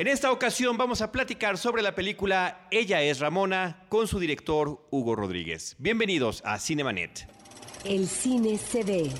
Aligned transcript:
En 0.00 0.08
esta 0.08 0.32
ocasión 0.32 0.78
vamos 0.78 1.02
a 1.02 1.12
platicar 1.12 1.58
sobre 1.58 1.82
la 1.82 1.94
película 1.94 2.66
Ella 2.70 3.02
es 3.02 3.20
Ramona 3.20 3.84
con 3.90 4.08
su 4.08 4.18
director 4.18 4.88
Hugo 4.90 5.14
Rodríguez. 5.14 5.76
Bienvenidos 5.78 6.40
a 6.46 6.58
Cinemanet. 6.58 7.28
El 7.84 8.08
cine 8.08 8.56
se 8.56 8.82
ve, 8.82 9.10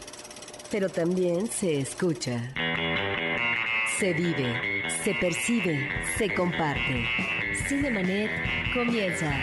pero 0.70 0.88
también 0.88 1.48
se 1.48 1.80
escucha. 1.80 2.54
Se 3.98 4.14
vive, 4.14 4.88
se 5.04 5.12
percibe, 5.16 5.86
se 6.16 6.32
comparte. 6.32 7.04
Cinemanet 7.68 8.30
comienza. 8.72 9.38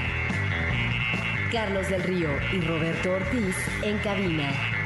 Carlos 1.51 1.87
del 1.87 2.01
Río 2.01 2.29
y 2.51 2.61
Roberto 2.61 3.11
Ortiz 3.11 3.55
en 3.83 3.99
cabina. 3.99 4.76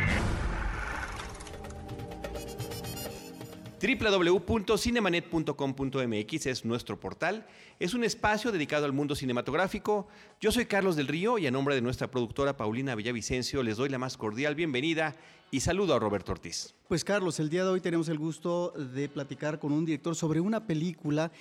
www.cinemanet.com.mx 3.81 6.45
es 6.45 6.65
nuestro 6.65 6.99
portal. 6.99 7.47
Es 7.79 7.95
un 7.95 8.03
espacio 8.03 8.51
dedicado 8.51 8.85
al 8.85 8.93
mundo 8.93 9.15
cinematográfico. 9.15 10.07
Yo 10.39 10.51
soy 10.51 10.67
Carlos 10.67 10.95
del 10.95 11.07
Río 11.07 11.39
y 11.39 11.47
a 11.47 11.51
nombre 11.51 11.73
de 11.73 11.81
nuestra 11.81 12.11
productora 12.11 12.55
Paulina 12.55 12.93
Villavicencio 12.93 13.63
les 13.63 13.77
doy 13.77 13.89
la 13.89 13.97
más 13.97 14.17
cordial 14.17 14.53
bienvenida 14.53 15.15
y 15.49 15.61
saludo 15.61 15.95
a 15.95 15.99
Roberto 15.99 16.31
Ortiz. 16.31 16.75
Pues 16.87 17.03
Carlos, 17.03 17.39
el 17.39 17.49
día 17.49 17.63
de 17.63 17.71
hoy 17.71 17.81
tenemos 17.81 18.07
el 18.09 18.19
gusto 18.19 18.71
de 18.71 19.09
platicar 19.09 19.57
con 19.57 19.71
un 19.71 19.83
director 19.83 20.15
sobre 20.15 20.39
una 20.39 20.67
película 20.67 21.31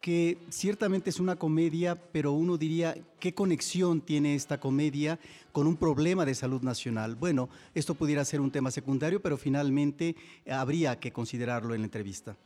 que 0.00 0.38
ciertamente 0.48 1.10
es 1.10 1.20
una 1.20 1.36
comedia, 1.36 1.94
pero 1.94 2.32
uno 2.32 2.56
diría, 2.56 2.96
¿qué 3.18 3.34
conexión 3.34 4.00
tiene 4.00 4.34
esta 4.34 4.58
comedia 4.58 5.18
con 5.52 5.66
un 5.66 5.76
problema 5.76 6.24
de 6.24 6.34
salud 6.34 6.62
nacional? 6.62 7.16
Bueno, 7.16 7.50
esto 7.74 7.94
pudiera 7.94 8.24
ser 8.24 8.40
un 8.40 8.50
tema 8.50 8.70
secundario, 8.70 9.20
pero 9.20 9.36
finalmente 9.36 10.16
habría 10.50 10.98
que 10.98 11.12
considerarlo 11.12 11.74
en 11.74 11.82
la 11.82 11.86
entrevista. 11.86 12.36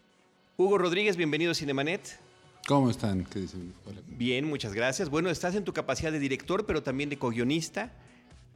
Hugo 0.57 0.79
Rodríguez, 0.79 1.17
bienvenido 1.17 1.53
a 1.53 1.55
Cinemanet. 1.55 2.19
¿Cómo 2.67 2.91
están? 2.91 3.25
¿Qué 3.25 3.41
dicen? 3.41 3.73
Hola. 3.87 4.01
Bien, 4.09 4.45
muchas 4.47 4.73
gracias. 4.73 5.09
Bueno, 5.09 5.30
estás 5.30 5.55
en 5.55 5.65
tu 5.65 5.73
capacidad 5.73 6.11
de 6.11 6.18
director, 6.18 6.66
pero 6.66 6.83
también 6.83 7.09
de 7.09 7.18
co-guionista 7.18 7.93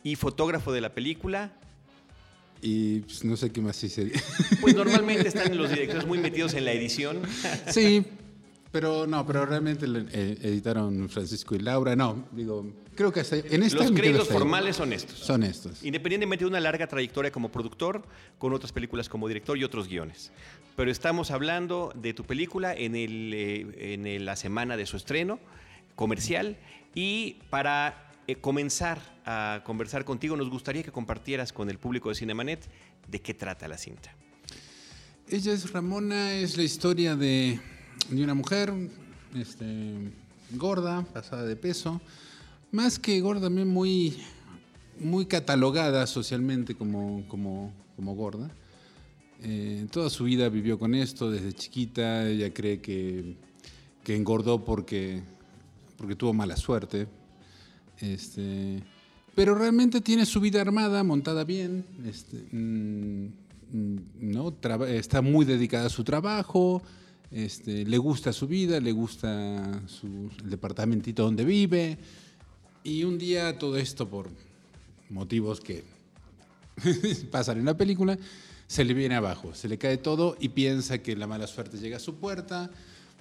y 0.02 0.16
fotógrafo 0.16 0.72
de 0.72 0.80
la 0.80 0.94
película. 0.94 1.52
Y 2.62 3.00
pues, 3.00 3.24
no 3.24 3.36
sé 3.36 3.50
qué 3.52 3.60
más 3.60 3.82
hice. 3.84 4.10
Pues 4.60 4.74
normalmente 4.74 5.28
están 5.28 5.56
los 5.56 5.70
directores 5.70 6.06
muy 6.06 6.18
metidos 6.18 6.54
en 6.54 6.64
la 6.64 6.72
edición. 6.72 7.20
Sí, 7.70 8.04
pero 8.70 9.06
no, 9.06 9.26
pero 9.26 9.46
realmente 9.46 9.86
eh, 9.86 10.38
editaron 10.42 11.08
Francisco 11.08 11.54
y 11.54 11.60
Laura. 11.60 11.96
No, 11.96 12.26
digo, 12.32 12.66
creo 12.94 13.12
que 13.12 13.20
en 13.20 13.62
esta 13.62 13.84
Los 13.84 13.92
créditos 13.92 14.28
formales 14.28 14.76
son 14.76 14.92
estos. 14.92 15.18
Son 15.18 15.42
estos. 15.42 15.82
Independientemente 15.82 16.44
de 16.44 16.50
una 16.50 16.60
larga 16.60 16.86
trayectoria 16.86 17.30
como 17.30 17.50
productor, 17.50 18.04
con 18.38 18.52
otras 18.52 18.72
películas 18.72 19.08
como 19.08 19.26
director 19.26 19.56
y 19.56 19.64
otros 19.64 19.88
guiones. 19.88 20.32
Pero 20.76 20.90
estamos 20.90 21.30
hablando 21.30 21.92
de 21.94 22.14
tu 22.14 22.24
película 22.24 22.74
en, 22.74 22.94
el, 22.94 23.32
eh, 23.34 23.94
en 23.94 24.06
el, 24.06 24.24
la 24.24 24.36
semana 24.36 24.76
de 24.76 24.86
su 24.86 24.96
estreno 24.96 25.40
comercial. 25.96 26.56
Y 26.94 27.38
para 27.50 28.12
eh, 28.26 28.36
comenzar 28.36 29.00
a 29.24 29.62
conversar 29.64 30.04
contigo, 30.04 30.36
nos 30.36 30.50
gustaría 30.50 30.82
que 30.82 30.92
compartieras 30.92 31.52
con 31.52 31.70
el 31.70 31.78
público 31.78 32.10
de 32.10 32.14
Cinemanet 32.14 32.68
de 33.08 33.20
qué 33.20 33.34
trata 33.34 33.66
la 33.66 33.78
cinta. 33.78 34.14
Ella 35.26 35.52
es 35.52 35.70
Ramona, 35.72 36.34
es 36.34 36.56
la 36.56 36.62
historia 36.62 37.16
de 37.16 37.60
de 38.10 38.24
una 38.24 38.34
mujer 38.34 38.72
este, 39.34 40.12
gorda, 40.52 41.04
pasada 41.12 41.44
de 41.44 41.56
peso, 41.56 42.00
más 42.72 42.98
que 42.98 43.20
gorda, 43.20 43.42
también 43.42 43.68
muy, 43.68 44.16
muy 45.00 45.26
catalogada 45.26 46.06
socialmente 46.06 46.74
como, 46.74 47.26
como, 47.28 47.72
como 47.96 48.14
gorda. 48.14 48.50
Eh, 49.42 49.86
toda 49.90 50.10
su 50.10 50.24
vida 50.24 50.48
vivió 50.48 50.78
con 50.78 50.94
esto, 50.94 51.30
desde 51.30 51.52
chiquita 51.52 52.28
ella 52.28 52.52
cree 52.52 52.80
que, 52.80 53.36
que 54.02 54.16
engordó 54.16 54.64
porque, 54.64 55.22
porque 55.96 56.16
tuvo 56.16 56.32
mala 56.32 56.56
suerte. 56.56 57.06
Este, 58.00 58.82
pero 59.34 59.54
realmente 59.54 60.00
tiene 60.00 60.26
su 60.26 60.40
vida 60.40 60.60
armada, 60.60 61.04
montada 61.04 61.44
bien, 61.44 61.84
este, 62.04 62.44
mm, 62.50 63.28
¿no? 64.20 64.54
está 64.88 65.22
muy 65.22 65.44
dedicada 65.44 65.86
a 65.86 65.90
su 65.90 66.02
trabajo, 66.04 66.82
este, 67.30 67.84
le 67.84 67.98
gusta 67.98 68.32
su 68.32 68.46
vida, 68.46 68.80
le 68.80 68.92
gusta 68.92 69.82
su, 69.86 70.30
el 70.42 70.50
departamentito 70.50 71.24
donde 71.24 71.44
vive. 71.44 71.98
Y 72.84 73.04
un 73.04 73.18
día 73.18 73.58
todo 73.58 73.76
esto 73.76 74.08
por 74.08 74.28
motivos 75.10 75.60
que 75.60 75.84
pasan 77.30 77.58
en 77.58 77.66
la 77.66 77.76
película, 77.76 78.18
se 78.66 78.84
le 78.84 78.94
viene 78.94 79.14
abajo, 79.14 79.54
se 79.54 79.68
le 79.68 79.78
cae 79.78 79.96
todo 79.96 80.36
y 80.40 80.50
piensa 80.50 80.98
que 80.98 81.16
la 81.16 81.26
mala 81.26 81.46
suerte 81.46 81.78
llega 81.78 81.96
a 81.96 82.00
su 82.00 82.16
puerta, 82.16 82.70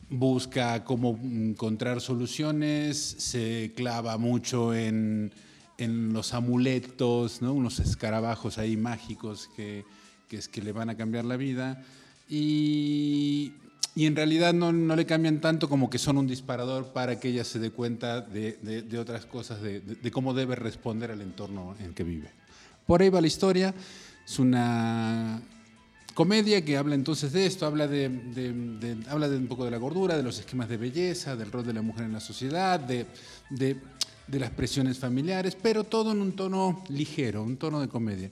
busca 0.09 0.83
cómo 0.83 1.19
encontrar 1.23 2.01
soluciones, 2.01 2.97
se 2.97 3.73
clava 3.75 4.17
mucho 4.17 4.73
en, 4.73 5.31
en 5.77 6.13
los 6.13 6.33
amuletos, 6.33 7.41
¿no? 7.41 7.53
unos 7.53 7.79
escarabajos 7.79 8.57
ahí 8.57 8.77
mágicos 8.77 9.49
que, 9.55 9.85
que, 10.27 10.37
es 10.37 10.47
que 10.47 10.61
le 10.61 10.71
van 10.71 10.89
a 10.89 10.97
cambiar 10.97 11.25
la 11.25 11.37
vida. 11.37 11.83
Y 12.29 13.53
y 13.97 14.05
en 14.05 14.15
realidad 14.15 14.53
no, 14.53 14.71
no, 14.71 14.95
le 14.95 15.07
cambian 15.07 15.41
tanto 15.41 15.67
como 15.67 15.89
que 15.89 15.97
son 15.97 16.19
un 16.19 16.27
disparador 16.27 16.93
para 16.93 17.19
que 17.19 17.29
ella 17.29 17.43
se 17.43 17.57
dé 17.57 17.71
cuenta 17.71 18.21
de, 18.21 18.59
de, 18.61 18.83
de 18.83 18.99
otras 18.99 19.25
cosas, 19.25 19.59
de, 19.59 19.79
de, 19.79 20.11
cómo 20.11 20.35
debe 20.35 20.55
responder 20.55 21.09
al 21.09 21.19
entorno 21.21 21.75
en 21.79 21.95
que 21.95 22.03
vive. 22.03 22.29
Por 22.85 23.01
ahí 23.01 23.09
va 23.09 23.21
la 23.21 23.25
historia. 23.25 23.73
Es 24.23 24.37
una 24.37 25.41
comedia 26.13 26.63
que 26.63 26.77
habla 26.77 26.93
entonces 26.93 27.31
de 27.31 27.47
esto, 27.47 27.65
habla 27.65 27.87
de, 27.87 28.97
habla 29.09 29.29
de 29.29 29.37
un 29.37 29.47
poco 29.47 29.65
de 29.65 29.71
la 29.71 29.77
gordura, 29.77 30.15
de 30.15 30.21
los 30.21 30.37
esquemas 30.37 30.69
de 30.69 30.77
belleza, 30.77 31.35
del 31.35 31.51
rol 31.51 31.65
de 31.65 31.73
la 31.73 31.81
mujer 31.81 32.05
en 32.05 32.13
la 32.13 32.19
sociedad, 32.19 32.79
de, 32.79 33.07
las 34.27 34.51
presiones 34.51 34.99
familiares, 34.99 35.57
pero 35.59 35.85
todo 35.85 36.11
en 36.11 36.21
un 36.21 36.33
tono 36.33 36.83
ligero, 36.89 37.41
un 37.41 37.57
tono 37.57 37.81
de 37.81 37.87
comedia. 37.87 38.29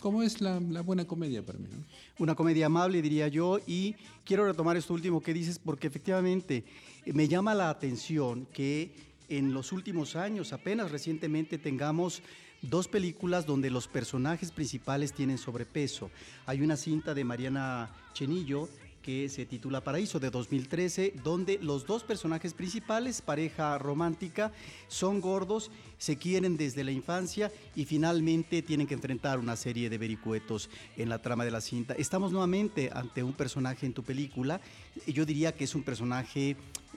¿Cómo 0.00 0.22
es 0.22 0.40
la, 0.40 0.60
la, 0.60 0.82
buena 0.82 1.06
comedia 1.06 1.44
para 1.44 1.58
mí? 1.58 1.68
¿no? 1.70 1.84
Una 2.18 2.34
comedia 2.34 2.66
amable, 2.66 3.00
diría 3.00 3.28
yo, 3.28 3.58
y 3.66 3.96
quiero 4.24 4.46
retomar 4.46 4.76
esto 4.76 4.92
último 4.94 5.22
que 5.22 5.32
dices 5.32 5.58
porque 5.58 5.86
efectivamente 5.86 6.64
me 7.06 7.28
llama 7.28 7.54
la 7.54 7.70
atención 7.70 8.46
que 8.52 8.92
en 9.28 9.52
los 9.52 9.72
últimos 9.72 10.16
años, 10.16 10.52
apenas 10.52 10.90
recientemente, 10.90 11.58
tengamos 11.58 12.22
dos 12.62 12.88
películas 12.88 13.46
donde 13.46 13.70
los 13.70 13.88
personajes 13.88 14.52
principales 14.52 15.12
tienen 15.12 15.38
sobrepeso. 15.38 16.10
Hay 16.46 16.60
una 16.62 16.76
cinta 16.76 17.14
de 17.14 17.24
Mariana 17.24 17.90
Chenillo 18.12 18.68
que 19.06 19.28
se 19.28 19.46
titula 19.46 19.84
Paraíso 19.84 20.18
de 20.18 20.30
2013, 20.30 21.14
donde 21.22 21.60
los 21.62 21.86
dos 21.86 22.02
personajes 22.02 22.54
principales, 22.54 23.22
pareja 23.22 23.78
romántica, 23.78 24.50
son 24.88 25.20
gordos, 25.20 25.70
se 25.96 26.16
quieren 26.16 26.56
desde 26.56 26.82
la 26.82 26.90
infancia 26.90 27.52
y 27.76 27.84
finalmente 27.84 28.62
tienen 28.62 28.88
que 28.88 28.94
enfrentar 28.94 29.38
una 29.38 29.54
serie 29.54 29.88
de 29.88 29.96
vericuetos 29.96 30.68
en 30.96 31.08
la 31.08 31.22
trama 31.22 31.44
de 31.44 31.52
la 31.52 31.60
cinta. 31.60 31.94
Estamos 31.94 32.32
nuevamente 32.32 32.90
ante 32.92 33.22
un 33.22 33.32
personaje 33.32 33.86
en 33.86 33.94
tu 33.94 34.02
película, 34.02 34.60
yo 35.06 35.24
diría 35.24 35.54
que 35.54 35.62
es 35.62 35.76
un 35.76 35.84
personaje 35.84 36.56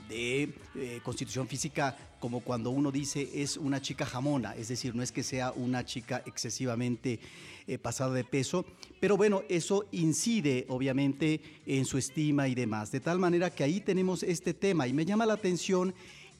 de 0.09 0.53
eh, 0.75 1.00
constitución 1.03 1.47
física 1.47 1.96
como 2.20 2.42
cuando 2.42 2.72
uno 2.72 2.92
dice 2.92 3.30
es 3.34 3.56
una 3.56 3.81
chica 3.81 4.06
jamona, 4.06 4.56
es 4.56 4.68
decir, 4.68 4.94
no 4.94 5.03
es 5.03 5.12
que 5.12 5.24
sea 5.24 5.52
una 5.52 5.86
chica 5.86 6.22
excesivamente 6.25 7.20
eh, 7.68 7.78
pasada 7.78 8.14
de 8.14 8.25
peso, 8.25 8.66
pero 9.00 9.16
bueno, 9.16 9.44
eso 9.47 9.86
incide 9.92 10.66
obviamente 10.68 11.40
en 11.66 11.86
su 11.86 11.97
estima 11.97 12.47
y 12.50 12.56
demás, 12.56 12.92
de 12.92 13.00
tal 13.00 13.20
manera 13.20 13.52
que 13.52 13.64
ahí 13.64 13.80
tenemos 13.80 14.24
este 14.24 14.53
tema 14.53 14.88
y 14.88 14.94
me 14.94 15.06
llama 15.06 15.25
la 15.25 15.36
atención 15.36 15.94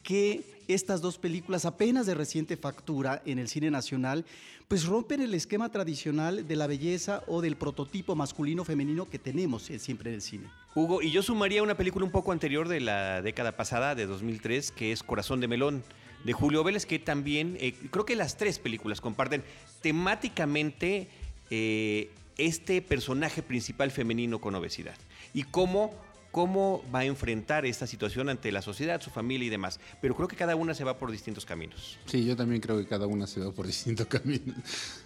que 0.04 0.59
estas 0.70 1.02
dos 1.02 1.18
películas 1.18 1.66
apenas 1.66 2.06
de 2.06 2.14
reciente 2.14 2.56
factura 2.56 3.22
en 3.26 3.40
el 3.40 3.48
cine 3.48 3.72
nacional, 3.72 4.26
pues 4.68 4.86
rompen 4.86 5.22
el 5.22 5.34
esquema 5.34 5.70
tradicional 5.70 6.48
de 6.48 6.56
la 6.56 6.68
belleza 6.68 7.24
o 7.28 7.42
del 7.42 7.56
prototipo 7.56 8.16
masculino-femenino 8.16 9.10
que 9.10 9.18
tenemos 9.18 9.64
siempre 9.64 10.12
en 10.12 10.16
el 10.16 10.22
cine. 10.22 10.48
Hugo, 10.76 11.02
y 11.02 11.10
yo 11.10 11.24
sumaría 11.24 11.64
una 11.64 11.76
película 11.76 12.06
un 12.06 12.12
poco 12.12 12.32
anterior 12.32 12.68
de 12.68 12.80
la 12.80 13.24
década 13.24 13.58
pasada, 13.58 13.96
de 13.96 14.06
2003, 14.06 14.72
que 14.72 14.92
es 14.92 15.02
Corazón 15.02 15.40
de 15.40 15.48
Melón, 15.48 15.84
de 16.24 16.34
Julio 16.34 16.64
Vélez, 16.64 16.86
que 16.86 17.00
también, 17.00 17.58
eh, 17.60 17.74
creo 17.90 18.06
que 18.06 18.16
las 18.16 18.38
tres 18.38 18.60
películas 18.60 19.02
comparten 19.02 19.44
temáticamente 19.82 21.08
eh, 21.50 22.12
este 22.38 22.82
personaje 22.82 23.42
principal 23.42 23.90
femenino 23.90 24.40
con 24.40 24.54
obesidad. 24.54 24.96
Y 25.34 25.44
cómo 25.44 25.94
cómo 26.32 26.84
va 26.94 27.00
a 27.00 27.06
enfrentar 27.06 27.66
esta 27.66 27.88
situación 27.88 28.30
ante 28.30 28.52
la 28.52 28.62
sociedad, 28.62 29.02
su 29.02 29.10
familia 29.10 29.48
y 29.48 29.50
demás. 29.50 29.80
Pero 30.02 30.16
creo 30.16 30.28
que 30.28 30.36
cada 30.36 30.56
una 30.56 30.74
se 30.74 30.84
va 30.84 30.98
por 30.98 31.12
distintos 31.12 31.46
caminos. 31.46 31.98
Sí, 32.06 32.26
yo 32.26 32.36
también 32.36 32.62
creo 32.62 32.78
que 32.78 32.86
cada 32.86 33.08
una 33.08 33.28
se 33.28 33.40
va 33.40 33.52
por 33.52 33.66
distintos 33.66 34.08
caminos. 34.10 34.56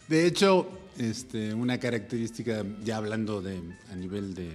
De 0.07 0.25
hecho, 0.25 0.67
este, 0.97 1.53
una 1.53 1.79
característica, 1.79 2.63
ya 2.83 2.97
hablando 2.97 3.41
de, 3.41 3.61
a 3.91 3.95
nivel 3.95 4.33
de, 4.33 4.53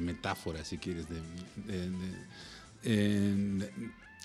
metáfora, 0.00 0.64
si 0.64 0.78
quieres, 0.78 1.06
de, 1.08 1.20
eh, 2.84 3.70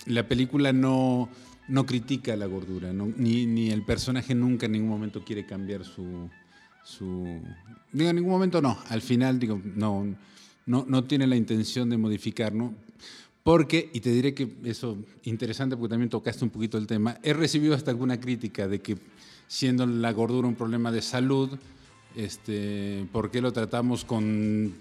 la 0.06 0.28
película 0.28 0.72
no, 0.72 1.28
no 1.68 1.84
critica 1.84 2.36
la 2.36 2.46
gordura, 2.46 2.92
ni, 2.92 3.46
ni 3.46 3.70
el 3.70 3.82
personaje 3.82 4.34
nunca 4.34 4.66
en 4.66 4.72
ningún 4.72 4.90
momento 4.90 5.24
quiere 5.24 5.44
cambiar 5.44 5.84
su... 5.84 6.30
su 6.84 7.40
digo, 7.92 8.10
en 8.10 8.16
ningún 8.16 8.30
momento 8.30 8.62
no, 8.62 8.78
al 8.88 9.02
final 9.02 9.40
digo, 9.40 9.60
no 9.64 10.14
no, 10.66 10.84
no 10.86 11.04
tiene 11.04 11.26
la 11.26 11.36
intención 11.36 11.88
de 11.88 11.96
modificar, 11.96 12.52
¿no? 12.52 12.74
Porque, 13.42 13.90
y 13.92 14.00
te 14.00 14.10
diré 14.10 14.34
que 14.34 14.48
eso 14.64 14.98
interesante 15.22 15.76
porque 15.76 15.92
también 15.92 16.10
tocaste 16.10 16.44
un 16.44 16.50
poquito 16.50 16.78
el 16.78 16.86
tema, 16.86 17.18
he 17.22 17.32
recibido 17.32 17.74
hasta 17.74 17.92
alguna 17.92 18.18
crítica 18.20 18.66
de 18.66 18.80
que 18.80 18.98
siendo 19.46 19.86
la 19.86 20.12
gordura 20.12 20.48
un 20.48 20.56
problema 20.56 20.90
de 20.90 21.00
salud, 21.00 21.50
este, 22.16 23.06
¿por 23.12 23.30
qué 23.30 23.40
lo 23.40 23.52
tratamos 23.52 24.04
con 24.04 24.74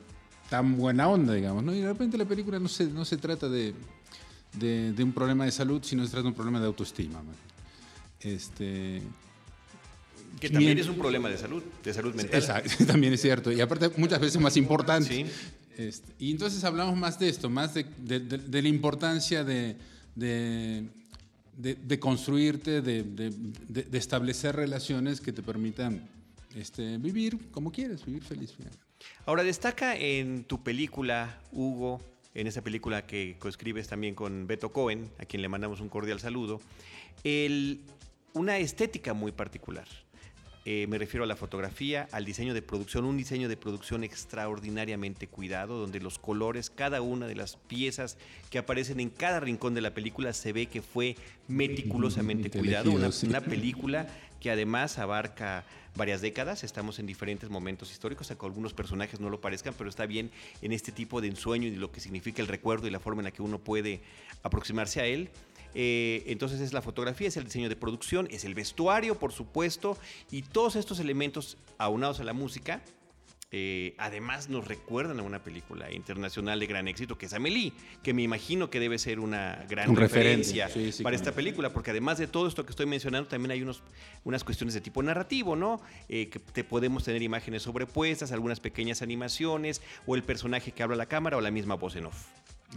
tan 0.49 0.77
buena 0.77 1.07
onda, 1.07 1.33
digamos? 1.33 1.63
¿no? 1.63 1.75
Y 1.75 1.81
de 1.81 1.87
repente 1.87 2.17
la 2.17 2.25
película 2.25 2.57
no 2.57 2.67
se, 2.67 2.85
no 2.87 3.05
se 3.05 3.17
trata 3.17 3.47
de, 3.49 3.75
de, 4.53 4.93
de 4.93 5.03
un 5.03 5.11
problema 5.11 5.45
de 5.45 5.51
salud, 5.51 5.83
sino 5.83 6.03
se 6.03 6.09
trata 6.09 6.23
de 6.23 6.29
un 6.29 6.33
problema 6.33 6.59
de 6.59 6.65
autoestima. 6.65 7.21
man. 7.21 7.35
Este, 8.19 9.03
Que 10.39 10.49
también 10.49 10.79
es 10.79 10.87
un 10.87 10.97
problema 10.97 11.29
de 11.29 11.37
salud, 11.37 11.61
de 11.83 11.93
salud 11.93 12.15
mental. 12.15 12.39
Exacto, 12.39 12.85
también 12.87 13.13
es 13.13 13.21
cierto. 13.21 13.51
Y 13.51 13.61
aparte 13.61 13.91
muchas 13.97 14.19
veces 14.19 14.41
más 14.41 14.57
importante. 14.57 15.09
Sí. 15.13 15.25
Este, 15.77 16.13
y 16.19 16.31
entonces 16.31 16.63
hablamos 16.63 16.97
más 16.97 17.19
de 17.19 17.29
esto, 17.29 17.49
más 17.49 17.73
de, 17.73 17.85
la 18.49 18.67
importancia 18.67 19.43
de, 19.43 19.75
construirte, 21.99 22.81
de, 22.81 23.87
establecer 23.93 24.55
relaciones 24.55 25.19
que 25.19 25.33
te 25.33 25.41
permitan 25.41 26.07
este, 26.55 26.97
vivir 26.97 27.51
como 27.51 27.71
quieres, 27.71 28.05
vivir 28.05 28.23
feliz. 28.23 28.53
Ahora, 29.25 29.43
destaca 29.43 29.95
en 29.95 30.45
tu 30.45 30.63
película, 30.63 31.41
Hugo, 31.51 32.01
en 32.33 32.47
esa 32.47 32.61
película 32.61 33.05
que 33.05 33.37
coescribes 33.39 33.87
también 33.87 34.15
con 34.15 34.47
Beto 34.47 34.71
Cohen, 34.71 35.09
a 35.19 35.25
quien 35.25 35.41
le 35.41 35.49
mandamos 35.49 35.81
un 35.81 35.89
cordial 35.89 36.19
saludo, 36.19 36.61
una 38.33 38.57
estética 38.57 39.13
muy 39.13 39.31
particular. 39.31 39.87
Eh, 40.67 40.87
me 40.87 40.97
refiero 40.97 41.23
a 41.23 41.27
la 41.27 41.35
fotografía, 41.35 42.07
al 42.11 42.25
diseño 42.25 42.55
de 42.55 42.63
producción, 42.63 43.05
un 43.05 43.17
diseño 43.17 43.47
de 43.47 43.55
producción 43.55 44.03
extraordinariamente 44.03 45.27
cuidado, 45.27 45.77
donde 45.77 45.99
los 45.99 46.17
colores, 46.17 46.71
cada 46.71 47.01
una 47.01 47.27
de 47.27 47.35
las 47.35 47.55
piezas 47.55 48.17
que 48.49 48.57
aparecen 48.57 48.99
en 48.99 49.11
cada 49.11 49.39
rincón 49.39 49.75
de 49.75 49.81
la 49.81 49.93
película 49.93 50.33
se 50.33 50.53
ve 50.53 50.65
que 50.65 50.81
fue 50.81 51.17
meticulosamente 51.47 52.49
cuidado. 52.49 52.91
Una, 52.91 53.11
una 53.27 53.41
película 53.41 54.07
que 54.39 54.49
además 54.49 54.97
abarca 54.97 55.65
varias 55.95 56.21
décadas, 56.21 56.63
estamos 56.63 56.97
en 56.97 57.05
diferentes 57.05 57.51
momentos 57.51 57.91
históricos, 57.91 58.31
aunque 58.31 58.47
algunos 58.47 58.73
personajes 58.73 59.19
no 59.19 59.29
lo 59.29 59.39
parezcan, 59.39 59.75
pero 59.77 59.89
está 59.89 60.07
bien 60.07 60.31
en 60.63 60.71
este 60.71 60.91
tipo 60.91 61.21
de 61.21 61.27
ensueño 61.27 61.67
y 61.67 61.75
lo 61.75 61.91
que 61.91 61.99
significa 61.99 62.41
el 62.41 62.47
recuerdo 62.47 62.87
y 62.87 62.89
la 62.89 62.99
forma 62.99 63.21
en 63.21 63.25
la 63.25 63.31
que 63.31 63.43
uno 63.43 63.59
puede 63.59 64.01
aproximarse 64.41 64.99
a 64.99 65.05
él. 65.05 65.29
Eh, 65.75 66.23
entonces 66.27 66.61
es 66.61 66.73
la 66.73 66.81
fotografía, 66.81 67.27
es 67.27 67.37
el 67.37 67.43
diseño 67.43 67.69
de 67.69 67.75
producción, 67.75 68.27
es 68.31 68.45
el 68.45 68.55
vestuario, 68.55 69.19
por 69.19 69.33
supuesto, 69.33 69.97
y 70.31 70.41
todos 70.41 70.75
estos 70.75 70.99
elementos 70.99 71.57
aunados 71.77 72.19
a 72.19 72.23
la 72.23 72.33
música, 72.33 72.81
eh, 73.57 73.93
además 73.99 74.49
nos 74.49 74.67
recuerdan 74.67 75.19
a 75.19 75.23
una 75.23 75.43
película 75.43 75.89
internacional 75.89 76.59
de 76.59 76.67
gran 76.67 76.87
éxito 76.87 77.17
que 77.17 77.27
es 77.27 77.33
Amélie, 77.33 77.73
que 78.03 78.13
me 78.13 78.23
imagino 78.23 78.69
que 78.69 78.79
debe 78.79 78.97
ser 78.97 79.19
una 79.19 79.65
gran 79.69 79.91
Un 79.91 79.95
referencia 79.95 80.67
Sí, 80.67 80.91
sí, 80.91 81.03
para 81.03 81.15
esta 81.15 81.31
película, 81.31 81.71
porque 81.71 81.91
además 81.91 82.17
de 82.17 82.27
todo 82.27 82.47
esto 82.47 82.65
que 82.65 82.71
estoy 82.71 82.85
mencionando, 82.85 83.29
también 83.29 83.51
hay 83.51 83.61
unos, 83.61 83.81
unas 84.23 84.43
cuestiones 84.43 84.73
de 84.73 84.81
tipo 84.81 85.01
narrativo, 85.03 85.55
¿no? 85.55 85.79
Eh, 86.09 86.27
que 86.29 86.39
te 86.39 86.63
podemos 86.63 87.03
tener 87.03 87.21
imágenes 87.21 87.61
sobrepuestas, 87.61 88.31
algunas 88.31 88.59
pequeñas 88.59 89.01
animaciones, 89.01 89.81
o 90.05 90.15
el 90.15 90.23
personaje 90.23 90.71
que 90.71 90.83
habla 90.83 90.95
a 90.95 90.97
la 90.97 91.05
cámara, 91.05 91.37
o 91.37 91.41
la 91.41 91.51
misma 91.51 91.75
voz 91.75 91.95
en 91.95 92.07
off. 92.07 92.25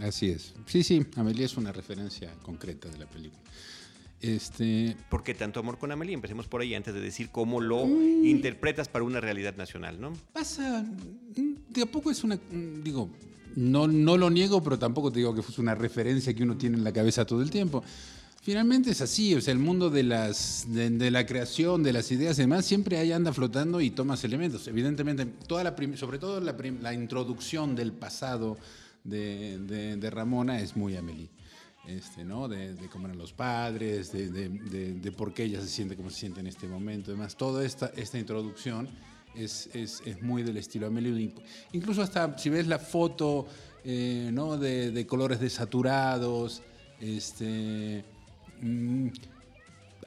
Así 0.01 0.29
es. 0.29 0.53
Sí, 0.65 0.83
sí, 0.83 1.05
Amelie 1.15 1.45
es 1.45 1.57
una 1.57 1.71
referencia 1.71 2.33
concreta 2.41 2.87
de 2.89 2.97
la 2.99 3.05
película. 3.05 3.41
Este, 4.21 4.97
¿Por 5.09 5.23
qué 5.23 5.33
tanto 5.33 5.61
amor 5.61 5.77
con 5.77 5.91
Amelie? 5.91 6.13
Empecemos 6.13 6.47
por 6.47 6.61
ahí 6.61 6.75
antes 6.75 6.93
de 6.93 6.99
decir 6.99 7.29
cómo 7.31 7.61
lo 7.61 7.85
Mm. 7.85 8.25
interpretas 8.25 8.89
para 8.89 9.05
una 9.05 9.21
realidad 9.21 9.55
nacional, 9.55 9.99
¿no? 9.99 10.11
pasa, 10.33 10.85
de 11.69 11.81
a 11.81 11.85
poco 11.85 12.11
es 12.11 12.23
una, 12.25 12.37
digo, 12.83 13.09
no, 13.55 13.87
no 13.87 14.17
lo 14.17 14.29
niego, 14.29 14.61
pero 14.61 14.77
tampoco 14.77 15.11
te 15.11 15.19
digo 15.19 15.33
que 15.33 15.41
fue 15.41 15.61
una 15.61 15.73
referencia 15.75 16.33
que 16.33 16.43
uno 16.43 16.57
tiene 16.57 16.77
en 16.77 16.83
la 16.83 16.91
cabeza 16.91 17.25
todo 17.25 17.41
el 17.41 17.49
tiempo. 17.49 17.81
Finalmente 18.41 18.91
es 18.91 19.01
así, 19.01 19.35
o 19.35 19.41
sea, 19.41 19.51
el 19.53 19.59
mundo 19.59 19.89
de, 19.89 20.03
las, 20.03 20.65
de, 20.69 20.89
de 20.89 21.11
la 21.11 21.25
creación, 21.25 21.83
de 21.83 21.93
las 21.93 22.11
ideas 22.11 22.37
y 22.39 22.41
demás, 22.41 22.65
siempre 22.65 22.97
ahí 22.97 23.11
anda 23.11 23.31
flotando 23.33 23.79
y 23.79 23.89
tomas 23.89 24.23
elementos. 24.23 24.67
Evidentemente, 24.67 25.25
toda 25.25 25.63
la 25.63 25.75
sobre 25.95 26.19
todo 26.19 26.39
la 26.41 26.93
introducción 26.93 27.75
del 27.75 27.91
pasado 27.93 28.57
de, 29.03 29.57
de- 29.97 30.09
Ramona 30.09 30.59
es 30.61 30.75
muy 30.75 30.95
Amelie. 30.95 31.29
Este, 31.87 32.23
¿no? 32.23 32.47
de, 32.47 32.75
cómo 32.91 33.07
eran 33.07 33.17
los 33.17 33.33
padres, 33.33 34.11
de- 34.11 34.93
de 34.93 35.11
por 35.11 35.33
qué 35.33 35.43
ella 35.45 35.59
se 35.61 35.67
siente 35.67 35.95
como 35.95 36.09
se 36.11 36.17
siente 36.19 36.39
en 36.39 36.47
este 36.47 36.67
momento. 36.67 37.09
Además, 37.11 37.35
toda 37.35 37.65
esta, 37.65 37.87
esta 37.95 38.19
introducción 38.19 38.87
es, 39.33 39.69
es- 39.73 40.01
es 40.05 40.21
muy 40.21 40.43
del 40.43 40.57
estilo 40.57 40.87
Amelie. 40.87 41.33
Incluso 41.71 42.03
hasta 42.03 42.37
si 42.37 42.49
ves 42.49 42.67
la 42.67 42.77
foto 42.79 43.47
eh, 43.83 44.29
¿no? 44.33 44.57
de, 44.57 44.91
de 44.91 45.07
colores 45.07 45.39
desaturados, 45.39 46.61
este, 46.99 48.03
mm, 48.61 49.07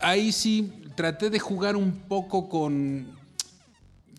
ahí 0.00 0.30
sí 0.30 0.70
traté 0.94 1.30
de 1.30 1.38
jugar 1.40 1.74
un 1.74 1.92
poco 2.06 2.48
con, 2.48 3.08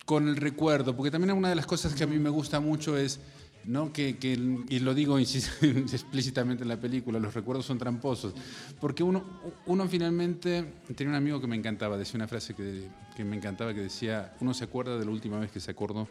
con 0.05 0.27
el 0.27 0.35
recuerdo, 0.37 0.95
porque 0.95 1.11
también 1.11 1.31
una 1.37 1.49
de 1.49 1.55
las 1.55 1.65
cosas 1.67 1.93
que 1.93 2.03
a 2.03 2.07
mí 2.07 2.17
me 2.17 2.29
gusta 2.31 2.59
mucho 2.59 2.97
es, 2.97 3.19
¿no? 3.65 3.91
que, 3.93 4.17
que- 4.17 4.33
y 4.69 4.79
lo 4.79 4.93
digo 4.93 5.17
explícitamente 5.91 6.63
en 6.63 6.69
la 6.69 6.77
película, 6.79 7.19
los 7.19 7.33
recuerdos 7.33 7.65
son 7.65 7.77
tramposos, 7.77 8.33
porque 8.79 9.03
uno, 9.03 9.23
uno 9.65 9.87
finalmente, 9.87 10.65
tenía 10.95 11.11
un 11.11 11.15
amigo 11.17 11.39
que 11.41 11.47
me 11.47 11.55
encantaba, 11.55 11.97
decía 11.97 12.15
una 12.17 12.27
frase 12.27 12.53
que, 12.53 12.87
que 13.15 13.23
me 13.23 13.35
encantaba, 13.35 13.73
que 13.73 13.81
decía, 13.81 14.33
uno 14.41 14.53
se 14.53 14.63
acuerda 14.65 14.97
de 14.97 15.05
la 15.05 15.11
última 15.11 15.39
vez 15.39 15.51
que 15.51 15.59
se 15.59 15.71
acordó, 15.71 16.07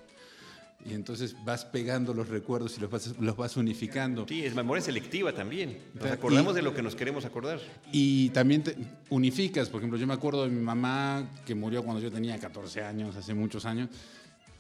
y 0.85 0.95
entonces 0.95 1.37
vas 1.45 1.65
pegando 1.65 2.13
los 2.13 2.29
recuerdos 2.29 2.77
y 2.77 2.81
los 2.81 2.91
vas, 2.91 3.15
los 3.21 3.37
vas 3.37 3.57
unificando. 3.57 4.27
Sí, 4.29 4.45
es 4.45 4.53
memoria 4.53 4.83
selectiva 4.83 5.33
también. 5.33 5.79
Nos 5.95 6.07
Y- 6.07 6.09
acordamos 6.09 6.57
de 6.57 6.63
lo 6.63 6.75
que 6.75 6.83
nos 6.83 6.97
queremos 6.97 7.25
acordar. 7.25 7.61
Y 7.93 8.31
también 8.31 8.65
te 8.65 8.77
unificas, 9.09 9.69
por 9.69 9.79
ejemplo, 9.79 9.97
yo 9.97 10.09
me 10.09 10.15
acuerdo 10.15 10.43
de 10.43 10.51
mi 10.51 10.61
mamá 10.61 11.31
que 11.47 11.55
murió 11.55 11.85
cuando 11.85 12.03
yo 12.03 12.11
tenía 12.11 12.37
14 12.41 12.83
años, 12.83 13.15
hace 13.15 13.33
muchos 13.33 13.65
años, 13.65 13.91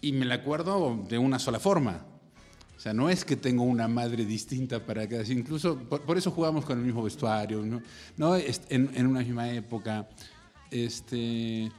y 0.01 0.13
me 0.13 0.25
la 0.25 0.37
acuerdo 0.37 1.05
de 1.09 1.19
una 1.19 1.41
sola 1.41 1.59
forma. 1.59 2.07
O 2.83 2.85
sea, 2.85 2.93
no 2.93 3.09
es 3.09 3.25
que 3.25 3.37
tengo 3.37 3.63
una 3.63 3.87
madre 3.87 4.25
distinta 4.25 4.85
para 4.85 5.09
cada, 5.09 5.23
incluso 5.33 5.79
por, 5.79 6.19
eso 6.19 6.33
jugamos 6.33 6.65
con 6.65 6.81
el 6.81 6.85
mismo 6.85 7.05
vestuario, 7.05 7.65
¿no? 7.65 7.81
En 8.71 9.07
una 9.07 9.21
misma 9.21 9.49
época. 9.53 10.09
Este, 10.69 11.71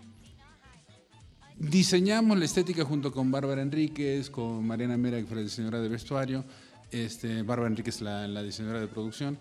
diseñamos 1.57 2.39
la 2.39 2.45
estética 2.45 2.85
junto 2.85 3.11
con 3.11 3.31
Bárbara 3.31 3.61
Enríquez, 3.61 4.29
con 4.29 4.65
Mariana 4.65 4.95
Mera, 4.95 5.17
que 5.17 5.25
fue 5.25 5.35
la 5.35 5.41
diseñadora 5.41 5.81
de 5.81 5.89
vestuario, 5.89 6.45
este, 6.89 7.41
Bárbara 7.41 7.67
Enríquez, 7.67 7.99
la, 7.99 8.25
la 8.25 8.41
diseñadora 8.41 8.79
de 8.79 8.87
producción, 8.87 9.37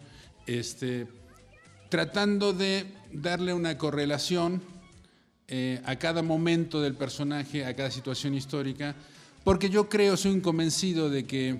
este, 0.48 1.06
tratando 1.90 2.52
de 2.52 2.86
darle 3.12 3.54
una 3.54 3.78
correlación 3.78 4.60
eh, 5.46 5.80
a 5.84 5.94
cada 5.94 6.22
momento 6.22 6.80
del 6.80 6.94
personaje, 6.94 7.64
a 7.64 7.76
cada 7.76 7.92
situación 7.92 8.34
histórica, 8.34 8.96
porque 9.44 9.68
yo 9.70 9.88
creo, 9.88 10.16
soy 10.16 10.32
un 10.32 10.40
convencido 10.40 11.10
de 11.10 11.24
que, 11.24 11.58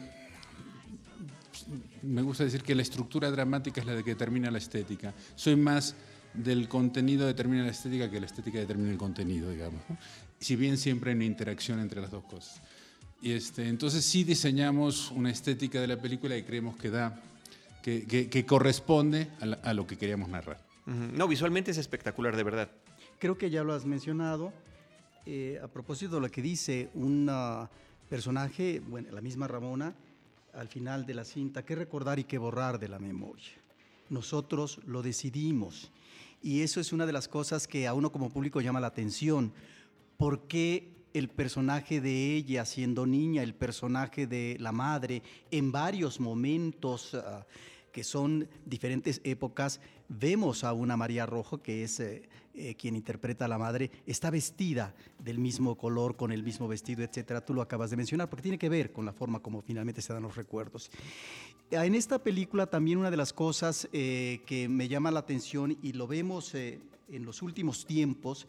me 2.03 2.23
gusta 2.23 2.45
decir 2.45 2.63
que 2.63 2.75
la 2.75 2.83
estructura 2.83 3.31
dramática 3.31 3.81
es 3.81 3.87
la 3.87 3.95
de 3.95 4.03
que 4.05 4.11
determina 4.11 4.51
la 4.51 4.59
estética. 4.59 5.15
Soy 5.37 5.57
más 5.57 5.95
del 6.35 6.69
contenido 6.69 7.27
determina 7.27 7.63
la 7.63 7.71
estética 7.71 8.11
que 8.11 8.19
la 8.19 8.27
estética 8.27 8.59
determina 8.59 8.91
el 8.91 8.99
contenido, 8.99 9.51
digamos. 9.51 9.81
¿no? 9.89 9.99
Si 10.41 10.57
bien 10.57 10.79
siempre 10.79 11.11
hay 11.11 11.17
una 11.17 11.27
interacción 11.27 11.79
entre 11.79 12.01
las 12.01 12.11
dos 12.11 12.25
cosas. 12.25 12.61
Y 13.21 13.33
este, 13.33 13.69
entonces 13.69 14.05
sí 14.05 14.25
diseñamos 14.25 15.11
una 15.13 15.31
estética 15.31 15.81
de 15.81 15.87
la 15.87 16.01
película 16.01 16.37
y 16.37 16.43
creemos 16.43 16.77
que 16.77 16.91
da, 16.91 17.21
que, 17.83 18.05
que- 18.07 18.29
que 18.29 18.45
corresponde 18.47 19.29
a, 19.41 19.47
la- 19.47 19.57
a 19.63 19.75
lo 19.75 19.87
que 19.87 19.97
queríamos 19.97 20.29
narrar. 20.29 20.59
Ujú. 20.87 21.17
No, 21.17 21.29
visualmente 21.29 21.71
es 21.71 21.79
espectacular, 21.79 22.35
de 22.35 22.43
verdad. 22.43 22.71
Creo 23.21 23.39
que 23.39 23.51
ya 23.51 23.63
lo 23.63 23.75
has 23.75 23.85
mencionado. 23.85 24.53
Eh, 25.25 25.61
a 25.63 25.69
propósito 25.69 26.17
de 26.17 26.21
lo 26.21 26.31
que 26.31 26.43
dice 26.43 26.91
un 26.95 27.29
ah, 27.31 27.71
personaje, 28.09 28.81
bueno, 28.81 29.13
la 29.13 29.21
misma 29.21 29.47
Ramona, 29.47 29.95
al 30.53 30.67
final 30.67 31.07
de 31.07 31.15
la 31.15 31.25
cinta, 31.25 31.65
qué 31.65 31.77
recordar 31.77 32.19
y 32.19 32.25
qué 32.25 32.39
borrar 32.39 32.81
de 32.81 32.89
la 32.89 32.99
memoria. 32.99 33.53
Nosotros 34.11 34.81
lo 34.85 35.01
decidimos. 35.01 35.93
Y 36.43 36.63
eso 36.63 36.81
es 36.81 36.93
una 36.93 37.07
de 37.07 37.13
las 37.13 37.29
cosas 37.29 37.69
que 37.69 37.87
a 37.87 37.95
uno 37.95 38.11
como 38.11 38.31
público 38.31 38.61
llama 38.61 38.81
la 38.81 38.89
atención. 38.89 39.53
¿Por 40.17 40.49
qué 40.49 40.91
el 41.15 41.29
personaje 41.29 42.01
de 42.01 42.35
ella 42.35 42.65
siendo 42.65 43.07
niña, 43.07 43.45
el 43.45 43.55
personaje 43.55 44.27
de 44.27 44.57
la 44.59 44.73
madre, 44.73 45.23
en 45.53 45.71
varios 45.71 46.19
momentos 46.19 47.15
ah, 47.15 47.47
que 47.93 48.03
son 48.03 48.49
diferentes 48.67 49.21
épocas, 49.23 49.81
vemos 50.09 50.65
a 50.65 50.73
una 50.73 50.97
María 50.97 51.27
Rojo, 51.27 51.63
que 51.63 51.85
es 51.85 52.01
eh, 52.01 52.29
eh, 52.55 52.75
quien 52.75 52.97
interpreta 52.97 53.45
a 53.45 53.49
la 53.49 53.59
madre, 53.59 53.91
está 54.07 54.31
vestida 54.31 54.95
del 55.19 55.39
mismo 55.39 55.77
color, 55.77 56.17
con 56.17 56.33
el 56.33 56.43
mismo 56.43 56.69
vestido, 56.69 57.03
etcétera. 57.03 57.45
Tú 57.45 57.55
lo 57.55 57.63
acabas 57.63 57.91
de 57.91 57.97
mencionar, 57.97 58.29
porque 58.29 58.43
tiene 58.43 58.59
que 58.59 58.69
ver 58.69 58.93
con 58.93 59.05
la 59.05 59.13
forma 59.13 59.41
como 59.41 59.63
finalmente 59.63 60.03
se 60.03 60.13
dan 60.13 60.23
los 60.23 60.37
recuerdos. 60.37 60.91
Ah, 61.77 61.87
En 61.87 61.95
esta 61.95 62.19
película 62.19 62.67
también 62.67 62.99
una 62.99 63.11
de 63.11 63.17
las 63.17 63.33
cosas 63.33 63.89
eh, 63.93 64.41
que 64.47 64.69
me 64.69 64.89
llama 64.89 65.11
la 65.11 65.21
atención 65.21 65.77
y 65.83 65.93
lo 65.93 66.07
vemos 66.07 66.55
eh, 66.55 66.81
en 67.11 67.25
los 67.25 67.43
últimos 67.43 67.87
tiempos 67.87 68.47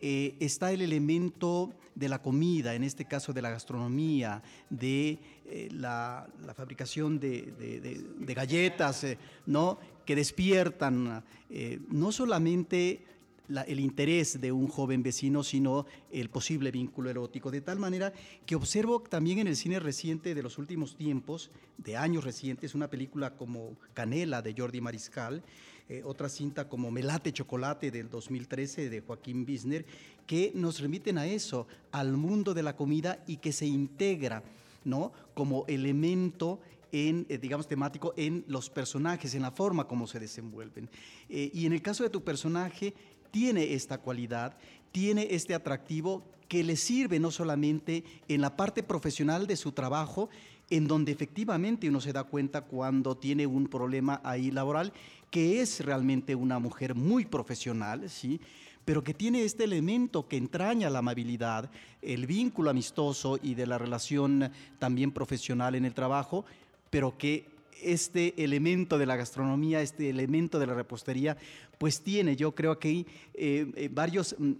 eh, 0.00 0.36
está 0.38 0.70
el 0.72 0.82
elemento 0.82 1.72
de 1.94 2.08
la 2.08 2.22
comida, 2.22 2.74
en 2.74 2.84
este 2.84 3.04
caso 3.04 3.32
de 3.32 3.42
la 3.42 3.50
gastronomía, 3.50 4.42
de 4.70 5.18
eh, 5.46 5.68
la, 5.72 6.28
la, 6.46 6.54
fabricación 6.54 7.18
de, 7.18 7.52
de, 7.58 7.80
de, 7.80 8.04
de 8.18 8.34
galletas, 8.34 9.02
eh, 9.02 9.18
¿no? 9.46 9.78
que 10.06 10.14
despiertan 10.14 11.24
eh, 11.50 11.80
no 11.90 12.12
solamente 12.12 13.04
el 13.66 13.80
interés 13.80 14.40
de 14.40 14.52
un 14.52 14.68
joven 14.68 15.02
vecino, 15.02 15.42
sino 15.42 15.86
el 16.10 16.28
posible 16.30 16.70
vínculo 16.70 17.10
erótico. 17.10 17.50
De 17.50 17.60
tal 17.60 17.78
manera 17.78 18.12
que 18.46 18.54
observo 18.54 19.00
también 19.00 19.38
en 19.38 19.46
el 19.46 19.56
cine 19.56 19.80
reciente 19.80 20.34
de 20.34 20.42
los 20.42 20.58
últimos 20.58 20.96
tiempos, 20.96 21.50
de 21.78 21.96
años 21.96 22.24
recientes, 22.24 22.74
una 22.74 22.90
película 22.90 23.36
como 23.36 23.76
Canela 23.94 24.42
de 24.42 24.54
Jordi 24.56 24.80
Mariscal, 24.80 25.42
eh, 25.88 26.02
otra 26.04 26.28
cinta 26.28 26.68
como 26.68 26.90
Melate 26.90 27.32
Chocolate 27.32 27.90
del 27.90 28.10
2013 28.10 28.90
de 28.90 29.00
Joaquín 29.00 29.46
Bisner, 29.46 29.86
que 30.26 30.52
nos 30.54 30.80
remiten 30.80 31.16
a 31.16 31.26
eso, 31.26 31.66
al 31.92 32.12
mundo 32.16 32.52
de 32.52 32.62
la 32.62 32.76
comida 32.76 33.24
y 33.26 33.38
que 33.38 33.52
se 33.52 33.64
integra 33.64 34.42
¿no? 34.84 35.12
como 35.32 35.64
elemento 35.66 36.60
en, 36.92 37.26
eh, 37.28 37.38
digamos, 37.38 37.66
temático 37.66 38.14
en 38.16 38.44
los 38.48 38.70
personajes, 38.70 39.34
en 39.34 39.42
la 39.42 39.50
forma 39.50 39.86
como 39.86 40.06
se 40.06 40.20
desenvuelven. 40.20 40.88
Eh, 41.28 41.50
y 41.52 41.66
en 41.66 41.72
el 41.72 41.82
caso 41.82 42.02
de 42.02 42.10
tu 42.10 42.22
personaje, 42.22 42.94
tiene 43.30 43.74
esta 43.74 43.98
cualidad, 43.98 44.56
tiene 44.92 45.28
este 45.30 45.54
atractivo 45.54 46.22
que 46.48 46.64
le 46.64 46.76
sirve 46.76 47.20
no 47.20 47.30
solamente 47.30 48.04
en 48.26 48.40
la 48.40 48.56
parte 48.56 48.82
profesional 48.82 49.46
de 49.46 49.56
su 49.56 49.72
trabajo, 49.72 50.30
en 50.70 50.86
donde 50.86 51.12
efectivamente 51.12 51.88
uno 51.88 52.00
se 52.00 52.12
da 52.12 52.24
cuenta 52.24 52.62
cuando 52.62 53.16
tiene 53.16 53.46
un 53.46 53.68
problema 53.68 54.20
ahí 54.24 54.50
laboral, 54.50 54.92
que 55.30 55.60
es 55.60 55.84
realmente 55.84 56.34
una 56.34 56.58
mujer 56.58 56.94
muy 56.94 57.24
profesional, 57.24 58.08
¿sí? 58.08 58.40
pero 58.84 59.04
que 59.04 59.12
tiene 59.12 59.42
este 59.42 59.64
elemento 59.64 60.28
que 60.28 60.38
entraña 60.38 60.88
la 60.88 61.00
amabilidad, 61.00 61.70
el 62.00 62.26
vínculo 62.26 62.70
amistoso 62.70 63.38
y 63.42 63.54
de 63.54 63.66
la 63.66 63.76
relación 63.76 64.50
también 64.78 65.10
profesional 65.10 65.74
en 65.74 65.84
el 65.84 65.92
trabajo, 65.92 66.46
pero 66.88 67.16
que 67.18 67.46
este 67.82 68.42
elemento 68.42 68.98
de 68.98 69.06
la 69.06 69.16
gastronomía, 69.16 69.82
este 69.82 70.08
elemento 70.08 70.58
de 70.58 70.66
la 70.66 70.74
repostería, 70.74 71.36
pues 71.78 72.00
tiene, 72.00 72.36
yo 72.36 72.54
creo 72.54 72.78
que 72.78 72.90
eh, 73.00 73.06
eh, 73.34 73.88
varios, 73.90 74.34
mm, 74.38 74.52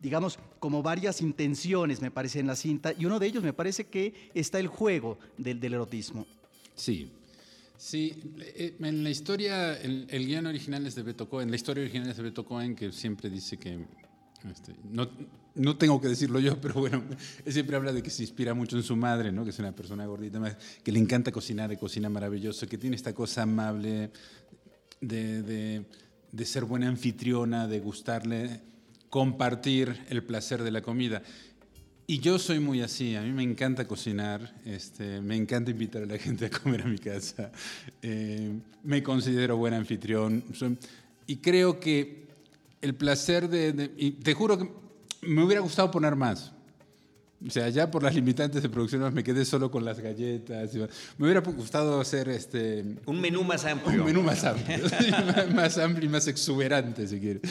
digamos, 0.00 0.38
como 0.60 0.82
varias 0.82 1.20
intenciones, 1.20 2.00
me 2.00 2.10
parece, 2.10 2.40
en 2.40 2.46
la 2.46 2.56
cinta, 2.56 2.92
y 2.96 3.06
uno 3.06 3.18
de 3.18 3.26
ellos 3.26 3.42
me 3.42 3.52
parece 3.52 3.86
que 3.86 4.30
está 4.34 4.58
el 4.60 4.68
juego 4.68 5.18
del, 5.38 5.62
erotismo. 5.64 6.26
Sí, 6.74 7.10
sí, 7.76 8.14
eh, 8.38 8.76
en 8.78 9.02
la 9.02 9.10
historia, 9.10 9.80
el, 9.80 10.06
el, 10.10 10.26
guion 10.26 10.46
original 10.46 10.86
es 10.86 10.94
de 10.94 11.02
Beto 11.02 11.28
Cohen, 11.28 11.50
la 11.50 11.56
historia 11.56 11.82
original 11.82 12.10
es 12.10 12.16
de 12.16 12.22
Beto 12.22 12.44
Cohen, 12.44 12.76
que 12.76 12.92
siempre 12.92 13.30
dice 13.30 13.56
que 13.56 13.86
este, 14.50 14.74
no, 14.90 15.08
no, 15.54 15.76
tengo 15.76 16.00
que 16.00 16.08
decirlo 16.08 16.38
yo, 16.38 16.60
pero 16.60 16.74
bueno, 16.74 17.02
él 17.44 17.52
siempre 17.52 17.76
habla 17.76 17.92
de 17.92 18.02
que 18.02 18.10
se 18.10 18.22
inspira 18.22 18.54
mucho 18.54 18.76
en 18.76 18.82
su 18.82 18.96
madre, 18.96 19.32
¿no? 19.32 19.44
que 19.44 19.50
es 19.50 19.58
una 19.58 19.72
persona 19.72 20.06
gordita, 20.06 20.58
que 20.82 20.92
le 20.92 20.98
encanta 20.98 21.32
cocinar, 21.32 21.68
de 21.70 21.78
cocina 21.78 22.08
maravilloso, 22.08 22.66
que 22.66 22.78
tiene 22.78 22.96
esta 22.96 23.14
cosa 23.14 23.42
amable 23.42 24.10
de, 25.00 25.84
de 26.36 26.44
ser 26.44 26.64
buena 26.66 26.88
anfitriona, 26.88 27.66
de 27.66 27.80
gustarle 27.80 28.60
compartir 29.08 30.04
el 30.10 30.22
placer 30.22 30.62
de 30.62 30.70
la 30.70 30.82
comida. 30.82 31.22
Y 32.06 32.18
yo 32.20 32.38
soy 32.38 32.60
muy 32.60 32.82
así, 32.82 33.16
a 33.16 33.22
mí 33.22 33.32
me 33.32 33.42
encanta 33.42 33.88
cocinar, 33.88 34.54
este, 34.64 35.20
me 35.22 35.34
encanta 35.34 35.70
invitar 35.70 36.02
a 36.02 36.06
la 36.06 36.18
gente 36.18 36.46
a 36.46 36.50
comer 36.50 36.82
a 36.82 36.84
mi 36.84 36.98
casa, 36.98 37.50
eh, 38.02 38.52
me 38.84 39.02
considero 39.02 39.56
buen 39.56 39.74
anfitrión 39.74 40.44
y 41.26 41.36
creo 41.38 41.80
que 41.80 42.26
el 42.80 42.94
placer 42.94 43.48
de, 43.48 43.72
de, 43.72 43.92
Y 43.96 44.12
te 44.12 44.34
juro 44.34 44.58
que 44.58 44.70
me 45.22 45.42
hubiera 45.42 45.62
gustado 45.62 45.90
poner 45.90 46.14
más. 46.14 46.52
O 47.44 47.50
sea, 47.50 47.68
ya 47.68 47.90
por 47.90 48.02
las 48.02 48.14
limitantes 48.14 48.62
de 48.62 48.68
producción 48.68 49.12
me 49.12 49.22
quedé 49.22 49.44
solo 49.44 49.70
con 49.70 49.84
las 49.84 50.00
galletas. 50.00 50.74
Me 51.18 51.24
hubiera 51.24 51.40
gustado 51.40 52.00
hacer 52.00 52.28
este... 52.28 52.82
Un 53.04 53.20
menú 53.20 53.44
más 53.44 53.64
amplio. 53.66 54.00
Un 54.00 54.06
menú 54.06 54.22
más 54.22 54.42
amplio. 54.44 54.78
más 55.54 55.76
amplio 55.76 56.08
y 56.08 56.12
más 56.12 56.26
exuberante, 56.28 57.06
si 57.06 57.20
quieres. 57.20 57.42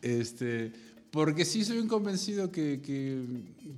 Este, 0.00 0.72
porque 1.10 1.44
sí 1.44 1.64
soy 1.64 1.78
un 1.78 1.88
convencido 1.88 2.52
que, 2.52 2.80
que, 2.80 3.20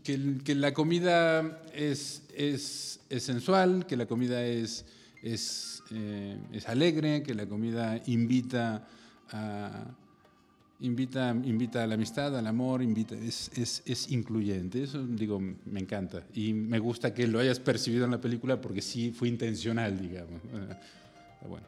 que, 0.05 0.39
que 0.45 0.55
la 0.55 0.75
comida 0.75 1.63
es, 1.73 2.23
es, 2.35 3.01
es, 3.09 3.23
sensual, 3.23 3.87
que 3.87 3.97
la 3.97 4.07
comida 4.07 4.45
es, 4.45 4.85
es, 5.23 5.83
eh, 5.91 6.37
es 6.53 6.69
alegre, 6.69 7.23
que 7.23 7.35
la 7.35 7.47
comida 7.47 8.03
invita 8.07 8.87
a 9.31 9.87
invita, 10.85 11.31
invita 11.45 11.83
a 11.83 11.87
la 11.87 11.95
amistad, 11.95 12.37
al 12.37 12.47
amor, 12.47 12.83
invita, 12.83 13.15
es, 13.15 13.51
es, 13.57 13.83
es, 13.87 14.11
incluyente. 14.11 14.83
Eso, 14.83 15.05
digo, 15.05 15.41
me 15.41 15.81
encanta. 15.81 16.25
Y 16.35 16.53
me 16.53 16.79
gusta 16.79 17.15
que 17.15 17.27
lo 17.27 17.41
hayas 17.41 17.59
percibido 17.59 18.05
en 18.05 18.11
la 18.11 18.21
película 18.21 18.61
porque 18.61 18.83
sí 18.83 19.11
fue 19.11 19.29
intencional, 19.29 19.99
digamos. 20.01 20.41
Bueno. 21.49 21.67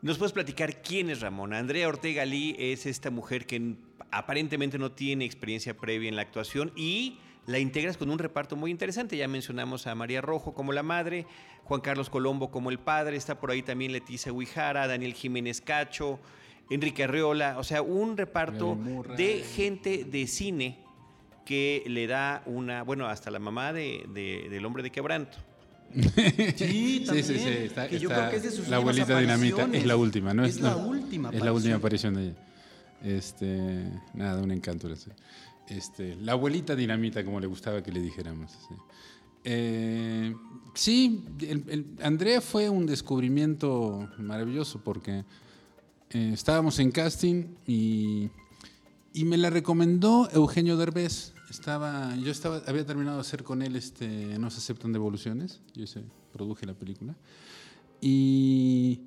¿Nos 0.00 0.18
puedes 0.18 0.32
platicar 0.32 0.80
quién 0.82 1.10
es 1.10 1.20
Ramona? 1.20 1.58
Andrea 1.58 1.88
Ortega 1.88 2.24
Lee 2.24 2.54
es 2.58 2.86
esta 2.86 3.10
mujer 3.10 3.46
que 3.46 3.74
aparentemente 4.10 4.78
no 4.78 4.92
tiene 4.92 5.24
experiencia 5.24 5.76
previa 5.76 6.08
en 6.08 6.16
la 6.16 6.22
actuación 6.22 6.72
y 6.76 7.18
la 7.46 7.58
integras 7.58 7.96
con 7.96 8.10
un 8.10 8.18
reparto 8.18 8.56
muy 8.56 8.70
interesante. 8.70 9.16
Ya 9.16 9.26
mencionamos 9.26 9.86
a 9.86 9.94
María 9.94 10.20
Rojo 10.20 10.54
como 10.54 10.72
la 10.72 10.82
madre, 10.82 11.26
Juan 11.64 11.80
Carlos 11.80 12.10
Colombo 12.10 12.50
como 12.50 12.70
el 12.70 12.78
padre, 12.78 13.16
está 13.16 13.40
por 13.40 13.50
ahí 13.50 13.62
también 13.62 13.90
Leticia 13.90 14.32
Huijara, 14.32 14.86
Daniel 14.86 15.14
Jiménez 15.14 15.60
Cacho, 15.60 16.20
Enrique 16.70 17.04
Arreola, 17.04 17.58
o 17.58 17.64
sea, 17.64 17.82
un 17.82 18.16
reparto 18.16 18.76
de 19.16 19.42
gente 19.42 20.04
de 20.04 20.26
cine 20.26 20.78
que 21.44 21.82
le 21.86 22.06
da 22.06 22.42
una, 22.44 22.82
bueno, 22.82 23.06
hasta 23.06 23.30
la 23.30 23.38
mamá 23.38 23.72
de, 23.72 24.04
de, 24.12 24.48
del 24.50 24.64
hombre 24.66 24.82
de 24.82 24.90
quebranto. 24.90 25.38
Sí, 26.56 27.02
también. 27.06 27.24
Sí, 27.24 27.34
sí, 27.34 27.38
sí. 27.38 27.48
Está, 27.48 27.88
que 27.88 27.98
yo 27.98 28.10
creo 28.10 28.28
que 28.30 28.36
es 28.36 28.42
de 28.42 28.50
sus 28.50 28.68
La 28.68 28.76
abuelita 28.76 29.18
dinamita 29.18 29.68
es 29.72 29.86
la 29.86 29.96
última, 29.96 30.34
¿no? 30.34 30.44
Es, 30.44 30.56
es 30.56 30.60
la, 30.60 30.76
última. 30.76 31.30
Es 31.30 31.42
la 31.42 31.52
última 31.52 31.76
aparición 31.76 32.14
de 32.14 32.24
ella. 32.24 32.36
Este, 33.02 33.90
nada, 34.12 34.42
un 34.42 34.50
encanto. 34.50 34.90
Este, 35.68 36.16
la 36.16 36.32
abuelita 36.32 36.76
dinamita, 36.76 37.24
como 37.24 37.40
le 37.40 37.46
gustaba 37.46 37.82
que 37.82 37.92
le 37.92 38.00
dijéramos. 38.00 38.50
Sí, 38.50 38.74
eh, 39.44 40.34
sí 40.74 41.24
el, 41.40 41.64
el, 41.68 41.86
Andrea 42.02 42.40
fue 42.40 42.68
un 42.68 42.84
descubrimiento 42.84 44.10
maravilloso 44.18 44.82
porque 44.82 45.24
eh, 46.10 46.30
estábamos 46.32 46.78
en 46.78 46.90
casting 46.90 47.44
y, 47.66 48.30
y, 49.12 49.24
me 49.24 49.36
la 49.36 49.50
recomendó 49.50 50.28
Eugenio 50.32 50.76
Derbez. 50.76 51.34
Estaba, 51.50 52.16
yo 52.16 52.30
estaba, 52.30 52.62
había 52.66 52.86
terminado 52.86 53.16
de 53.16 53.20
hacer 53.22 53.42
con 53.42 53.62
él 53.62 53.76
este, 53.76 54.38
No 54.38 54.50
se 54.50 54.58
aceptan 54.58 54.92
devoluciones. 54.92 55.60
Yo 55.74 55.82
hice, 55.82 56.02
produje 56.32 56.66
la 56.66 56.74
película. 56.74 57.14
Y, 58.00 59.00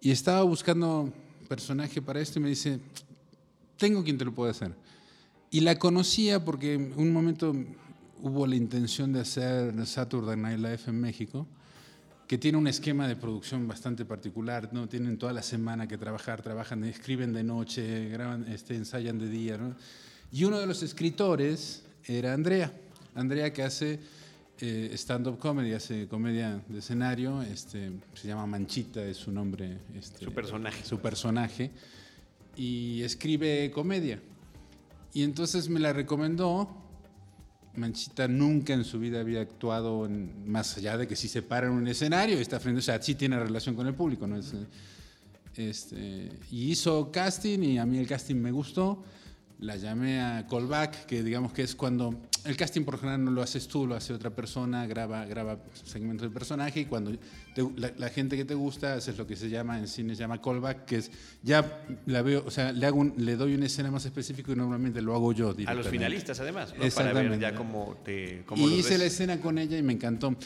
y 0.00 0.10
estaba 0.10 0.42
buscando 0.42 1.12
personaje 1.48 2.00
para 2.00 2.20
esto 2.20 2.38
y 2.38 2.42
me 2.42 2.48
dice, 2.48 2.78
tengo 3.76 4.04
quien 4.04 4.18
te 4.18 4.24
lo 4.24 4.34
puede 4.34 4.52
hacer. 4.52 4.74
Y 5.50 5.60
la 5.60 5.78
conocía 5.78 6.44
porque 6.44 6.74
en 6.74 6.94
un 6.96 7.12
momento 7.12 7.54
hubo 8.22 8.46
la 8.46 8.56
intención 8.56 9.12
de 9.12 9.20
hacer 9.20 9.86
Saturday 9.86 10.36
Night 10.36 10.58
Live 10.58 10.80
en 10.86 11.00
México 11.00 11.46
que 12.26 12.38
tiene 12.38 12.56
un 12.56 12.66
esquema 12.66 13.06
de 13.06 13.16
producción 13.16 13.68
bastante 13.68 14.04
particular, 14.04 14.70
¿no? 14.72 14.88
Tienen 14.88 15.18
toda 15.18 15.32
la 15.32 15.42
semana 15.42 15.86
que 15.86 15.98
trabajar, 15.98 16.42
trabajan, 16.42 16.84
escriben 16.84 17.32
de 17.32 17.44
noche, 17.44 18.08
graban, 18.08 18.46
este, 18.48 18.74
ensayan 18.74 19.18
de 19.18 19.28
día, 19.28 19.58
¿no? 19.58 19.74
Y 20.32 20.44
uno 20.44 20.58
de 20.58 20.66
los 20.66 20.82
escritores 20.82 21.84
era 22.06 22.32
Andrea, 22.32 22.72
Andrea 23.14 23.52
que 23.52 23.62
hace 23.62 24.00
eh, 24.60 24.90
stand-up 24.94 25.38
comedy, 25.38 25.72
hace 25.72 26.08
comedia 26.08 26.62
de 26.68 26.78
escenario, 26.78 27.42
este, 27.42 27.92
se 28.14 28.28
llama 28.28 28.46
Manchita, 28.46 29.04
es 29.04 29.18
su 29.18 29.30
nombre. 29.30 29.78
Este, 29.94 30.24
su 30.24 30.32
personaje. 30.32 30.84
Su 30.84 31.00
personaje, 31.00 31.70
y 32.56 33.02
escribe 33.02 33.70
comedia. 33.70 34.20
Y 35.12 35.22
entonces 35.22 35.68
me 35.68 35.78
la 35.78 35.92
recomendó 35.92 36.83
Manchita 37.76 38.28
nunca 38.28 38.72
en 38.72 38.84
su 38.84 38.98
vida 38.98 39.20
había 39.20 39.40
actuado 39.40 40.08
más 40.46 40.76
allá 40.76 40.96
de 40.96 41.08
que 41.08 41.16
si 41.16 41.28
se 41.28 41.42
para 41.42 41.66
en 41.66 41.72
un 41.72 41.88
escenario 41.88 42.38
está 42.38 42.60
frente, 42.60 42.78
o 42.78 42.82
sea, 42.82 43.00
sí 43.02 43.14
tiene 43.14 43.38
relación 43.38 43.74
con 43.74 43.86
el 43.86 43.94
público, 43.94 44.26
¿no? 44.26 44.36
Es, 44.36 44.52
este, 45.56 46.30
y 46.50 46.70
hizo 46.70 47.10
casting 47.10 47.60
y 47.60 47.78
a 47.78 47.86
mí 47.86 47.98
el 47.98 48.06
casting 48.06 48.36
me 48.36 48.50
gustó. 48.50 49.02
La 49.60 49.76
llamé 49.76 50.20
a 50.20 50.46
callback, 50.48 51.06
que 51.06 51.22
digamos 51.22 51.52
que 51.52 51.62
es 51.62 51.74
cuando 51.74 52.20
el 52.44 52.56
casting 52.56 52.82
por 52.82 52.98
general 52.98 53.24
no 53.24 53.30
lo 53.30 53.42
haces 53.42 53.68
tú, 53.68 53.86
lo 53.86 53.94
hace 53.94 54.12
otra 54.12 54.30
persona, 54.30 54.86
graba, 54.86 55.24
graba 55.24 55.58
segmentos 55.84 56.22
del 56.22 56.32
personaje 56.32 56.80
y 56.80 56.84
cuando 56.84 57.12
te, 57.54 57.66
la, 57.76 57.92
la, 57.96 58.08
gente 58.10 58.36
que 58.36 58.44
te 58.44 58.54
gusta 58.54 58.94
haces 58.94 59.16
lo 59.16 59.26
que 59.26 59.36
se 59.36 59.48
llama 59.48 59.78
en 59.78 59.88
cine 59.88 60.14
se 60.14 60.20
llama 60.20 60.42
callback, 60.42 60.84
que 60.84 60.96
es 60.96 61.10
ya 61.42 61.82
la 62.06 62.20
veo, 62.22 62.44
o 62.46 62.50
sea, 62.50 62.72
le, 62.72 62.84
hago 62.84 62.98
un, 62.98 63.14
le 63.16 63.36
doy 63.36 63.54
una 63.54 63.66
escena 63.66 63.90
más 63.90 64.04
específica 64.04 64.52
y 64.52 64.56
normalmente 64.56 65.00
lo 65.00 65.14
hago 65.14 65.32
yo. 65.32 65.54
A 65.66 65.74
los 65.74 65.88
finalistas 65.88 66.38
además, 66.40 66.74
¿no? 66.76 66.84
para 66.90 67.12
ver 67.12 67.38
ya 67.38 67.54
cómo 67.54 67.96
te... 68.04 68.42
Cómo 68.46 68.68
y 68.68 68.74
hice 68.74 68.90
ves. 68.90 68.98
la 68.98 69.04
escena 69.06 69.40
con 69.40 69.58
ella 69.58 69.78
y 69.78 69.82
me 69.82 69.94
encantó. 69.94 70.36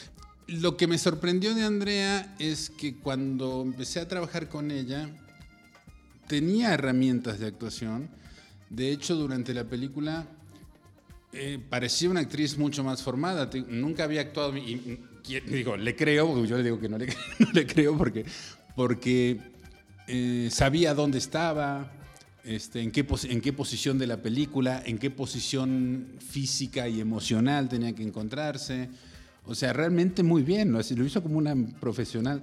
Lo 0.47 0.77
que 0.77 0.87
me 0.87 0.97
sorprendió 0.97 1.53
de 1.53 1.63
Andrea 1.63 2.35
es 2.39 2.69
que 2.69 2.95
cuando 2.95 3.61
empecé 3.61 3.99
a 3.99 4.07
trabajar 4.07 4.47
con 4.47 4.71
ella 4.71 5.09
tenía 6.27 6.73
herramientas 6.73 7.39
de 7.39 7.47
actuación. 7.47 8.07
De 8.69 8.91
hecho, 8.91 9.15
durante 9.15 9.53
la 9.53 9.63
película 9.63 10.27
eh, 11.33 11.59
parecía 11.69 12.09
una 12.09 12.19
actriz 12.21 12.57
mucho 12.57 12.83
más 12.83 13.01
formada. 13.01 13.49
Nunca 13.67 14.03
había 14.03 14.21
actuado. 14.21 14.55
Y, 14.57 14.73
y- 14.73 14.99
digo, 15.47 15.77
le 15.77 15.95
creo, 15.95 16.27
porque 16.27 16.47
yo 16.47 16.57
le 16.57 16.63
digo 16.63 16.79
que 16.79 16.89
no 16.89 16.97
le, 16.97 17.05
no 17.39 17.51
le 17.53 17.67
creo 17.67 17.95
porque, 17.97 18.25
porque 18.75 19.39
eh, 20.07 20.49
sabía 20.51 20.93
dónde 20.95 21.19
estaba, 21.19 21.91
este, 22.43 22.81
en, 22.81 22.91
qué 22.91 23.05
en 23.23 23.41
qué 23.41 23.53
posición 23.53 23.99
de 23.99 24.07
la 24.07 24.17
película, 24.17 24.81
en 24.85 24.97
qué 24.97 25.11
posición 25.11 26.07
física 26.19 26.87
y 26.87 26.99
emocional 26.99 27.69
tenía 27.69 27.93
que 27.93 28.01
encontrarse. 28.03 28.89
O 29.45 29.53
sea, 29.55 29.73
realmente 29.73 30.23
muy 30.23 30.41
bien, 30.43 30.71
lo, 30.71 30.79
lo 30.79 31.05
hizo 31.05 31.21
como 31.21 31.37
una 31.37 31.55
profesional. 31.79 32.41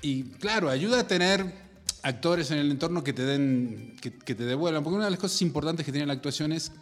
Y 0.00 0.22
claro, 0.24 0.68
ayuda 0.70 1.00
a 1.00 1.06
tener 1.06 1.44
actores 2.02 2.50
en 2.50 2.58
el 2.58 2.70
entorno 2.70 3.02
que 3.04 3.12
te 3.12 3.24
den, 3.24 3.96
que, 4.00 4.12
que 4.12 4.34
te 4.34 4.44
devuelvan, 4.44 4.82
porque 4.82 4.96
una 4.96 5.04
de 5.06 5.10
las 5.12 5.20
cosas 5.20 5.40
importantes 5.42 5.84
que 5.86 5.92
tiene 5.92 6.06
la 6.06 6.12
actuación 6.14 6.52
es, 6.52 6.72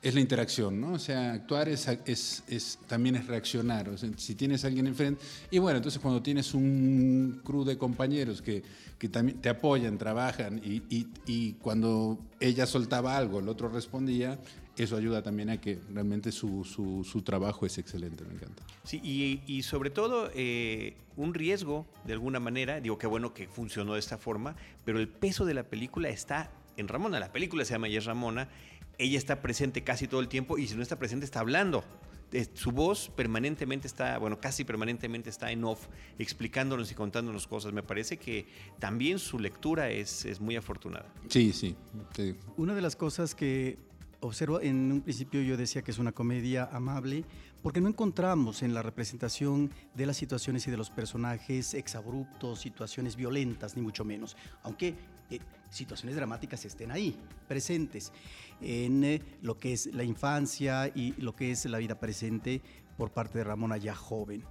es 0.00 0.14
la 0.14 0.20
interacción, 0.20 0.80
¿no? 0.80 0.92
O 0.92 0.98
sea, 0.98 1.32
actuar 1.32 1.68
es, 1.68 1.88
es, 2.06 2.44
es- 2.46 2.78
también 2.86 3.16
es 3.16 3.26
reaccionar, 3.26 3.88
o 3.88 3.98
sea, 3.98 4.08
si 4.16 4.34
tienes 4.36 4.62
a 4.64 4.68
alguien 4.68 4.86
enfrente, 4.86 5.20
y 5.50 5.58
bueno, 5.58 5.78
entonces 5.78 6.00
cuando 6.00 6.22
tienes 6.22 6.54
un 6.54 7.40
crew 7.44 7.64
de 7.64 7.76
compañeros 7.76 8.40
que, 8.40 8.62
que 8.98 9.08
también 9.08 9.40
te 9.40 9.48
apoyan, 9.48 9.98
trabajan, 9.98 10.60
y, 10.64 10.82
y- 10.88 11.08
y 11.26 11.52
cuando 11.54 12.18
ella 12.38 12.64
soltaba 12.66 13.16
algo, 13.16 13.40
el 13.40 13.48
otro 13.48 13.68
respondía, 13.68 14.38
eso 14.82 14.96
ayuda 14.96 15.22
también 15.22 15.50
a 15.50 15.60
que 15.60 15.78
realmente 15.92 16.32
su, 16.32 16.64
su, 16.64 17.04
su 17.04 17.22
trabajo 17.22 17.66
es 17.66 17.78
excelente, 17.78 18.24
me 18.24 18.34
encanta. 18.34 18.62
Sí, 18.84 19.00
y, 19.02 19.42
y 19.46 19.62
sobre 19.62 19.90
todo 19.90 20.30
eh, 20.34 20.96
un 21.16 21.34
riesgo, 21.34 21.86
de 22.04 22.12
alguna 22.12 22.40
manera, 22.40 22.80
digo 22.80 22.98
que 22.98 23.06
bueno 23.06 23.34
que 23.34 23.48
funcionó 23.48 23.94
de 23.94 24.00
esta 24.00 24.18
forma, 24.18 24.56
pero 24.84 24.98
el 24.98 25.08
peso 25.08 25.44
de 25.44 25.54
la 25.54 25.64
película 25.64 26.08
está 26.08 26.50
en 26.76 26.88
Ramona. 26.88 27.18
La 27.18 27.32
película 27.32 27.64
se 27.64 27.74
llama 27.74 27.88
Y 27.88 27.96
es 27.96 28.04
Ramona, 28.04 28.48
ella 28.98 29.18
está 29.18 29.42
presente 29.42 29.82
casi 29.84 30.08
todo 30.08 30.20
el 30.20 30.28
tiempo 30.28 30.58
y 30.58 30.66
si 30.66 30.74
no 30.74 30.82
está 30.82 30.96
presente 30.96 31.24
está 31.24 31.40
hablando. 31.40 31.84
Su 32.52 32.72
voz 32.72 33.08
permanentemente 33.08 33.86
está, 33.86 34.18
bueno, 34.18 34.38
casi 34.38 34.62
permanentemente 34.62 35.30
está 35.30 35.50
en 35.50 35.64
off, 35.64 35.86
explicándonos 36.18 36.92
y 36.92 36.94
contándonos 36.94 37.46
cosas. 37.46 37.72
Me 37.72 37.82
parece 37.82 38.18
que 38.18 38.46
también 38.78 39.18
su 39.18 39.38
lectura 39.38 39.88
es, 39.90 40.26
es 40.26 40.38
muy 40.38 40.54
afortunada. 40.54 41.10
Sí, 41.28 41.54
sí. 41.54 41.74
Una 42.58 42.74
de 42.74 42.82
las 42.82 42.96
cosas 42.96 43.34
que 43.34 43.78
observo, 44.20 44.60
en 44.60 44.92
un 44.92 45.00
principio 45.00 45.40
yo 45.42 45.56
decía 45.56 45.82
que 45.82 45.90
es 45.90 45.98
una 45.98 46.12
comedia 46.12 46.68
amable, 46.72 47.24
porque 47.62 47.80
no 47.80 47.88
encontramos 47.88 48.62
en 48.62 48.74
la 48.74 48.82
representación 48.82 49.70
de 49.94 50.06
las 50.06 50.16
situaciones 50.16 50.66
y 50.66 50.70
de 50.70 50.76
los 50.76 50.90
personajes 50.90 51.74
exabruptos, 51.74 52.60
situaciones 52.60 53.16
violentas, 53.16 53.76
ni 53.76 53.82
mucho 53.82 54.04
menos, 54.04 54.36
aunque 54.62 54.94
eh, 55.30 55.40
situaciones 55.70 56.16
dramáticas 56.16 56.64
estén 56.64 56.90
ahí, 56.90 57.16
presentes, 57.46 58.12
en 58.60 59.04
eh, 59.04 59.22
lo 59.42 59.58
que 59.58 59.72
es 59.72 59.86
la 59.94 60.04
infancia 60.04 60.88
y 60.88 61.12
lo 61.18 61.34
que 61.34 61.50
es 61.50 61.64
la 61.66 61.78
vida 61.78 61.98
presente 61.98 62.62
por 62.96 63.10
parte 63.10 63.38
de 63.38 63.44
Ramona 63.44 63.76
ya 63.76 63.94
joven. 63.94 64.44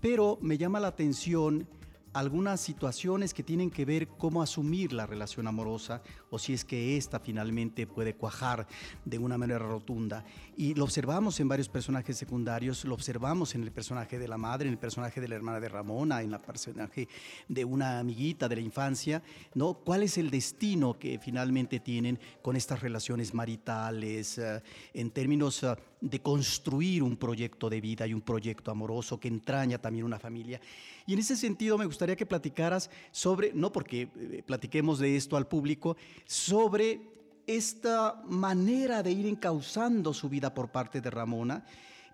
Pero 0.00 0.38
me 0.40 0.56
llama 0.56 0.80
la 0.80 0.88
atención 0.88 1.66
algunas 2.12 2.60
situaciones 2.60 3.34
que 3.34 3.42
tienen 3.42 3.70
que 3.70 3.84
ver 3.84 4.08
cómo 4.08 4.42
asumir 4.42 4.92
la 4.92 5.06
relación 5.06 5.46
amorosa 5.46 6.02
o 6.30 6.38
si 6.38 6.52
es 6.52 6.64
que 6.64 6.96
ésta 6.96 7.20
finalmente 7.20 7.86
puede 7.86 8.14
cuajar 8.14 8.66
de 9.04 9.18
una 9.18 9.38
manera 9.38 9.58
rotunda. 9.58 10.24
Y 10.56 10.74
lo 10.74 10.84
observamos 10.84 11.38
en 11.40 11.48
varios 11.48 11.68
personajes 11.68 12.16
secundarios, 12.16 12.84
lo 12.84 12.94
observamos 12.94 13.54
en 13.54 13.62
el 13.62 13.72
personaje 13.72 14.18
de 14.18 14.28
la 14.28 14.38
madre, 14.38 14.66
en 14.66 14.72
el 14.72 14.78
personaje 14.78 15.20
de 15.20 15.28
la 15.28 15.36
hermana 15.36 15.60
de 15.60 15.68
Ramona, 15.68 16.22
en 16.22 16.32
el 16.32 16.40
personaje 16.40 17.08
de 17.48 17.64
una 17.64 17.98
amiguita 17.98 18.48
de 18.48 18.56
la 18.56 18.62
infancia, 18.62 19.22
¿no? 19.54 19.74
¿Cuál 19.74 20.02
es 20.02 20.18
el 20.18 20.30
destino 20.30 20.98
que 20.98 21.18
finalmente 21.18 21.80
tienen 21.80 22.18
con 22.42 22.56
estas 22.56 22.80
relaciones 22.80 23.34
maritales 23.34 24.38
eh, 24.38 24.62
en 24.94 25.10
términos 25.10 25.62
eh, 25.62 25.74
de 26.00 26.20
construir 26.20 27.02
un 27.02 27.16
proyecto 27.16 27.68
de 27.68 27.80
vida 27.80 28.06
y 28.06 28.14
un 28.14 28.22
proyecto 28.22 28.70
amoroso 28.70 29.20
que 29.20 29.28
entraña 29.28 29.78
también 29.78 30.04
una 30.04 30.18
familia? 30.18 30.60
Y 31.06 31.12
en 31.12 31.18
ese 31.18 31.36
sentido 31.36 31.76
me 31.76 31.86
gustaría 31.86 32.16
que 32.16 32.26
platicaras 32.26 32.90
sobre, 33.10 33.52
no 33.52 33.72
porque 33.72 34.08
eh, 34.16 34.42
platiquemos 34.46 34.98
de 34.98 35.16
esto 35.16 35.36
al 35.36 35.46
público, 35.46 35.96
sobre 36.26 37.00
esta 37.46 38.22
manera 38.26 39.02
de 39.02 39.10
ir 39.12 39.26
encauzando 39.26 40.14
su 40.14 40.28
vida 40.28 40.54
por 40.54 40.70
parte 40.70 41.00
de 41.00 41.10
Ramona, 41.10 41.64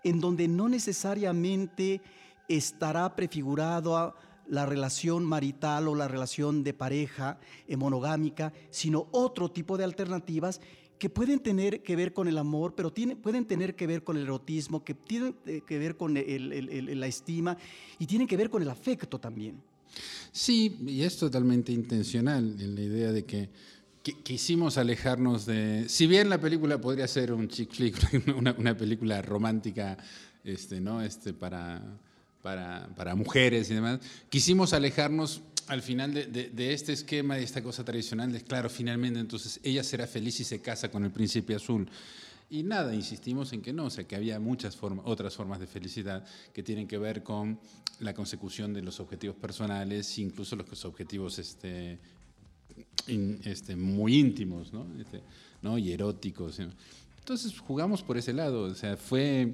en 0.03 0.19
donde 0.19 0.47
no 0.47 0.67
necesariamente 0.67 2.01
estará 2.47 3.15
prefigurado 3.15 4.15
la 4.47 4.65
relación 4.65 5.25
marital 5.25 5.87
o 5.87 5.95
la 5.95 6.07
relación 6.07 6.63
de 6.63 6.73
pareja 6.73 7.37
monogámica, 7.77 8.53
sino 8.69 9.07
otro 9.11 9.51
tipo 9.51 9.77
de 9.77 9.83
alternativas 9.83 10.61
que 10.97 11.09
pueden 11.09 11.39
tener 11.39 11.83
que 11.83 11.95
ver 11.95 12.13
con 12.13 12.27
el 12.27 12.37
amor, 12.37 12.73
pero 12.75 12.91
tiene- 12.91 13.15
pueden 13.15 13.45
tener 13.45 13.75
que 13.75 13.85
ver 13.87 14.03
con 14.03 14.17
el 14.17 14.23
erotismo, 14.23 14.83
que 14.83 14.93
tienen 14.93 15.35
eh, 15.45 15.61
que 15.65 15.77
ver 15.77 15.95
con 15.97 16.13
la 16.13 17.07
estima 17.07 17.57
y 17.99 18.05
tienen 18.05 18.27
que 18.27 18.35
ver 18.37 18.49
con 18.49 18.61
el 18.61 18.69
afecto 18.69 19.19
también. 19.19 19.61
Sí, 20.31 20.77
y 20.85 21.01
es 21.03 21.17
totalmente 21.17 21.71
intencional 21.71 22.55
en 22.59 22.75
la 22.75 22.81
idea 22.81 23.11
de 23.11 23.25
que, 23.25 23.49
que- 24.03 24.13
quisimos 24.23 24.77
alejarnos 24.77 25.45
de... 25.45 25.85
Si 25.87 26.07
bien 26.07 26.29
la 26.29 26.39
película 26.39 26.79
podría 26.79 27.07
ser 27.07 27.31
un 27.31 27.47
chick 27.47 27.71
flick, 27.73 27.95
una, 28.37 28.53
una 28.57 28.75
película 28.77 29.21
romántica 29.21 29.97
este, 30.43 30.79
¿no? 30.81 31.01
este, 31.01 31.33
para, 31.33 31.81
para, 32.41 32.87
para 32.95 33.15
mujeres 33.15 33.69
y 33.71 33.73
demás, 33.73 33.99
quisimos 34.29 34.73
alejarnos 34.73 35.41
al 35.67 35.81
final 35.81 36.13
de, 36.13 36.25
de- 36.27 36.49
de 36.49 36.73
este 36.73 36.93
esquema, 36.93 37.35
de 37.35 37.43
esta 37.43 37.61
cosa 37.61 37.83
tradicional, 37.83 38.31
de 38.31 38.41
claro, 38.41 38.69
finalmente 38.69 39.19
entonces 39.19 39.59
ella 39.63 39.83
será 39.83 40.07
feliz 40.07 40.39
y 40.39 40.43
se 40.45 40.61
casa 40.61 40.89
con 40.89 41.03
el 41.03 41.11
príncipe 41.11 41.55
azul. 41.55 41.89
Y 42.49 42.63
nada, 42.63 42.95
insistimos 42.95 43.51
en 43.51 43.61
que 43.61 43.73
no, 43.73 43.85
o 43.85 43.89
sea, 43.89 44.05
que 44.05 44.15
había 44.15 44.39
muchas 44.39 44.77
otras 45.03 45.35
formas 45.35 45.59
de 45.59 45.67
felicidad 45.67 46.25
que 46.53 46.63
tienen 46.63 46.87
que 46.87 46.97
ver 46.97 47.21
con 47.21 47.59
la 47.99 48.13
consecución 48.13 48.73
de 48.73 48.81
los 48.81 49.01
objetivos 49.01 49.35
personales, 49.35 50.17
incluso 50.17 50.55
los 50.55 50.85
objetivos 50.85 51.39
este, 51.39 51.99
in- 53.07 53.41
este, 53.43 53.75
muy 53.75 54.17
íntimos, 54.17 54.71
¿no? 54.71 54.87
Este, 54.97 55.21
¿no? 55.61 55.77
Y 55.77 55.91
eróticos. 55.91 56.59
Entonces 57.19 57.59
jugamos 57.59 58.01
por 58.03 58.17
ese 58.17 58.31
lado, 58.31 58.61
o 58.63 58.75
sea, 58.75 58.95
fue 58.95 59.51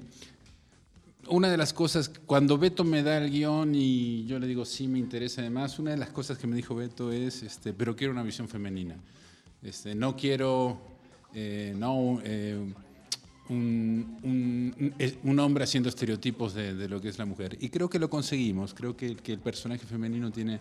una 1.28 1.50
de 1.50 1.56
las 1.56 1.72
cosas, 1.72 2.10
cuando 2.26 2.58
Beto 2.58 2.84
me 2.84 3.02
da 3.02 3.18
el 3.18 3.30
guion 3.30 3.74
y 3.74 4.24
yo 4.26 4.38
le 4.38 4.46
digo, 4.46 4.64
sí, 4.64 4.88
me 4.88 4.98
interesa 4.98 5.40
además, 5.40 5.78
una 5.78 5.90
de 5.92 5.96
las 5.96 6.10
cosas 6.10 6.38
que 6.38 6.46
me 6.46 6.56
dijo 6.56 6.74
Beto 6.74 7.12
es, 7.12 7.42
este, 7.42 7.72
pero 7.72 7.94
quiero 7.96 8.12
una 8.12 8.22
visión 8.22 8.48
femenina. 8.48 8.96
Este, 9.62 9.94
no 9.94 10.16
quiero, 10.16 10.78
eh, 11.34 11.74
no, 11.76 12.20
eh, 12.24 12.58
un, 13.48 14.18
un- 14.22 14.94
un- 15.22 15.38
hombre 15.38 15.64
haciendo 15.64 15.88
estereotipos 15.88 16.54
de, 16.54 16.74
de 16.74 16.88
lo 16.88 17.00
que 17.00 17.08
es 17.08 17.18
la 17.18 17.24
mujer. 17.26 17.56
Y 17.60 17.68
creo 17.68 17.88
que 17.90 17.98
lo 17.98 18.08
conseguimos, 18.08 18.72
creo 18.74 18.96
que, 18.96 19.16
que 19.16 19.32
el 19.32 19.38
personaje 19.40 19.86
femenino 19.86 20.30
tiene, 20.30 20.60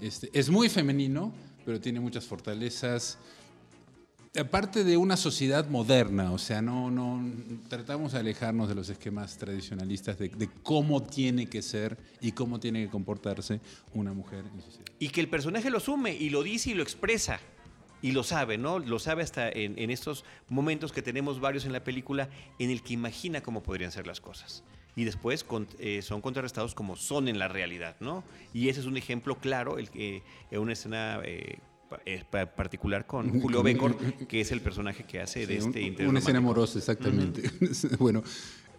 este, 0.00 0.30
es 0.32 0.50
muy 0.50 0.68
femenino, 0.68 1.32
pero 1.64 1.80
tiene 1.80 2.00
muchas 2.00 2.24
fortalezas 2.24 3.18
aparte 4.38 4.82
de 4.82 4.96
una 4.96 5.16
sociedad 5.16 5.68
moderna, 5.68 6.32
o 6.32 6.38
sea, 6.38 6.60
no, 6.60 6.90
no 6.90 7.22
tratamos 7.68 8.12
de 8.12 8.18
alejarnos 8.18 8.68
de 8.68 8.74
los 8.74 8.88
esquemas 8.88 9.36
tradicionalistas 9.38 10.18
de, 10.18 10.48
cómo 10.62 11.02
tiene 11.02 11.46
que 11.46 11.62
ser 11.62 11.96
y 12.20 12.32
cómo 12.32 12.58
tiene 12.58 12.84
que 12.84 12.90
comportarse 12.90 13.60
una 13.92 14.12
mujer 14.12 14.44
en 14.52 14.60
sociedad. 14.60 14.86
Y 14.98 15.08
que 15.10 15.20
el 15.20 15.28
personaje 15.28 15.70
lo 15.70 15.78
asume 15.78 16.14
y 16.14 16.30
lo 16.30 16.42
dice 16.42 16.70
y 16.70 16.74
lo 16.74 16.82
expresa. 16.82 17.40
Y 18.02 18.12
lo 18.12 18.22
sabe, 18.22 18.58
¿no? 18.58 18.80
Lo 18.80 18.98
sabe 18.98 19.22
hasta 19.22 19.48
en, 19.48 19.88
estos 19.90 20.26
momentos 20.50 20.92
que 20.92 21.00
tenemos 21.00 21.40
varios 21.40 21.64
en 21.64 21.72
la 21.72 21.82
película 21.82 22.28
en 22.58 22.68
el 22.68 22.82
que 22.82 22.92
imagina 22.92 23.42
cómo 23.42 23.62
podrían 23.62 23.92
ser 23.92 24.06
las 24.06 24.20
cosas. 24.20 24.62
Y 24.94 25.04
después 25.04 25.42
con- 25.42 25.66
eh, 25.78 26.02
son 26.02 26.20
contrarrestados 26.20 26.74
como 26.74 26.96
son 26.96 27.28
en 27.28 27.38
la 27.38 27.48
realidad, 27.48 27.96
¿no? 28.00 28.22
Y 28.52 28.68
ese 28.68 28.80
es 28.80 28.86
un 28.86 28.98
ejemplo 28.98 29.36
claro, 29.38 29.78
el 29.78 29.88
en 29.94 30.60
una 30.60 30.74
escena 30.74 31.20
eh, 31.24 31.60
pa- 32.30 32.46
particular 32.54 33.06
con 33.06 33.40
Julio 33.40 33.62
Becor, 33.62 33.96
que 34.26 34.40
es 34.40 34.50
el 34.52 34.60
personaje 34.60 35.04
que 35.04 35.20
hace 35.20 35.46
de 35.46 35.58
este 35.58 35.80
un- 35.80 35.86
interés 35.86 36.08
una 36.10 36.18
escena 36.18 36.38
amorosa, 36.38 36.78
exactamente. 36.78 37.42
bueno, 37.98 38.22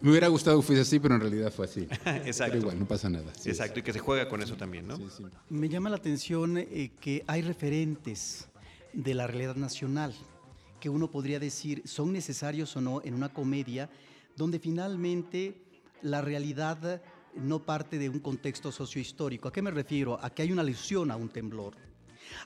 me 0.02 0.10
hubiera 0.12 0.28
gustado 0.28 0.60
que 0.60 0.66
fuese 0.68 0.82
así, 0.82 1.00
pero 1.00 1.16
en 1.16 1.22
realidad 1.22 1.52
fue 1.54 1.66
así. 1.66 1.82
Exacto. 2.06 2.52
Pero 2.54 2.58
igual, 2.64 2.80
no 2.80 2.88
pasa 2.88 3.10
nada. 3.10 3.34
Sí, 3.36 3.50
Exacto, 3.50 3.80
y 3.80 3.84
que 3.84 3.94
se 3.94 4.00
juega 4.00 4.28
con 4.28 4.42
eso 4.42 4.56
también, 4.56 4.88
¿no? 4.88 4.98
sí, 4.98 5.06
sí. 5.18 5.24
Me 5.50 5.70
llama 5.70 5.90
la 5.90 5.96
atención 5.98 6.58
eh, 6.58 6.92
que 7.00 7.24
hay 7.28 7.42
referentes 7.42 8.48
de 8.94 9.14
la 9.14 9.28
realidad 9.28 9.56
nacional 9.56 10.14
que 10.80 10.90
uno 10.90 11.10
podría 11.10 11.40
decir 11.40 11.82
son 11.86 12.12
necesarios 12.14 12.76
o 12.76 12.82
no 12.82 13.02
en 13.04 13.14
una 13.14 13.30
comedia 13.30 13.90
donde 14.36 14.60
finalmente 14.60 15.56
la 16.02 16.22
realidad 16.22 17.02
no 17.36 17.66
parte 17.66 17.98
de 17.98 18.08
un 18.10 18.20
contexto 18.20 18.72
sociohistórico. 18.72 19.48
¿A 19.48 19.52
qué 19.54 19.62
me 19.62 19.72
refiero? 19.72 20.20
A 20.24 20.30
que 20.30 20.42
hay 20.44 20.52
una 20.52 20.62
alusión 20.62 21.10
a 21.12 21.16
un 21.16 21.30
temblor. 21.30 21.76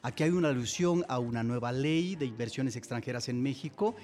Aquí 0.01 0.23
hay 0.23 0.31
una 0.31 0.49
alusión 0.49 1.05
a 1.07 1.19
una 1.19 1.43
nueva 1.43 1.71
ley 1.71 2.15
de 2.15 2.25
inversiones 2.25 2.75
extranjeras 2.75 3.29
en 3.29 3.41
México 3.41 3.95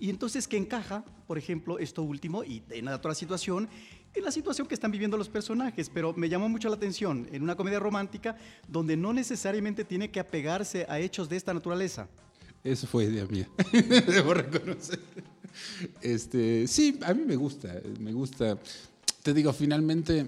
y 0.00 0.10
entonces 0.10 0.48
que 0.48 0.56
encaja, 0.56 1.04
por 1.26 1.38
ejemplo, 1.38 1.78
esto 1.78 2.02
último 2.02 2.44
y 2.44 2.62
en 2.70 2.86
la 2.86 2.96
otra 2.96 3.14
situación, 3.14 3.68
en 4.14 4.24
la 4.24 4.30
situación 4.30 4.66
que 4.66 4.74
están 4.74 4.90
viviendo 4.90 5.16
los 5.16 5.28
personajes, 5.28 5.90
pero 5.92 6.12
me 6.14 6.28
llamó 6.28 6.48
mucho 6.48 6.68
la 6.68 6.76
atención 6.76 7.28
en 7.32 7.42
una 7.42 7.56
comedia 7.56 7.78
romántica 7.78 8.36
donde 8.68 8.96
no 8.96 9.12
necesariamente 9.12 9.84
tiene 9.84 10.10
que 10.10 10.20
apegarse 10.20 10.86
a 10.88 11.00
hechos 11.00 11.28
de 11.28 11.36
esta 11.36 11.54
naturaleza. 11.54 12.08
Eso 12.62 12.86
fue 12.86 13.04
idea 13.04 13.26
mía. 13.26 13.48
Debo 14.06 14.34
reconocer. 14.34 14.98
este, 16.00 16.66
sí, 16.66 16.98
a 17.04 17.12
mí 17.12 17.24
me 17.24 17.36
gusta, 17.36 17.80
me 18.00 18.12
gusta. 18.12 18.58
Te 19.22 19.34
digo, 19.34 19.52
finalmente 19.52 20.26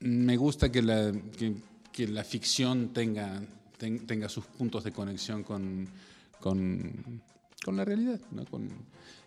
me 0.00 0.36
gusta 0.36 0.70
que 0.70 0.82
la, 0.82 1.12
que, 1.36 1.54
que 1.92 2.08
la 2.08 2.24
ficción 2.24 2.92
tenga, 2.92 3.42
ten- 3.78 4.06
tenga 4.06 4.28
sus 4.28 4.44
puntos 4.44 4.84
de 4.84 4.92
conexión 4.92 5.42
con, 5.42 5.88
con, 6.40 7.20
con 7.64 7.76
la 7.76 7.84
realidad. 7.84 8.20
¿no? 8.32 8.44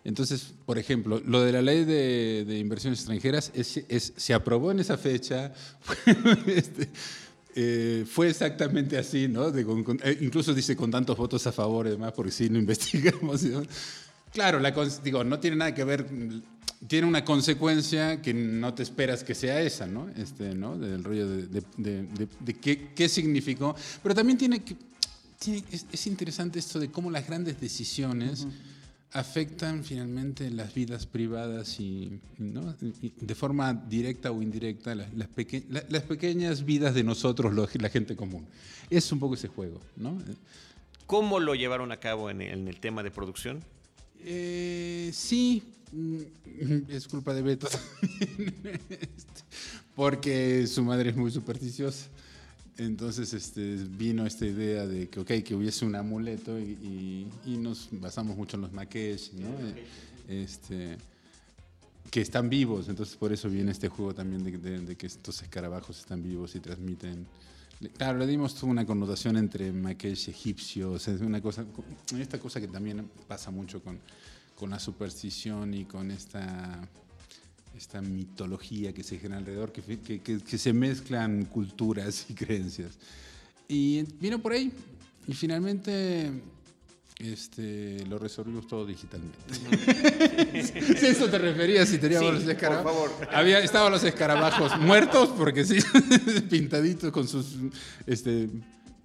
Entonces, 0.04 0.54
por 0.66 0.78
ejemplo, 0.78 1.20
lo 1.24 1.42
de 1.42 1.52
la 1.52 1.62
ley 1.62 1.84
de, 1.84 2.44
inversiones 2.58 3.00
extranjeras 3.00 3.50
es, 3.54 3.76
es- 3.88 4.12
se 4.16 4.34
aprobó 4.34 4.70
en 4.70 4.80
esa 4.80 4.96
fecha. 4.98 5.52
Este, 6.46 6.88
eh, 7.54 8.04
fue 8.08 8.28
exactamente 8.30 8.96
así, 8.96 9.28
¿no? 9.28 9.48
Eh, 9.48 10.18
incluso 10.22 10.54
dice 10.54 10.74
con 10.74 10.90
tantos 10.90 11.16
votos 11.16 11.46
a 11.46 11.52
favor 11.52 11.86
y 11.86 11.90
demás, 11.90 12.12
porque 12.14 12.32
sí 12.32 12.48
lo 12.48 12.58
investigamos. 12.66 13.44
Claro, 14.32 14.58
la, 14.58 14.70
digo, 15.04 15.22
no 15.24 15.38
tiene 15.38 15.56
nada 15.56 15.74
que 15.74 15.84
ver, 15.84 16.06
tiene 16.88 17.06
una 17.06 17.24
consecuencia 17.24 18.20
que 18.20 18.34
no 18.34 18.74
te 18.74 18.82
esperas 18.82 19.22
que 19.24 19.34
sea 19.34 19.60
esa, 19.62 19.86
¿no? 19.86 20.08
Este, 20.16 20.54
¿no? 20.54 20.76
Del 20.78 21.04
rollo 21.04 21.28
de, 21.28 21.46
de- 21.46 21.62
de- 21.76 22.28
de- 22.40 22.54
qué, 22.54 22.90
qué 22.94 23.08
significó. 23.08 23.74
Pero 24.02 24.14
también 24.14 24.36
tiene 24.38 24.60
que, 24.64 24.76
tiene- 25.38 25.62
es, 25.70 25.86
es 25.92 26.06
interesante 26.06 26.58
esto 26.58 26.80
de 26.80 26.90
cómo 26.90 27.10
las 27.10 27.26
grandes 27.26 27.60
decisiones 27.60 28.46
afectan 29.14 29.84
finalmente 29.84 30.50
las 30.50 30.72
vidas 30.74 31.04
privadas 31.06 31.78
y, 31.78 32.18
¿no? 32.38 32.74
Y 33.02 33.12
de 33.20 33.34
forma 33.34 33.74
directa 33.74 34.30
o 34.32 34.40
indirecta 34.42 34.94
las, 34.94 35.12
las, 35.14 35.28
peque- 35.28 35.64
la- 35.68 35.84
las 35.90 36.02
pequeñas 36.04 36.64
vidas 36.64 36.94
de 36.94 37.04
nosotros, 37.04 37.52
los- 37.52 37.74
la 37.80 37.90
gente 37.90 38.16
común. 38.16 38.46
Es 38.90 39.12
un 39.12 39.18
poco 39.20 39.34
ese 39.34 39.48
juego, 39.48 39.80
¿no? 39.96 40.18
¿Cómo 41.06 41.40
lo 41.40 41.54
llevaron 41.54 41.92
a 41.92 41.98
cabo 41.98 42.30
en 42.30 42.40
el, 42.40 42.48
en 42.60 42.68
el 42.68 42.80
tema 42.80 43.02
de 43.02 43.10
producción? 43.10 43.62
Eh, 44.24 45.10
sí, 45.12 45.62
es 46.88 47.08
culpa 47.08 47.34
de 47.34 47.42
Beto. 47.42 47.68
Este, 48.90 49.42
porque 49.94 50.66
su 50.66 50.82
madre 50.84 51.10
es 51.10 51.16
muy 51.16 51.30
supersticiosa. 51.30 52.06
Entonces 52.78 53.34
este, 53.34 53.74
vino 53.76 54.24
esta 54.26 54.46
idea 54.46 54.86
de 54.86 55.08
que, 55.08 55.20
ok, 55.20 55.30
que 55.44 55.54
hubiese 55.54 55.84
un 55.84 55.94
amuleto 55.94 56.58
y, 56.58 56.62
y- 56.82 57.26
y 57.52 57.56
nos 57.58 57.88
basamos 57.92 58.36
mucho 58.36 58.56
en 58.56 58.62
los 58.62 58.72
maquesh, 58.72 59.32
¿no? 59.34 59.48
Eh, 59.48 59.84
Este, 60.44 60.96
que 62.10 62.20
están 62.20 62.48
vivos, 62.48 62.88
entonces 62.88 63.16
por 63.16 63.32
eso 63.32 63.48
viene 63.50 63.70
este 63.72 63.88
juego 63.88 64.14
también 64.14 64.42
de, 64.44 64.52
de- 64.56 64.80
de 64.80 64.96
que 64.96 65.06
estos 65.06 65.42
escarabajos 65.42 65.98
están 65.98 66.22
vivos 66.22 66.54
y 66.54 66.60
transmiten. 66.60 67.26
Claro, 67.98 68.18
le 68.18 68.26
dimos 68.26 68.62
una 68.62 68.86
connotación 68.86 69.36
entre 69.36 69.72
maquesh 69.72 70.28
egipcios, 70.28 71.08
es 71.08 71.20
una 71.20 71.40
cosa, 71.42 71.64
esta 72.18 72.38
cosa 72.38 72.60
que 72.60 72.68
también 72.68 73.08
pasa 73.28 73.50
mucho 73.50 73.82
con, 73.82 73.98
con 74.62 74.70
la 74.70 74.78
superstición 74.78 75.74
y 75.74 75.86
con 75.86 76.12
esta, 76.12 76.78
esta 77.76 78.00
mitología 78.00 78.92
que 78.92 79.02
se 79.02 79.18
genera 79.18 79.38
alrededor, 79.38 79.72
que, 79.72 79.82
que, 79.98 80.20
que- 80.20 80.38
que 80.38 80.56
se 80.56 80.72
mezclan 80.72 81.46
culturas 81.46 82.26
y 82.28 82.34
creencias. 82.34 82.92
Y 83.66 84.04
vino 84.20 84.38
por 84.38 84.52
ahí, 84.52 84.70
y 85.26 85.32
finalmente 85.34 86.30
este, 87.18 88.06
lo 88.06 88.20
resolvimos 88.20 88.68
todo 88.68 88.86
digitalmente. 88.86 89.36
si 90.96 91.06
eso 91.06 91.28
te 91.28 91.38
referías, 91.38 91.88
si 91.88 91.98
teníamos 91.98 92.28
Sí, 92.28 92.34
los 92.34 92.42
por 92.44 92.52
escarabajos. 92.52 92.92
favor. 92.92 93.10
Había, 93.34 93.58
estaban 93.58 93.90
los 93.90 94.04
escarabajos 94.04 94.78
muertos, 94.78 95.30
porque 95.36 95.64
sí, 95.64 95.78
pintaditos 96.50 97.10
con 97.10 97.26
sus. 97.26 97.56
Este, 98.06 98.48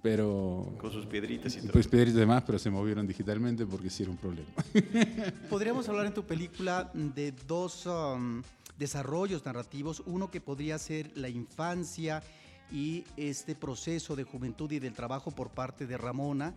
pero. 0.02 0.74
Con 0.78 0.92
sus 0.92 1.06
piedritas 1.06 1.56
y 1.56 1.60
todo. 1.60 1.72
Pues 1.72 1.88
piedritas 1.88 2.16
y 2.16 2.20
demás, 2.20 2.42
pero 2.46 2.58
se 2.58 2.70
movieron 2.70 3.06
digitalmente 3.06 3.66
porque 3.66 3.90
sí 3.90 4.02
era 4.02 4.12
un 4.12 4.18
problema. 4.18 4.48
Podríamos 5.50 5.88
hablar 5.88 6.06
en 6.06 6.14
tu 6.14 6.24
película 6.24 6.90
de 6.94 7.32
dos 7.46 7.86
um, 7.86 8.42
desarrollos 8.78 9.44
narrativos. 9.44 10.02
Uno 10.06 10.30
que 10.30 10.40
podría 10.40 10.78
ser 10.78 11.10
la 11.16 11.28
infancia 11.28 12.22
y 12.70 13.04
este 13.16 13.54
proceso 13.54 14.14
de 14.14 14.24
juventud 14.24 14.70
y 14.70 14.78
del 14.78 14.92
trabajo 14.92 15.30
por 15.30 15.50
parte 15.50 15.86
de 15.86 15.96
Ramona. 15.96 16.54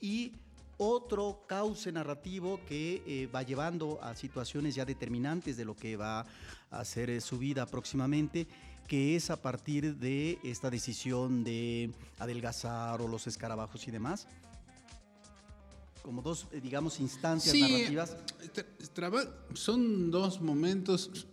Y 0.00 0.32
otro 0.82 1.44
cauce 1.46 1.92
narrativo 1.92 2.58
que 2.66 3.02
eh, 3.06 3.26
va 3.26 3.42
llevando 3.42 4.02
a 4.02 4.16
situaciones 4.16 4.74
ya 4.74 4.86
determinantes 4.86 5.58
de 5.58 5.66
lo 5.66 5.76
que 5.76 5.94
va 5.96 6.24
a 6.70 6.84
ser 6.86 7.10
eh, 7.10 7.20
su 7.20 7.36
vida 7.36 7.66
próximamente, 7.66 8.46
que 8.90 9.14
es 9.14 9.30
a 9.30 9.40
partir 9.40 9.94
de 9.98 10.40
esta 10.42 10.68
decisión 10.68 11.44
de 11.44 11.92
adelgazar 12.18 13.00
o 13.00 13.06
los 13.06 13.28
escarabajos 13.28 13.86
y 13.86 13.92
demás. 13.92 14.26
Como 16.02 16.22
dos, 16.22 16.48
eh, 16.50 16.60
digamos, 16.60 16.98
instancias 16.98 17.54
narrativas. 17.56 18.16
tra- 18.52 18.66
traba- 18.92 19.32
son 19.54 20.10
dos 20.10 20.40
momentos. 20.40 21.26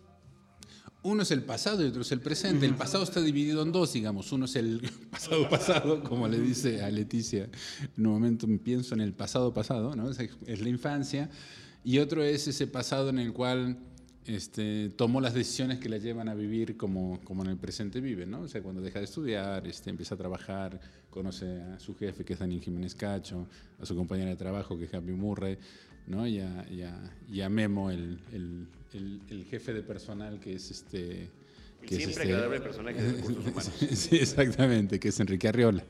Uno 1.02 1.22
es 1.24 1.32
el 1.32 1.42
pasado 1.42 1.82
y 1.84 1.88
otro 1.88 2.02
es 2.02 2.12
el 2.12 2.20
presente. 2.20 2.64
El 2.64 2.76
pasado 2.76 3.02
está 3.02 3.20
dividido 3.20 3.62
en 3.62 3.72
dos, 3.72 3.92
digamos. 3.92 4.30
Uno 4.30 4.44
es 4.44 4.54
el 4.54 4.80
pasado 5.10 5.48
pasado, 5.48 6.04
como 6.04 6.28
le 6.28 6.38
dice 6.38 6.84
a 6.84 6.90
Leticia. 6.92 7.50
En 7.96 8.06
un 8.06 8.12
momento 8.12 8.46
pienso 8.62 8.94
en 8.94 9.00
el 9.00 9.14
pasado 9.14 9.52
pasado, 9.52 9.96
¿no? 9.96 10.08
Es 10.10 10.60
la 10.60 10.68
infancia. 10.68 11.28
Y 11.82 11.98
otro 11.98 12.22
es 12.22 12.46
ese 12.46 12.68
pasado 12.68 13.08
en 13.08 13.18
el 13.18 13.32
cual 13.32 13.78
este, 14.28 14.90
tomó 14.90 15.20
las 15.20 15.34
decisiones 15.34 15.78
que 15.78 15.88
la 15.88 15.98
llevan 15.98 16.28
a 16.28 16.34
vivir 16.34 16.76
como, 16.76 17.20
como 17.24 17.42
en 17.44 17.50
el 17.50 17.56
presente 17.56 18.00
vive, 18.00 18.26
¿no? 18.26 18.42
O 18.42 18.48
sea, 18.48 18.62
cuando 18.62 18.80
deja 18.82 18.98
de 19.00 19.06
estudiar, 19.06 19.66
este, 19.66 19.90
empieza 19.90 20.14
a 20.14 20.18
trabajar, 20.18 20.78
conoce 21.10 21.60
a 21.62 21.80
su 21.80 21.96
jefe, 21.96 22.24
que 22.24 22.34
es 22.34 22.38
Daniel 22.38 22.60
Jiménez 22.60 22.94
Cacho, 22.94 23.48
a 23.80 23.86
su 23.86 23.96
compañera 23.96 24.30
de 24.30 24.36
trabajo, 24.36 24.78
que 24.78 24.84
es 24.84 24.94
Happy 24.94 25.12
Murray, 25.12 25.58
¿no? 26.06 26.26
Y 26.26 26.40
a, 26.40 26.66
y 26.70 26.82
a- 26.82 27.10
y 27.30 27.40
a 27.40 27.48
Memo, 27.48 27.90
el, 27.90 28.20
el- 28.32 28.66
el- 28.92 29.20
el 29.28 29.44
jefe 29.46 29.72
de 29.72 29.82
personal, 29.82 30.38
que 30.40 30.54
es 30.54 30.70
este... 30.70 31.30
Que 31.86 31.94
es 31.96 32.02
siempre 32.02 32.24
este- 32.24 32.32
agradable 32.34 32.60
personaje 32.60 33.02
de 33.02 33.12
recursos 33.12 33.44
humanos. 33.46 33.72
sí, 33.92 34.16
exactamente, 34.16 34.98
que 35.00 35.08
es 35.08 35.20
Enrique 35.20 35.48
Arriola. 35.48 35.84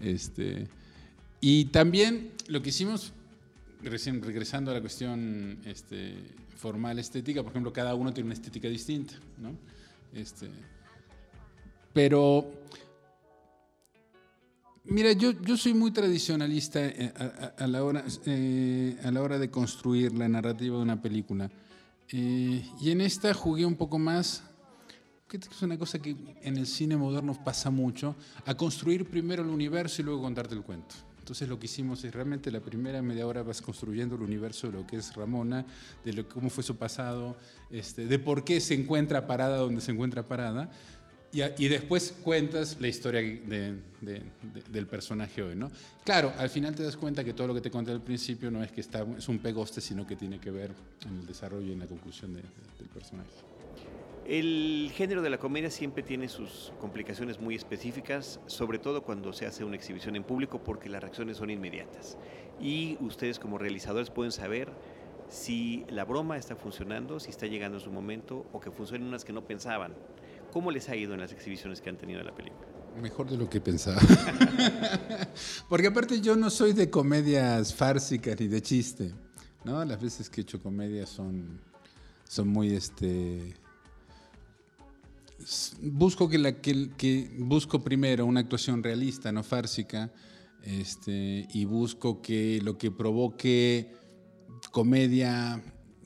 Este, 0.00 0.66
y 1.40 1.66
también 1.66 2.30
lo 2.48 2.62
que 2.62 2.68
hicimos, 2.70 3.12
recién 3.82 4.22
regresando 4.22 4.70
a 4.70 4.74
la 4.74 4.80
cuestión 4.80 5.58
este, 5.64 6.14
formal 6.56 6.98
estética, 6.98 7.42
por 7.42 7.52
ejemplo, 7.52 7.72
cada 7.72 7.94
uno 7.94 8.12
tiene 8.12 8.26
una 8.26 8.34
estética 8.34 8.68
distinta, 8.68 9.14
¿no? 9.38 9.56
Este, 10.12 10.48
pero, 11.92 12.52
mira, 14.84 15.12
yo, 15.12 15.32
yo 15.42 15.56
soy 15.56 15.74
muy 15.74 15.90
tradicionalista 15.90 16.84
eh, 16.84 17.12
a, 17.58 17.66
la 17.66 17.84
hora, 17.84 18.04
eh, 18.26 18.98
a 19.02 19.10
la 19.10 19.22
hora 19.22 19.38
de 19.38 19.50
construir 19.50 20.12
la 20.12 20.28
narrativa 20.28 20.76
de 20.76 20.82
una 20.82 21.00
película. 21.00 21.50
Eh, 22.10 22.64
y 22.80 22.90
en 22.90 23.00
esta 23.00 23.34
jugué 23.34 23.66
un 23.66 23.76
poco 23.76 23.98
más 23.98 24.42
que 25.28 25.38
es 25.38 25.62
una 25.62 25.76
cosa 25.76 25.98
que 25.98 26.16
en 26.42 26.56
el 26.56 26.66
cine 26.66 26.96
moderno 26.96 27.36
pasa 27.42 27.70
mucho, 27.70 28.14
a 28.44 28.54
construir 28.54 29.04
primero 29.06 29.42
el 29.42 29.48
universo 29.48 30.00
y 30.00 30.04
luego 30.04 30.22
contarte 30.22 30.54
el 30.54 30.62
cuento. 30.62 30.94
Entonces 31.26 31.48
lo 31.48 31.58
que 31.58 31.66
hicimos 31.66 32.04
es 32.04 32.14
realmente 32.14 32.52
la 32.52 32.60
primera 32.60 33.02
media 33.02 33.26
hora 33.26 33.42
vas 33.42 33.60
construyendo 33.60 34.14
el 34.14 34.22
universo 34.22 34.68
de 34.68 34.74
lo 34.74 34.86
que 34.86 34.94
es 34.94 35.12
Ramona, 35.16 35.66
de 36.04 36.12
lo, 36.12 36.28
cómo 36.28 36.48
fue 36.50 36.62
su 36.62 36.76
pasado, 36.76 37.36
este, 37.68 38.06
de 38.06 38.20
por 38.20 38.44
qué 38.44 38.60
se 38.60 38.74
encuentra 38.74 39.26
parada 39.26 39.56
donde 39.56 39.80
se 39.80 39.90
encuentra 39.90 40.22
parada, 40.22 40.70
y, 41.32 41.40
y 41.42 41.66
después 41.66 42.14
cuentas 42.22 42.76
la 42.80 42.86
historia 42.86 43.22
de- 43.22 43.40
de- 44.00 44.22
de- 44.22 44.62
del 44.70 44.86
personaje 44.86 45.42
hoy, 45.42 45.56
¿no? 45.56 45.68
Claro, 46.04 46.32
al 46.38 46.48
final 46.48 46.76
te 46.76 46.84
das 46.84 46.96
cuenta 46.96 47.24
que 47.24 47.32
todo 47.32 47.48
lo 47.48 47.54
que 47.54 47.60
te 47.60 47.72
conté 47.72 47.90
al 47.90 48.02
principio 48.04 48.48
no 48.52 48.62
es 48.62 48.70
que 48.70 48.80
está, 48.80 49.04
es 49.18 49.28
un 49.28 49.40
pegoste, 49.40 49.80
sino 49.80 50.06
que 50.06 50.14
tiene 50.14 50.38
que 50.38 50.52
ver 50.52 50.70
en 51.08 51.18
el 51.18 51.26
desarrollo 51.26 51.66
y 51.66 51.72
en 51.72 51.80
la 51.80 51.86
conclusión 51.88 52.34
de- 52.34 52.42
de- 52.42 52.48
del 52.78 52.86
personaje. 52.94 53.30
El 54.28 54.90
género 54.92 55.22
de 55.22 55.30
la 55.30 55.38
comedia 55.38 55.70
siempre 55.70 56.02
tiene 56.02 56.28
sus 56.28 56.72
complicaciones 56.80 57.38
muy 57.38 57.54
específicas, 57.54 58.40
sobre 58.46 58.80
todo 58.80 59.04
cuando 59.04 59.32
se 59.32 59.46
hace 59.46 59.62
una 59.62 59.76
exhibición 59.76 60.16
en 60.16 60.24
público 60.24 60.60
porque 60.64 60.88
las 60.88 61.00
reacciones 61.00 61.36
son 61.36 61.50
inmediatas. 61.50 62.18
Y 62.60 62.96
ustedes 63.00 63.38
como 63.38 63.56
realizadores 63.56 64.10
pueden 64.10 64.32
saber 64.32 64.72
si 65.28 65.84
la 65.90 66.04
broma 66.04 66.38
está 66.38 66.56
funcionando, 66.56 67.20
si 67.20 67.30
está 67.30 67.46
llegando 67.46 67.78
en 67.78 67.84
su 67.84 67.92
momento 67.92 68.46
o 68.52 68.58
que 68.58 68.72
funcionen 68.72 69.06
unas 69.06 69.24
que 69.24 69.32
no 69.32 69.44
pensaban. 69.44 69.94
¿Cómo 70.52 70.72
les 70.72 70.88
ha 70.88 70.96
ido 70.96 71.14
en 71.14 71.20
las 71.20 71.30
exhibiciones 71.30 71.80
que 71.80 71.90
han 71.90 71.96
tenido 71.96 72.18
de 72.18 72.24
la 72.24 72.34
película? 72.34 72.66
Mejor 73.00 73.30
de 73.30 73.36
lo 73.36 73.48
que 73.48 73.60
pensaba. 73.60 74.00
Porque 75.68 75.86
aparte 75.86 76.20
yo 76.20 76.34
no 76.34 76.50
soy 76.50 76.72
de 76.72 76.90
comedias 76.90 77.72
fársicas 77.72 78.40
ni 78.40 78.48
de 78.48 78.60
chiste. 78.60 79.12
¿no? 79.62 79.84
Las 79.84 80.00
veces 80.00 80.28
que 80.28 80.40
he 80.40 80.42
hecho 80.42 80.60
comedia 80.60 81.06
son, 81.06 81.60
son 82.24 82.48
muy 82.48 82.74
este. 82.74 83.54
Busco 85.80 86.28
que 86.28 86.38
la 86.38 86.60
que, 86.60 86.90
que 86.96 87.30
busco 87.38 87.82
primero 87.82 88.26
una 88.26 88.40
actuación 88.40 88.82
realista, 88.82 89.30
no 89.30 89.42
fársica, 89.42 90.12
este, 90.62 91.46
y 91.52 91.64
busco 91.64 92.20
que 92.20 92.60
lo 92.62 92.76
que 92.76 92.90
provoque 92.90 93.92
comedia 94.72 95.62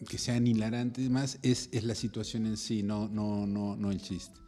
que 0.08 0.18
sean 0.18 0.46
hilarantes 0.46 1.04
y 1.04 1.08
demás 1.08 1.38
es, 1.42 1.68
es 1.72 1.84
la 1.84 1.94
situación 1.94 2.46
en 2.46 2.56
sí, 2.56 2.82
no, 2.82 3.08
no, 3.08 3.46
no, 3.46 3.76
no 3.76 3.90
el 3.90 4.00
chiste. 4.00 4.38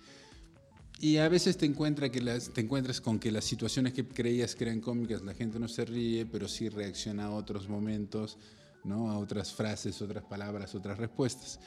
Y 1.01 1.17
a 1.17 1.29
veces 1.29 1.57
te, 1.57 1.67
encuentra 1.67 2.11
que 2.11 2.21
las, 2.21 2.51
te 2.51 2.61
encuentras 2.61 3.01
con 3.01 3.19
que 3.19 3.33
las 3.33 3.45
situaciones 3.45 3.93
que 3.93 4.07
creías 4.07 4.55
que 4.55 4.65
eran 4.65 4.81
cómicas, 4.81 5.23
la 5.23 5.35
gente 5.35 5.59
no 5.59 5.69
se 5.69 5.85
ríe, 5.85 6.27
pero 6.27 6.47
sí 6.49 6.69
reacciona 6.69 7.25
a 7.25 7.31
otros 7.31 7.69
momentos 7.69 8.39
¿no? 8.85 9.11
a 9.11 9.19
otras 9.19 9.53
frases, 9.53 10.01
otras 10.01 10.25
palabras, 10.25 10.75
otras 10.75 10.99
respuestas. 10.99 11.59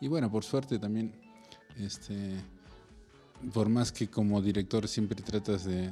Y 0.00 0.08
bueno, 0.08 0.30
por 0.30 0.44
suerte 0.44 0.78
también, 0.78 1.12
este, 1.76 2.36
por 3.52 3.68
más 3.68 3.92
que 3.92 4.08
como 4.08 4.40
director 4.40 4.88
siempre 4.88 5.22
tratas 5.22 5.64
de, 5.64 5.90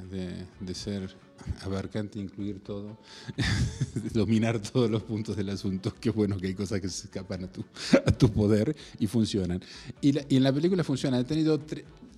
de 0.59 0.75
ser 0.75 1.15
abarcante, 1.61 2.19
incluir 2.19 2.59
todo, 2.61 2.97
dominar 4.13 4.59
todos 4.59 4.89
los 4.89 5.03
puntos 5.03 5.35
del 5.35 5.49
asunto. 5.49 5.93
Qué 5.99 6.09
bueno 6.09 6.37
que 6.37 6.47
hay 6.47 6.53
cosas 6.53 6.81
que 6.81 6.89
se 6.89 7.07
escapan 7.07 7.45
a 7.45 7.47
tu, 7.47 7.63
a 8.05 8.11
tu 8.11 8.31
poder 8.31 8.75
y 8.99 9.07
funcionan. 9.07 9.61
Y, 10.01 10.17
en 10.35 10.43
la 10.43 10.53
película 10.53 10.83
funciona. 10.83 11.19
He 11.19 11.23
tenido 11.23 11.59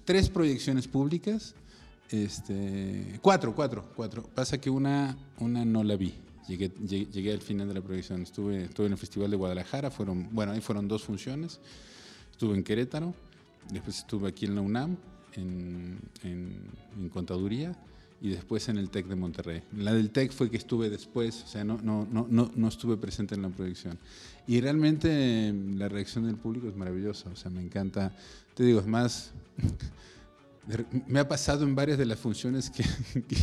tres 0.03 0.29
proyecciones 0.29 0.87
públicas, 0.87 1.55
este, 2.09 3.19
cuatro, 3.21 3.55
cuatro, 3.55 3.85
cuatro. 3.95 4.23
Pasa 4.23 4.59
que 4.59 4.69
una, 4.69 5.17
una 5.39 5.65
no 5.65 5.83
la 5.83 5.95
vi. 5.95 6.13
Llegué, 6.47 6.69
llegué, 6.69 7.33
al 7.33 7.41
final 7.41 7.67
de 7.67 7.73
la 7.73 7.81
proyección. 7.81 8.21
Estuve, 8.21 8.65
estuve 8.65 8.85
en 8.85 8.93
el 8.93 8.99
Festival 8.99 9.31
de 9.31 9.37
Guadalajara, 9.37 9.89
fueron, 9.89 10.29
bueno, 10.31 10.51
ahí 10.51 10.61
fueron 10.61 10.87
dos 10.87 11.03
funciones. 11.03 11.59
Estuve 12.31 12.55
en 12.55 12.63
Querétaro, 12.63 13.15
después 13.71 13.97
estuve 13.97 14.27
aquí 14.27 14.45
en 14.45 14.55
la 14.55 14.61
UNAM, 14.61 14.97
en, 15.35 15.99
en, 16.23 16.53
en 16.97 17.09
Contaduría 17.09 17.75
y 18.21 18.29
después 18.29 18.69
en 18.69 18.77
el 18.77 18.89
TEC 18.89 19.07
de 19.07 19.15
Monterrey. 19.15 19.61
La 19.75 19.93
del 19.93 20.09
TEC 20.09 20.31
fue 20.31 20.49
que 20.49 20.57
estuve 20.57 20.89
después, 20.89 21.43
o 21.43 21.47
sea, 21.47 21.63
no, 21.63 21.79
no, 21.83 22.07
no, 22.11 22.51
no, 22.55 22.67
estuve 22.67 22.97
presente 22.97 23.35
en 23.35 23.41
la 23.41 23.49
proyección. 23.49 23.99
Y 24.47 24.61
realmente 24.61 25.51
mm, 25.53 25.77
la 25.77 25.89
reacción 25.89 26.25
del 26.25 26.35
público 26.35 26.67
es 26.67 26.75
maravillosa, 26.75 27.29
o 27.29 27.35
sea, 27.35 27.51
me 27.51 27.61
encanta, 27.61 28.15
te 28.53 28.63
digo, 28.63 28.79
es 28.79 28.87
más, 28.87 29.31
me 31.07 31.19
ha 31.19 31.27
pasado 31.27 31.65
en 31.65 31.75
varias 31.75 31.97
de 31.97 32.05
las 32.05 32.17
funciones 32.17 32.69
que, 32.69 32.83
que, 33.27 33.37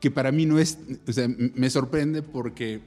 que, 0.00 0.10
para 0.10 0.32
mí 0.32 0.44
no 0.44 0.58
es, 0.58 0.78
o 1.06 1.12
sea, 1.12 1.28
me 1.28 1.70
sorprende 1.70 2.22
porque 2.22 2.80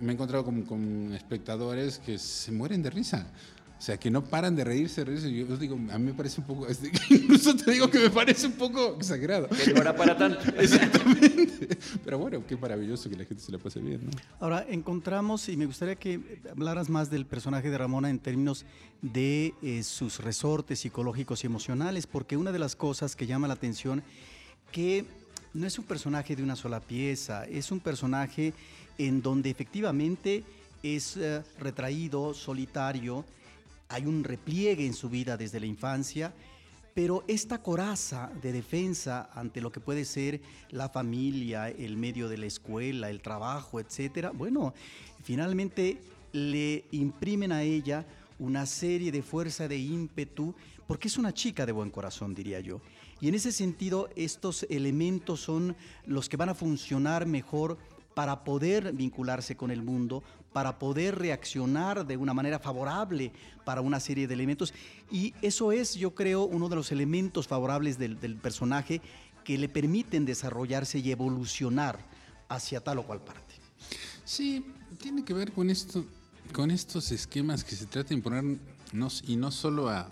me 0.00 0.12
he 0.12 0.14
encontrado 0.14 0.44
con, 0.44 0.62
con 0.62 1.12
espectadores 1.12 1.98
que 1.98 2.18
se 2.18 2.52
mueren 2.52 2.82
de 2.82 2.90
risa. 2.90 3.30
O 3.80 3.82
sea, 3.82 3.96
que 3.96 4.10
no 4.10 4.22
paran 4.22 4.54
de 4.54 4.62
reírse, 4.62 5.02
reírse. 5.06 5.32
Yo 5.32 5.56
digo, 5.56 5.74
a 5.74 5.98
mí 5.98 6.04
me 6.04 6.12
parece 6.12 6.42
un 6.42 6.46
poco, 6.46 6.66
incluso 7.08 7.56
te 7.56 7.70
digo 7.70 7.88
que 7.88 7.98
me 7.98 8.10
parece 8.10 8.46
un 8.46 8.52
poco 8.52 8.96
exagerado. 8.96 9.48
Que 9.48 9.72
no 9.72 9.80
era 9.80 9.96
para 9.96 10.18
tanto. 10.18 10.40
Exactamente. 10.58 11.78
Pero 12.04 12.18
bueno, 12.18 12.44
qué 12.46 12.58
maravilloso 12.58 13.08
que 13.08 13.16
la 13.16 13.24
gente 13.24 13.42
se 13.42 13.50
la 13.50 13.56
pase 13.56 13.80
bien, 13.80 14.04
¿no? 14.04 14.10
Ahora, 14.38 14.66
encontramos, 14.68 15.48
y 15.48 15.56
me 15.56 15.64
gustaría 15.64 15.96
que 15.96 16.20
hablaras 16.50 16.90
más 16.90 17.08
del 17.08 17.24
personaje 17.24 17.70
de 17.70 17.78
Ramona 17.78 18.10
en 18.10 18.18
términos 18.18 18.66
de 19.00 19.54
eh, 19.62 19.82
sus 19.82 20.18
resortes 20.18 20.80
psicológicos 20.80 21.42
y 21.44 21.46
emocionales, 21.46 22.06
porque 22.06 22.36
una 22.36 22.52
de 22.52 22.58
las 22.58 22.76
cosas 22.76 23.16
que 23.16 23.26
llama 23.26 23.48
la 23.48 23.54
atención 23.54 24.02
que 24.72 25.06
no 25.54 25.66
es 25.66 25.78
un 25.78 25.86
personaje 25.86 26.36
de 26.36 26.42
una 26.42 26.54
sola 26.54 26.80
pieza, 26.80 27.46
es 27.46 27.72
un 27.72 27.80
personaje 27.80 28.52
en 28.98 29.22
donde 29.22 29.48
efectivamente 29.48 30.44
es 30.82 31.16
uh, 31.16 31.42
retraído, 31.58 32.34
solitario, 32.34 33.24
hay 33.90 34.06
un 34.06 34.24
repliegue 34.24 34.86
en 34.86 34.94
su 34.94 35.10
vida 35.10 35.36
desde 35.36 35.60
la 35.60 35.66
infancia, 35.66 36.32
pero 36.94 37.24
esta 37.28 37.62
coraza 37.62 38.30
de 38.40 38.52
defensa 38.52 39.30
ante 39.34 39.60
lo 39.60 39.70
que 39.70 39.80
puede 39.80 40.04
ser 40.04 40.40
la 40.70 40.88
familia, 40.88 41.68
el 41.68 41.96
medio 41.96 42.28
de 42.28 42.38
la 42.38 42.46
escuela, 42.46 43.10
el 43.10 43.20
trabajo, 43.20 43.80
etcétera, 43.80 44.30
bueno, 44.30 44.72
finalmente 45.22 46.00
le 46.32 46.84
imprimen 46.92 47.52
a 47.52 47.62
ella 47.62 48.06
una 48.38 48.64
serie 48.64 49.12
de 49.12 49.22
fuerza, 49.22 49.68
de 49.68 49.76
ímpetu, 49.76 50.54
porque 50.86 51.08
es 51.08 51.18
una 51.18 51.34
chica 51.34 51.66
de 51.66 51.72
buen 51.72 51.90
corazón, 51.90 52.34
diría 52.34 52.60
yo. 52.60 52.80
Y 53.20 53.28
en 53.28 53.34
ese 53.34 53.52
sentido, 53.52 54.08
estos 54.16 54.66
elementos 54.70 55.40
son 55.40 55.76
los 56.06 56.28
que 56.28 56.38
van 56.38 56.48
a 56.48 56.54
funcionar 56.54 57.26
mejor 57.26 57.76
para 58.14 58.44
poder 58.44 58.92
vincularse 58.92 59.56
con 59.56 59.70
el 59.70 59.82
mundo, 59.82 60.22
para 60.52 60.78
poder 60.78 61.18
reaccionar 61.18 62.06
de 62.06 62.16
una 62.16 62.34
manera 62.34 62.58
favorable 62.58 63.32
para 63.64 63.80
una 63.80 64.00
serie 64.00 64.26
de 64.26 64.34
elementos. 64.34 64.74
Y 65.10 65.34
eso 65.42 65.72
es, 65.72 65.94
yo 65.94 66.14
creo, 66.14 66.44
uno 66.44 66.68
de 66.68 66.76
los 66.76 66.92
elementos 66.92 67.46
favorables 67.46 67.98
del, 67.98 68.16
personaje 68.36 69.00
que 69.44 69.58
le 69.58 69.68
permiten 69.68 70.24
desarrollarse 70.24 70.98
y 70.98 71.10
evolucionar 71.10 71.98
hacia 72.48 72.80
tal 72.80 72.98
o 72.98 73.06
cual 73.06 73.20
parte. 73.20 73.54
Sí, 74.24 74.64
tiene 75.00 75.24
que 75.24 75.32
ver 75.32 75.52
con 75.52 75.70
esto, 75.70 76.04
con 76.52 76.70
estos 76.70 77.12
esquemas 77.12 77.64
que 77.64 77.76
se 77.76 77.86
trata 77.86 78.10
de 78.10 78.16
imponer 78.16 78.58
y 79.26 79.36
no 79.36 79.50
solo 79.50 79.88
a, 79.88 80.08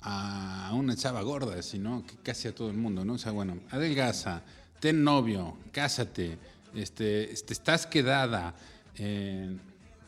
a 0.00 0.72
una 0.74 0.94
chava 0.96 1.22
gorda, 1.22 1.62
sino 1.62 2.04
que 2.06 2.16
casi 2.16 2.48
a 2.48 2.54
todo 2.54 2.70
el 2.70 2.76
mundo, 2.76 3.04
¿no? 3.04 3.14
O 3.14 3.18
sea, 3.18 3.32
bueno, 3.32 3.58
adelgaza, 3.70 4.42
ten 4.80 5.02
novio, 5.02 5.56
cásate, 5.72 6.38
este, 6.74 7.32
este 7.32 7.52
estás 7.52 7.86
quedada, 7.86 8.54
eh, 8.96 9.56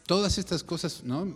todas 0.07 0.39
estas 0.39 0.63
cosas, 0.63 1.03
¿no? 1.05 1.33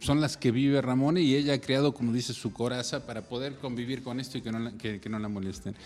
Son 0.00 0.20
las 0.20 0.36
que 0.36 0.50
vive 0.50 0.80
Ramón 0.82 1.16
y 1.16 1.34
ella 1.36 1.54
ha 1.54 1.60
creado, 1.60 1.94
como 1.94 2.12
dice, 2.12 2.32
su 2.32 2.52
coraza 2.52 3.06
para 3.06 3.22
poder 3.22 3.56
convivir 3.56 4.02
con 4.02 4.18
esto 4.18 4.36
y 4.36 4.42
que 4.42 4.50
no 4.50 5.18
la, 5.18 5.28
molesten. 5.28 5.76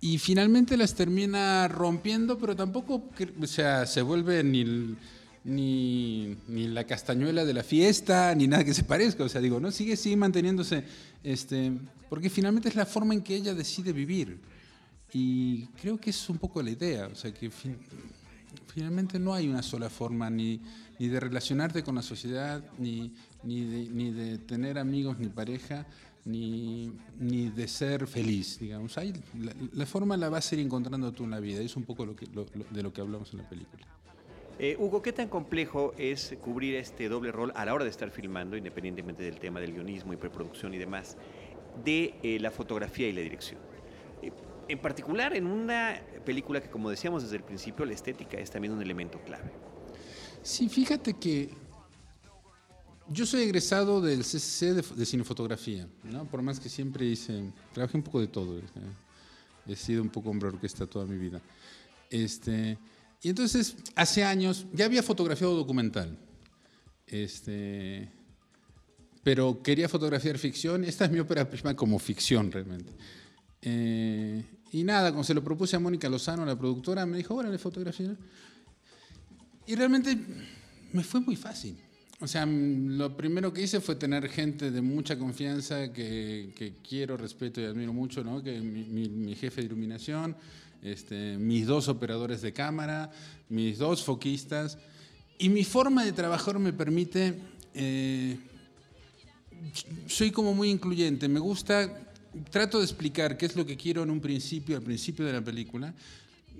Y 0.00 0.16
finalmente 0.16 0.78
las 0.78 0.94
termina 0.94 1.68
rompiendo, 1.68 2.38
pero 2.38 2.56
tampoco, 2.56 3.04
o 3.38 3.46
sea, 3.46 3.84
se 3.84 4.00
vuelve 4.00 4.42
ni, 4.42 4.96
ni, 5.44 6.36
ni, 6.48 6.68
la 6.68 6.84
castañuela 6.84 7.44
de 7.44 7.52
la 7.52 7.62
fiesta, 7.62 8.34
ni 8.34 8.48
nada 8.48 8.64
que 8.64 8.72
se 8.72 8.84
parezca. 8.84 9.24
O 9.24 9.28
sea, 9.28 9.42
digo, 9.42 9.60
no 9.60 9.70
sigue, 9.70 9.96
sigue 9.98 10.16
manteniéndose, 10.16 10.84
este, 11.22 11.72
porque 12.08 12.30
finalmente 12.30 12.70
es 12.70 12.76
la 12.76 12.86
forma 12.86 13.12
en 13.12 13.20
que 13.20 13.36
ella 13.36 13.52
decide 13.52 13.92
vivir. 13.92 14.38
Y 15.12 15.66
creo 15.80 15.98
que 15.98 16.10
es 16.10 16.28
un 16.28 16.38
poco 16.38 16.62
la 16.62 16.70
idea, 16.70 17.06
o 17.06 17.14
sea, 17.14 17.32
que 17.32 17.50
fin, 17.50 17.76
finalmente 18.72 19.18
no 19.18 19.34
hay 19.34 19.48
una 19.48 19.62
sola 19.62 19.90
forma 19.90 20.30
ni, 20.30 20.60
ni 20.98 21.08
de 21.08 21.18
relacionarte 21.18 21.82
con 21.82 21.96
la 21.96 22.02
sociedad, 22.02 22.62
ni, 22.78 23.12
ni, 23.42 23.64
de, 23.64 23.90
ni 23.90 24.10
de 24.12 24.38
tener 24.38 24.78
amigos 24.78 25.18
ni 25.18 25.28
pareja, 25.28 25.86
ni, 26.24 26.92
ni 27.18 27.48
de 27.48 27.66
ser 27.66 28.06
feliz, 28.06 28.58
digamos. 28.58 28.96
La, 29.72 29.86
forma 29.86 30.16
la 30.16 30.28
vas 30.28 30.50
a 30.50 30.54
ir 30.54 30.60
encontrando 30.60 31.12
tú 31.12 31.24
en 31.24 31.30
la 31.30 31.40
vida, 31.40 31.60
es 31.60 31.76
un 31.76 31.84
poco 31.84 32.06
lo 32.06 32.14
que, 32.14 32.26
lo, 32.26 32.44
de 32.44 32.82
lo 32.82 32.92
que 32.92 33.00
hablamos 33.00 33.32
en 33.32 33.38
la 33.38 33.48
película. 33.48 33.86
Eh, 34.58 34.76
Hugo, 34.78 35.00
¿qué 35.00 35.12
tan 35.12 35.28
complejo 35.28 35.94
es 35.96 36.36
cubrir 36.42 36.74
este 36.74 37.08
doble 37.08 37.32
rol 37.32 37.50
a 37.56 37.64
la 37.64 37.72
hora 37.72 37.84
de 37.84 37.90
estar 37.90 38.10
filmando, 38.10 38.58
independientemente 38.58 39.22
del 39.22 39.38
tema 39.38 39.58
del 39.58 39.72
guionismo 39.72 40.12
y 40.12 40.16
preproducción 40.16 40.74
y 40.74 40.78
demás, 40.78 41.16
de 41.82 42.14
eh, 42.22 42.38
la 42.38 42.50
fotografía 42.50 43.08
y 43.08 43.12
la 43.14 43.22
dirección? 43.22 43.58
En 44.70 44.78
particular 44.78 45.34
en 45.34 45.48
una 45.48 46.00
película 46.24 46.60
que, 46.60 46.70
como 46.70 46.90
decíamos 46.90 47.24
desde 47.24 47.36
el 47.36 47.42
principio, 47.42 47.84
la 47.84 47.92
estética 47.92 48.38
es 48.38 48.52
también 48.52 48.72
un 48.72 48.80
elemento 48.80 49.20
clave. 49.24 49.50
Sí, 50.44 50.68
fíjate 50.68 51.14
que 51.14 51.50
yo 53.08 53.26
soy 53.26 53.42
egresado 53.42 54.00
del 54.00 54.20
CCC 54.20 54.66
de, 54.66 54.84
de 54.94 55.06
cinefotografía, 55.06 55.88
¿no? 56.04 56.24
por 56.24 56.40
más 56.42 56.60
que 56.60 56.68
siempre 56.68 57.04
hice, 57.04 57.52
trabajé 57.72 57.96
un 57.96 58.04
poco 58.04 58.20
de 58.20 58.28
todo, 58.28 58.58
¿eh? 58.58 58.62
he 59.66 59.74
sido 59.74 60.02
un 60.02 60.08
poco 60.08 60.30
hombre 60.30 60.48
orquesta 60.48 60.86
toda 60.86 61.04
mi 61.04 61.18
vida. 61.18 61.40
Este, 62.08 62.78
y 63.22 63.28
entonces, 63.28 63.74
hace 63.96 64.22
años, 64.22 64.66
ya 64.72 64.84
había 64.84 65.02
fotografiado 65.02 65.56
documental, 65.56 66.16
este, 67.08 68.08
pero 69.24 69.60
quería 69.64 69.88
fotografiar 69.88 70.38
ficción, 70.38 70.84
esta 70.84 71.06
es 71.06 71.10
mi 71.10 71.18
ópera 71.18 71.50
prima 71.50 71.74
como 71.74 71.98
ficción 71.98 72.52
realmente. 72.52 72.92
Eh, 73.62 74.42
y 74.72 74.84
nada, 74.84 75.10
cuando 75.10 75.24
se 75.24 75.34
lo 75.34 75.42
propuse 75.42 75.76
a 75.76 75.80
Mónica 75.80 76.08
Lozano, 76.08 76.44
la 76.44 76.56
productora, 76.56 77.04
me 77.06 77.16
dijo, 77.16 77.34
órale, 77.34 77.58
fotografía. 77.58 78.14
Y 79.66 79.74
realmente 79.74 80.16
me 80.92 81.02
fue 81.02 81.20
muy 81.20 81.36
fácil. 81.36 81.76
O 82.20 82.28
sea, 82.28 82.44
lo 82.46 83.16
primero 83.16 83.52
que 83.52 83.62
hice 83.62 83.80
fue 83.80 83.96
tener 83.96 84.28
gente 84.28 84.70
de 84.70 84.82
mucha 84.82 85.18
confianza 85.18 85.92
que, 85.92 86.52
que 86.54 86.74
quiero, 86.86 87.16
respeto 87.16 87.60
y 87.60 87.64
admiro 87.64 87.92
mucho, 87.92 88.22
¿no? 88.22 88.42
Que 88.42 88.60
mi, 88.60 88.84
mi, 88.84 89.08
mi 89.08 89.34
jefe 89.34 89.62
de 89.62 89.68
iluminación, 89.68 90.36
este, 90.82 91.38
mis 91.38 91.66
dos 91.66 91.88
operadores 91.88 92.42
de 92.42 92.52
cámara, 92.52 93.10
mis 93.48 93.78
dos 93.78 94.04
foquistas. 94.04 94.78
Y 95.38 95.48
mi 95.48 95.64
forma 95.64 96.04
de 96.04 96.12
trabajar 96.12 96.58
me 96.58 96.72
permite... 96.72 97.38
Eh, 97.74 98.38
soy 100.06 100.30
como 100.30 100.54
muy 100.54 100.70
incluyente. 100.70 101.28
Me 101.28 101.40
gusta 101.40 102.09
trato 102.50 102.78
de 102.78 102.84
explicar 102.84 103.36
qué 103.36 103.46
es 103.46 103.56
lo 103.56 103.66
que 103.66 103.76
quiero 103.76 104.02
en 104.02 104.10
un 104.10 104.20
principio, 104.20 104.76
al 104.76 104.82
principio 104.82 105.24
de 105.24 105.32
la 105.32 105.42
película. 105.42 105.94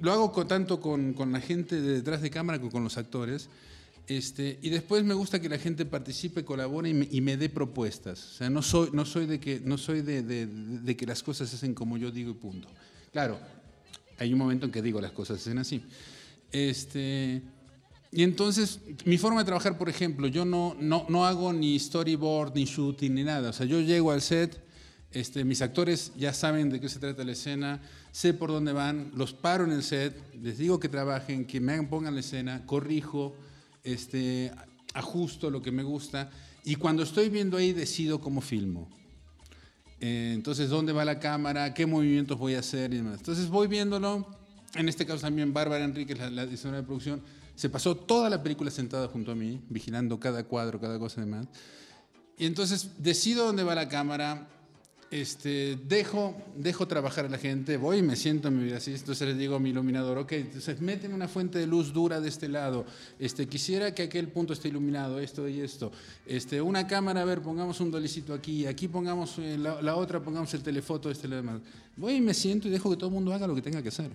Lo 0.01 0.13
hago 0.13 0.47
tanto 0.47 0.81
con, 0.81 1.15
la 1.31 1.41
gente 1.41 1.81
de 1.81 1.95
detrás 1.95 2.23
de 2.23 2.31
cámara 2.31 2.59
como 2.59 2.71
con 2.71 2.85
los 2.85 2.97
actores. 2.97 3.49
Este, 4.07 4.59
y 4.63 4.71
después 4.71 5.05
me 5.05 5.15
gusta 5.15 5.41
que 5.41 5.49
la 5.49 5.59
gente 5.59 5.85
participe, 5.85 6.45
colabore 6.45 6.91
y 6.91 7.21
me, 7.21 7.37
dé 7.37 7.49
propuestas. 7.49 8.25
O 8.25 8.37
sea, 8.39 8.51
no 8.51 8.63
soy, 8.63 8.91
no 8.93 9.05
soy, 9.05 9.27
de, 9.27 9.39
que, 9.39 9.61
no 9.61 9.79
soy 9.79 10.01
de, 10.01 10.97
que 10.97 11.07
las 11.07 11.23
cosas 11.23 11.49
se 11.51 11.57
hacen 11.57 11.75
como 11.75 11.97
yo 11.97 12.11
digo 12.11 12.31
y 12.31 12.35
punto. 12.35 12.69
Claro, 13.13 13.39
hay 14.19 14.33
un 14.33 14.39
momento 14.39 14.67
en 14.67 14.73
que 14.73 14.83
digo 14.83 15.01
las 15.01 15.13
cosas 15.13 15.41
se 15.41 15.51
hacen 15.51 15.59
así. 15.59 15.83
Este, 16.51 17.43
y 18.11 18.25
entonces, 18.25 18.81
mi 19.05 19.19
forma 19.19 19.41
de 19.41 19.47
trabajar, 19.47 19.79
por 19.79 19.89
ejemplo, 19.89 20.27
yo 20.27 20.45
no, 20.45 20.77
no, 20.81 21.07
no 21.09 21.27
hago 21.27 21.53
ni 21.53 21.79
storyboard, 21.79 22.55
ni 22.57 22.65
shooting, 22.65 23.15
ni 23.15 23.23
nada. 23.23 23.51
O 23.51 23.53
sea, 23.53 23.67
yo 23.67 23.81
llego 23.81 24.11
al 24.11 24.23
set 24.23 24.70
este, 25.13 25.45
mis 25.45 25.61
actores 25.63 26.13
ya 26.17 26.33
saben 26.33 26.71
de 26.71 26.81
qué 26.81 26.89
se 26.89 26.99
trata 26.99 27.25
la 27.25 27.33
escena, 27.33 27.81
sé 28.13 28.33
por 28.33 28.51
dónde 28.51 28.73
van, 28.73 29.11
los 29.15 29.33
paro 29.33 29.65
en 29.65 29.73
el 29.73 29.83
set, 29.83 30.17
les 30.41 30.59
digo 30.59 30.79
que 30.79 30.89
trabajen, 30.89 31.47
que 31.47 31.61
me 31.61 31.83
pongan 31.83 32.15
la 32.15 32.21
escena, 32.21 32.65
corrijo 32.67 33.35
este, 33.83 34.53
ajusto 34.95 35.51
lo 35.51 35.63
que 35.63 35.73
me 35.73 35.83
gusta 35.83 36.31
y 36.65 36.77
cuando 36.77 37.03
estoy 37.03 37.29
viendo 37.29 37.57
ahí 37.57 37.73
decido 37.73 38.21
cómo 38.21 38.41
filmo. 38.41 38.89
Eh, 40.01 40.33
entonces, 40.35 40.71
¿dónde 40.71 40.93
va 40.93 41.05
la 41.05 41.19
cámara? 41.19 41.75
¿Qué 41.75 41.87
movimientos 41.87 42.39
voy 42.39 42.55
a 42.55 42.61
hacer? 42.61 42.93
Y 42.93 42.99
demás. 42.99 43.19
Entonces 43.19 43.49
voy 43.49 43.67
viéndolo. 43.67 44.27
En 44.75 44.89
este 44.89 45.05
caso 45.05 45.21
también 45.21 45.53
Bárbara 45.53 45.85
Enríquez, 45.85 46.19
la, 46.19 46.31
la 46.31 46.47
diseñadora 46.47 46.81
de 46.81 46.87
producción, 46.87 47.23
se 47.55 47.69
pasó 47.69 47.97
toda 47.97 48.31
la 48.31 48.43
película 48.43 48.71
sentada 48.71 49.09
junto 49.09 49.33
a 49.33 49.35
mí, 49.35 49.61
vigilando 49.69 50.19
cada 50.21 50.45
cuadro, 50.45 50.81
cada 50.81 50.99
cosa 50.99 51.21
y 51.21 51.25
demás. 51.25 51.49
Y 52.39 52.47
entonces 52.47 52.93
decido 52.99 53.45
dónde 53.45 53.65
va 53.65 53.75
la 53.75 53.89
cámara, 53.89 54.49
este, 55.11 55.77
dejo, 55.89 56.37
dejo 56.57 56.87
trabajar 56.87 57.25
a 57.25 57.29
la 57.29 57.39
gente, 57.39 57.77
voy 57.77 57.99
y 57.99 58.03
me 58.03 58.15
siento 58.15 58.49
en 58.49 58.59
mi 58.59 58.65
vida 58.65 58.77
así, 58.77 58.95
entonces 58.95 59.27
les 59.27 59.37
digo 59.37 59.57
a 59.57 59.59
mi 59.59 59.71
iluminador, 59.71 60.19
ok, 60.19 60.33
entonces 60.33 60.81
meten 60.81 61.13
una 61.13 61.27
fuente 61.27 61.59
de 61.59 61.67
luz 61.67 61.93
dura 61.93 62.21
de 62.21 62.29
este 62.29 62.49
lado, 62.49 62.87
este, 63.19 63.49
quisiera 63.49 63.93
que 63.93 64.05
aquel 64.05 64.29
punto 64.29 64.53
esté 64.53 64.69
iluminado, 64.69 65.19
esto 65.19 65.49
y 65.49 65.61
esto, 65.61 65.91
este, 66.27 66.63
una 66.63 66.87
cámara, 66.87 67.23
a 67.23 67.25
ver, 67.25 67.43
pongamos 67.43 67.81
un 67.81 67.91
dolicito 67.91 68.33
aquí, 68.33 68.67
aquí 68.67 68.87
pongamos 68.87 69.39
eh, 69.39 69.59
la, 69.59 69.83
la, 69.83 69.97
otra, 69.97 70.23
pongamos 70.23 70.55
el 70.55 70.63
telefoto, 70.63 71.11
este, 71.11 71.27
demás. 71.27 71.61
Voy 71.97 72.15
y 72.15 72.21
me 72.21 72.35
siento 72.35 72.69
y 72.69 72.71
dejo 72.71 72.89
que 72.89 72.97
todo 72.97 73.09
el 73.09 73.15
mundo 73.15 73.35
haga 73.35 73.47
lo 73.47 73.55
que 73.55 73.63
tenga 73.63 73.83
que 73.83 73.89
hacer. 73.89 74.11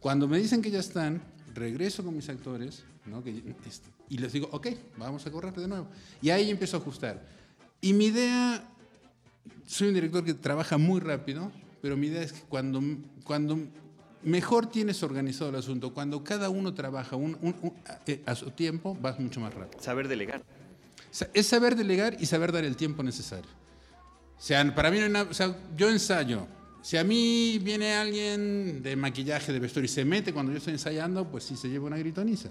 Cuando 0.00 0.26
me 0.26 0.38
dicen 0.38 0.60
que 0.60 0.70
ya 0.70 0.80
están, 0.80 1.22
regreso 1.54 2.04
con 2.04 2.14
mis 2.14 2.28
actores 2.28 2.82
¿no? 3.06 3.22
que, 3.22 3.30
este, 3.66 3.88
y 4.08 4.18
les 4.18 4.32
digo, 4.32 4.48
ok, 4.50 4.68
vamos 4.98 5.24
a 5.26 5.30
correr 5.30 5.54
de 5.54 5.68
nuevo. 5.68 5.86
Y 6.20 6.30
ahí 6.30 6.50
empiezo 6.50 6.76
a 6.76 6.80
ajustar. 6.80 7.24
Y 7.80 7.92
mi 7.92 8.06
idea 8.06 8.73
soy 9.66 9.88
un 9.88 9.94
director 9.94 10.24
que 10.24 10.34
trabaja 10.34 10.78
muy 10.78 11.00
rápido, 11.00 11.50
pero 11.80 11.96
mi 11.96 12.08
idea 12.08 12.22
es 12.22 12.32
que 12.32 12.40
cuando, 12.48 12.82
cuando 13.24 13.58
mejor 14.22 14.66
tienes 14.66 15.02
organizado 15.02 15.50
el 15.50 15.56
asunto, 15.56 15.92
cuando 15.92 16.24
cada 16.24 16.50
uno 16.50 16.74
trabaja 16.74 17.16
un, 17.16 17.36
un, 17.40 17.54
un, 17.62 17.72
eh, 18.06 18.22
a 18.26 18.34
su 18.34 18.50
tiempo, 18.50 18.96
vas 19.00 19.18
mucho 19.20 19.40
más 19.40 19.54
rápido. 19.54 19.82
Saber 19.82 20.08
delegar. 20.08 20.42
Es 21.32 21.46
saber 21.46 21.76
delegar 21.76 22.16
y 22.18 22.26
saber 22.26 22.52
dar 22.52 22.64
el 22.64 22.76
tiempo 22.76 23.02
necesario. 23.02 23.50
O 24.36 24.42
sea, 24.42 24.74
para 24.74 24.90
mí 24.90 24.98
no 24.98 25.04
hay 25.04 25.10
nada, 25.10 25.30
o 25.30 25.34
sea, 25.34 25.56
yo 25.76 25.88
ensayo. 25.88 26.46
Si 26.82 26.96
a 26.96 27.04
mí 27.04 27.58
viene 27.62 27.94
alguien 27.94 28.82
de 28.82 28.96
maquillaje, 28.96 29.52
de 29.52 29.58
vestuario 29.58 29.86
y 29.86 29.88
se 29.88 30.04
mete 30.04 30.34
cuando 30.34 30.52
yo 30.52 30.58
estoy 30.58 30.74
ensayando, 30.74 31.26
pues 31.30 31.44
sí 31.44 31.56
se 31.56 31.68
lleva 31.68 31.86
una 31.86 31.96
gritoniza. 31.96 32.50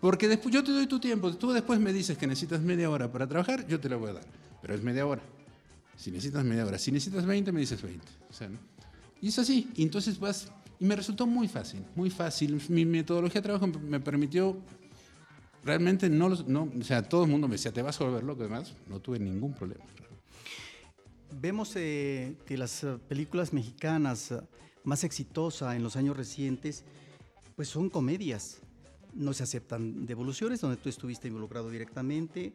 Porque 0.00 0.28
después 0.28 0.54
yo 0.54 0.62
te 0.62 0.70
doy 0.72 0.86
tu 0.86 1.00
tiempo, 1.00 1.34
tú 1.34 1.52
después 1.52 1.80
me 1.80 1.92
dices 1.92 2.16
que 2.16 2.26
necesitas 2.26 2.60
media 2.60 2.88
hora 2.88 3.10
para 3.10 3.26
trabajar, 3.26 3.66
yo 3.66 3.80
te 3.80 3.88
la 3.88 3.96
voy 3.96 4.10
a 4.10 4.12
dar, 4.14 4.24
pero 4.62 4.74
es 4.74 4.82
media 4.82 5.06
hora. 5.06 5.22
Si 5.96 6.10
necesitas 6.10 6.44
media 6.44 6.66
hora, 6.66 6.78
si 6.78 6.92
necesitas 6.92 7.24
20, 7.24 7.52
me 7.52 7.60
dices 7.60 7.80
20. 7.80 8.04
O 8.28 8.32
sea, 8.32 8.48
¿no? 8.48 8.58
Y 9.20 9.28
es 9.28 9.38
así. 9.38 9.70
Y 9.74 9.82
entonces 9.82 10.18
vas. 10.18 10.52
Y 10.78 10.84
me 10.84 10.94
resultó 10.94 11.26
muy 11.26 11.48
fácil, 11.48 11.82
muy 11.94 12.10
fácil. 12.10 12.60
Mi 12.68 12.84
metodología 12.84 13.40
de 13.40 13.44
trabajo 13.44 13.66
me 13.66 14.00
permitió. 14.00 14.56
Realmente 15.64 16.08
no, 16.08 16.28
no. 16.28 16.70
O 16.78 16.84
sea, 16.84 17.02
todo 17.02 17.24
el 17.24 17.30
mundo 17.30 17.48
me 17.48 17.54
decía, 17.54 17.72
te 17.72 17.82
vas 17.82 18.00
a 18.00 18.04
volver 18.04 18.24
loco. 18.24 18.42
Además, 18.42 18.74
no 18.88 19.00
tuve 19.00 19.18
ningún 19.18 19.54
problema. 19.54 19.84
Vemos 21.40 21.72
eh, 21.76 22.36
que 22.46 22.56
las 22.56 22.86
películas 23.08 23.52
mexicanas 23.52 24.32
más 24.84 25.02
exitosas 25.02 25.74
en 25.74 25.82
los 25.82 25.96
años 25.96 26.16
recientes, 26.16 26.84
pues 27.56 27.68
son 27.68 27.90
comedias. 27.90 28.58
No 29.14 29.32
se 29.32 29.42
aceptan 29.42 30.06
devoluciones, 30.06 30.60
donde 30.60 30.76
tú 30.76 30.88
estuviste 30.88 31.28
involucrado 31.28 31.70
directamente. 31.70 32.52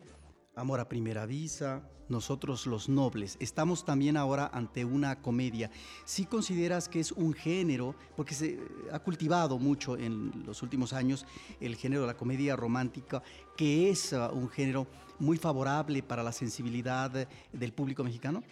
Amor 0.53 0.81
a 0.81 0.89
primera 0.89 1.25
vista, 1.25 1.81
nosotros 2.09 2.67
los 2.67 2.89
nobles. 2.89 3.37
Estamos 3.39 3.85
también 3.85 4.17
ahora 4.17 4.51
ante 4.53 4.83
una 4.83 5.21
comedia. 5.21 5.71
Si 6.03 6.23
¿Sí 6.23 6.25
consideras 6.25 6.89
que 6.89 6.99
es 6.99 7.13
un 7.13 7.31
género, 7.33 7.95
porque 8.17 8.35
se 8.35 8.59
ha 8.91 8.99
cultivado 8.99 9.57
mucho 9.57 9.97
en 9.97 10.43
los 10.45 10.61
últimos 10.61 10.91
años 10.91 11.25
el 11.61 11.77
género 11.77 12.01
de 12.01 12.07
la 12.07 12.17
comedia 12.17 12.57
romántica, 12.57 13.23
que 13.55 13.89
es 13.89 14.11
uh, 14.11 14.29
un 14.33 14.49
género 14.49 14.87
muy 15.19 15.37
favorable 15.37 16.03
para 16.03 16.21
la 16.21 16.33
sensibilidad 16.33 17.27
del 17.53 17.71
público 17.71 18.03
mexicano? 18.03 18.43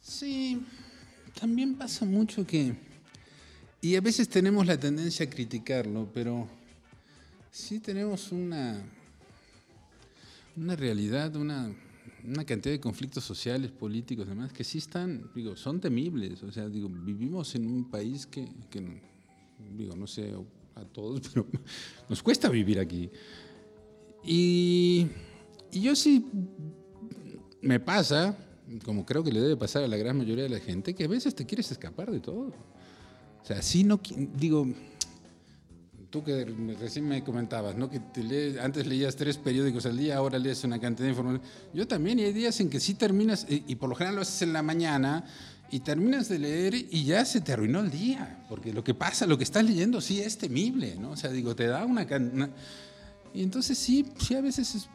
Sí, 0.00 0.66
también 1.38 1.76
pasa 1.76 2.04
mucho 2.04 2.44
que, 2.44 2.74
y 3.80 3.94
a 3.94 4.00
veces 4.00 4.28
tenemos 4.28 4.66
la 4.66 4.78
tendencia 4.78 5.24
a 5.24 5.30
criticarlo, 5.30 6.10
pero 6.12 6.48
sí 7.52 7.78
tenemos 7.78 8.32
una 8.32 8.84
una 10.56 10.76
realidad, 10.76 11.34
una, 11.36 11.74
una, 12.24 12.44
cantidad 12.44 12.74
de 12.74 12.80
conflictos 12.80 13.24
sociales, 13.24 13.70
políticos, 13.70 14.26
demás, 14.26 14.52
que 14.52 14.64
sí 14.64 14.78
están, 14.78 15.30
digo, 15.34 15.56
son 15.56 15.80
temibles. 15.80 16.42
O 16.42 16.52
sea, 16.52 16.68
digo, 16.68 16.88
vivimos 16.88 17.54
en 17.54 17.66
un 17.66 17.90
país 17.90 18.26
que, 18.26 18.48
que 18.70 19.02
digo, 19.76 19.96
no 19.96 20.06
sé 20.06 20.34
a 20.74 20.84
todos, 20.84 21.20
pero 21.32 21.46
nos 22.08 22.22
cuesta 22.22 22.48
vivir 22.48 22.78
aquí. 22.78 23.10
Y, 24.24 25.06
y 25.72 25.80
yo 25.80 25.94
sí, 25.94 26.26
me 27.60 27.80
pasa, 27.80 28.36
como 28.84 29.04
creo 29.04 29.22
que 29.22 29.32
le 29.32 29.40
debe 29.40 29.56
pasar 29.56 29.84
a 29.84 29.88
la 29.88 29.96
gran 29.96 30.16
mayoría 30.16 30.44
de 30.44 30.50
la 30.50 30.60
gente, 30.60 30.94
que 30.94 31.04
a 31.04 31.08
veces 31.08 31.34
te 31.34 31.44
quieres 31.44 31.70
escapar 31.70 32.10
de 32.10 32.20
todo. 32.20 32.52
O 33.42 33.46
sea, 33.46 33.60
sí 33.60 33.84
no, 33.84 34.00
digo, 34.36 34.66
tú 36.14 36.22
que 36.22 36.44
recién 36.78 37.08
me 37.08 37.24
comentabas, 37.24 37.74
¿no? 37.74 37.90
que 37.90 38.00
antes 38.62 38.86
leías 38.86 39.16
tres 39.16 39.36
periódicos 39.36 39.84
al 39.84 39.96
día, 39.98 40.18
ahora 40.18 40.38
lees 40.38 40.62
una 40.62 40.78
cantidad 40.78 41.06
de 41.06 41.10
información. 41.10 41.42
Yo 41.72 41.88
también, 41.88 42.20
y 42.20 42.22
hay 42.22 42.32
días 42.32 42.60
en 42.60 42.70
que 42.70 42.78
sí 42.78 42.94
terminas, 42.94 43.46
y, 43.48 43.74
por 43.74 43.88
lo 43.88 43.96
general 43.96 44.14
lo 44.14 44.22
haces 44.22 44.42
en 44.42 44.52
la 44.52 44.62
mañana, 44.62 45.24
y 45.72 45.80
terminas 45.80 46.28
de 46.28 46.38
leer 46.38 46.72
y 46.76 47.02
ya 47.02 47.24
se 47.24 47.40
te 47.40 47.52
arruinó 47.52 47.80
el 47.80 47.90
día, 47.90 48.44
porque 48.48 48.72
lo 48.72 48.84
que 48.84 48.94
pasa, 48.94 49.26
lo 49.26 49.36
que 49.36 49.42
estás 49.42 49.64
leyendo 49.64 50.00
sí 50.00 50.20
es 50.20 50.38
temible, 50.38 50.94
¿no? 50.94 51.10
O 51.10 51.16
sea, 51.16 51.32
digo, 51.32 51.56
te 51.56 51.66
da 51.66 51.84
una... 51.84 52.06
una 52.32 52.50
y 53.32 53.42
entonces 53.42 53.76
sí, 53.76 54.06
sí 54.20 54.36
a 54.36 54.40
veces 54.40 54.72
es, 54.76 54.88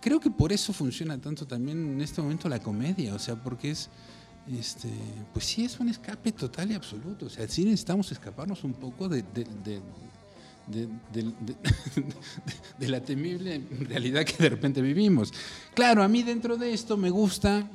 creo 0.00 0.18
que 0.18 0.30
por 0.30 0.52
eso 0.52 0.72
funciona 0.72 1.16
tanto 1.20 1.46
también 1.46 1.92
en 1.92 2.00
este 2.00 2.20
momento 2.20 2.48
la 2.48 2.58
comedia, 2.58 3.14
o 3.14 3.20
sea, 3.20 3.36
porque 3.36 3.70
es... 3.70 3.88
Este, 4.52 4.88
pues 5.32 5.44
sí 5.44 5.64
es 5.64 5.80
un 5.80 5.88
escape 5.88 6.30
total 6.30 6.70
y 6.70 6.74
absoluto. 6.74 7.26
O 7.26 7.28
sea, 7.28 7.48
sí 7.48 7.64
necesitamos 7.64 8.12
escaparnos 8.12 8.62
un 8.62 8.74
poco 8.74 9.08
de 9.08 9.24
de, 10.72 10.88
la 12.88 13.00
temible 13.00 13.62
realidad 13.88 14.24
que 14.24 14.42
de 14.42 14.48
repente 14.48 14.82
vivimos. 14.82 15.32
Claro, 15.74 16.02
a 16.02 16.08
mí 16.08 16.22
dentro 16.22 16.56
de 16.56 16.72
esto 16.72 16.96
me 16.96 17.10
gusta, 17.10 17.68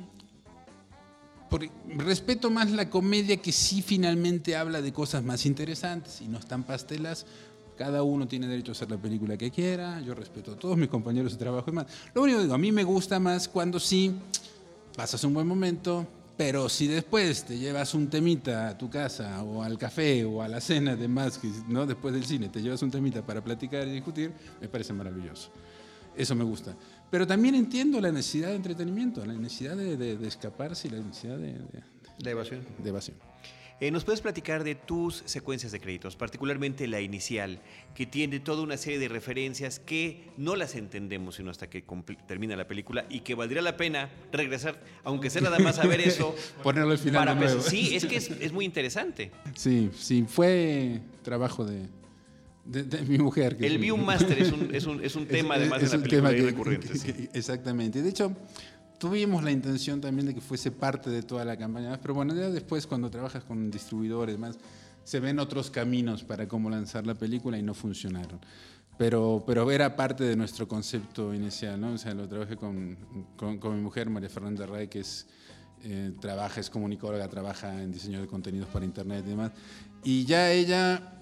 respeto 1.96 2.50
más 2.50 2.70
la 2.70 2.90
comedia 2.90 3.38
que 3.38 3.52
sí 3.52 3.82
finalmente 3.82 4.56
habla 4.56 4.82
de 4.82 4.92
cosas 4.92 5.22
más 5.22 5.46
interesantes 5.46 6.20
y 6.20 6.28
no 6.28 6.38
están 6.38 6.64
pastelas. 6.64 7.24
Cada 7.76 8.02
uno 8.02 8.28
tiene 8.28 8.46
derecho 8.46 8.72
a 8.72 8.74
hacer 8.74 8.90
la 8.90 8.98
película 8.98 9.38
que 9.38 9.50
quiera, 9.50 10.00
yo 10.02 10.14
respeto 10.14 10.52
a 10.52 10.58
todos 10.58 10.76
mis 10.76 10.88
compañeros 10.88 11.32
de 11.32 11.38
trabajo 11.38 11.70
y 11.70 11.72
más. 11.72 11.86
Lo 12.14 12.22
único 12.22 12.38
que 12.38 12.44
digo, 12.44 12.54
a 12.54 12.58
mí 12.58 12.70
me 12.70 12.84
gusta 12.84 13.18
más 13.18 13.48
cuando 13.48 13.80
sí 13.80 14.14
pasas 14.94 15.24
un 15.24 15.32
buen 15.32 15.46
momento, 15.46 16.06
pero 16.44 16.68
si 16.68 16.88
después 16.88 17.44
te 17.44 17.56
llevas 17.56 17.94
un 17.94 18.10
temita 18.10 18.70
a 18.70 18.76
tu 18.76 18.90
casa 18.90 19.44
o 19.44 19.62
al 19.62 19.78
café 19.78 20.24
o 20.24 20.42
a 20.42 20.48
la 20.48 20.60
cena, 20.60 20.94
además, 20.94 21.38
¿no? 21.68 21.86
después 21.86 22.12
del 22.12 22.24
cine, 22.24 22.48
te 22.48 22.60
llevas 22.60 22.82
un 22.82 22.90
temita 22.90 23.24
para 23.24 23.44
platicar 23.44 23.86
y 23.86 23.92
discutir, 23.92 24.32
me 24.60 24.66
parece 24.66 24.92
maravilloso. 24.92 25.52
Eso 26.16 26.34
me 26.34 26.42
gusta. 26.42 26.74
Pero 27.12 27.28
también 27.28 27.54
entiendo 27.54 28.00
la 28.00 28.10
necesidad 28.10 28.48
de 28.48 28.56
entretenimiento, 28.56 29.24
la 29.24 29.34
necesidad 29.34 29.76
de, 29.76 29.96
de, 29.96 30.18
de 30.18 30.26
escaparse 30.26 30.88
y 30.88 30.90
la 30.90 30.98
necesidad 30.98 31.38
de, 31.38 31.60
de 32.18 32.30
evasión. 32.32 32.66
De 32.82 32.88
evasión. 32.88 33.16
Eh, 33.82 33.90
¿Nos 33.90 34.04
puedes 34.04 34.20
platicar 34.20 34.62
de 34.62 34.76
tus 34.76 35.24
secuencias 35.26 35.72
de 35.72 35.80
créditos, 35.80 36.14
particularmente 36.14 36.86
la 36.86 37.00
inicial, 37.00 37.58
que 37.96 38.06
tiene 38.06 38.38
toda 38.38 38.62
una 38.62 38.76
serie 38.76 39.00
de 39.00 39.08
referencias 39.08 39.80
que 39.80 40.28
no 40.36 40.54
las 40.54 40.76
entendemos 40.76 41.34
sino 41.34 41.50
hasta 41.50 41.68
que 41.68 41.84
termina 42.28 42.54
la 42.54 42.68
película 42.68 43.06
y 43.10 43.22
que 43.22 43.34
valdría 43.34 43.60
la 43.60 43.76
pena 43.76 44.08
regresar, 44.30 44.80
aunque 45.02 45.30
sea 45.30 45.42
nada 45.42 45.58
más 45.58 45.80
a 45.80 45.86
ver 45.88 46.00
eso. 46.00 46.32
Ponerlo 46.62 46.92
al 46.92 46.98
final. 46.98 47.24
Para 47.26 47.34
de 47.34 47.40
nuevo. 47.40 47.60
Sí, 47.60 47.96
es 47.96 48.06
que 48.06 48.14
es, 48.14 48.30
es, 48.30 48.52
muy 48.52 48.64
interesante. 48.64 49.32
Sí, 49.56 49.90
sí, 49.98 50.26
fue 50.28 51.00
trabajo 51.24 51.64
de, 51.64 51.88
de, 52.64 52.84
de 52.84 53.02
mi 53.02 53.18
mujer. 53.18 53.56
Que 53.56 53.66
El 53.66 53.78
Viewmaster 53.78 54.40
es 54.40 54.52
un, 54.52 54.72
es, 54.72 54.86
un, 54.86 55.04
es 55.04 55.16
un 55.16 55.26
tema, 55.26 55.56
es, 55.56 55.62
además, 55.62 55.80
de 55.80 55.98
la 55.98 56.04
película 56.04 56.30
que, 56.30 56.42
recurrente. 56.42 56.86
Que, 56.86 56.98
sí. 56.98 57.28
Exactamente. 57.34 58.00
De 58.00 58.10
hecho, 58.10 58.32
tuvimos 59.02 59.42
la 59.42 59.50
intención 59.50 60.00
también 60.00 60.28
de 60.28 60.34
que 60.36 60.40
fuese 60.40 60.70
parte 60.70 61.10
de 61.10 61.24
toda 61.24 61.44
la 61.44 61.56
campaña, 61.56 61.98
pero 62.00 62.14
bueno, 62.14 62.36
ya 62.36 62.48
después 62.50 62.86
cuando 62.86 63.10
trabajas 63.10 63.42
con 63.42 63.68
distribuidores, 63.68 64.38
más, 64.38 64.56
se 65.02 65.18
ven 65.18 65.40
otros 65.40 65.72
caminos 65.72 66.22
para 66.22 66.46
cómo 66.46 66.70
lanzar 66.70 67.04
la 67.04 67.16
película 67.16 67.58
y 67.58 67.64
no 67.64 67.74
funcionaron. 67.74 68.38
Pero, 68.96 69.42
pero 69.44 69.68
era 69.72 69.96
parte 69.96 70.22
de 70.22 70.36
nuestro 70.36 70.68
concepto 70.68 71.34
inicial, 71.34 71.80
¿no? 71.80 71.94
O 71.94 71.98
sea, 71.98 72.14
lo 72.14 72.28
trabajé 72.28 72.54
con, 72.54 72.96
con, 73.36 73.58
con 73.58 73.74
mi 73.74 73.82
mujer, 73.82 74.08
María 74.08 74.28
Fernanda 74.28 74.66
Ray, 74.66 74.86
que 74.86 75.00
es, 75.00 75.26
eh, 75.82 76.12
trabaja, 76.20 76.60
es 76.60 76.70
comunicóloga, 76.70 77.26
trabaja 77.26 77.82
en 77.82 77.90
diseño 77.90 78.20
de 78.20 78.28
contenidos 78.28 78.68
para 78.68 78.84
internet 78.84 79.24
y 79.26 79.30
demás. 79.30 79.50
Y 80.04 80.24
ya 80.26 80.52
ella 80.52 81.21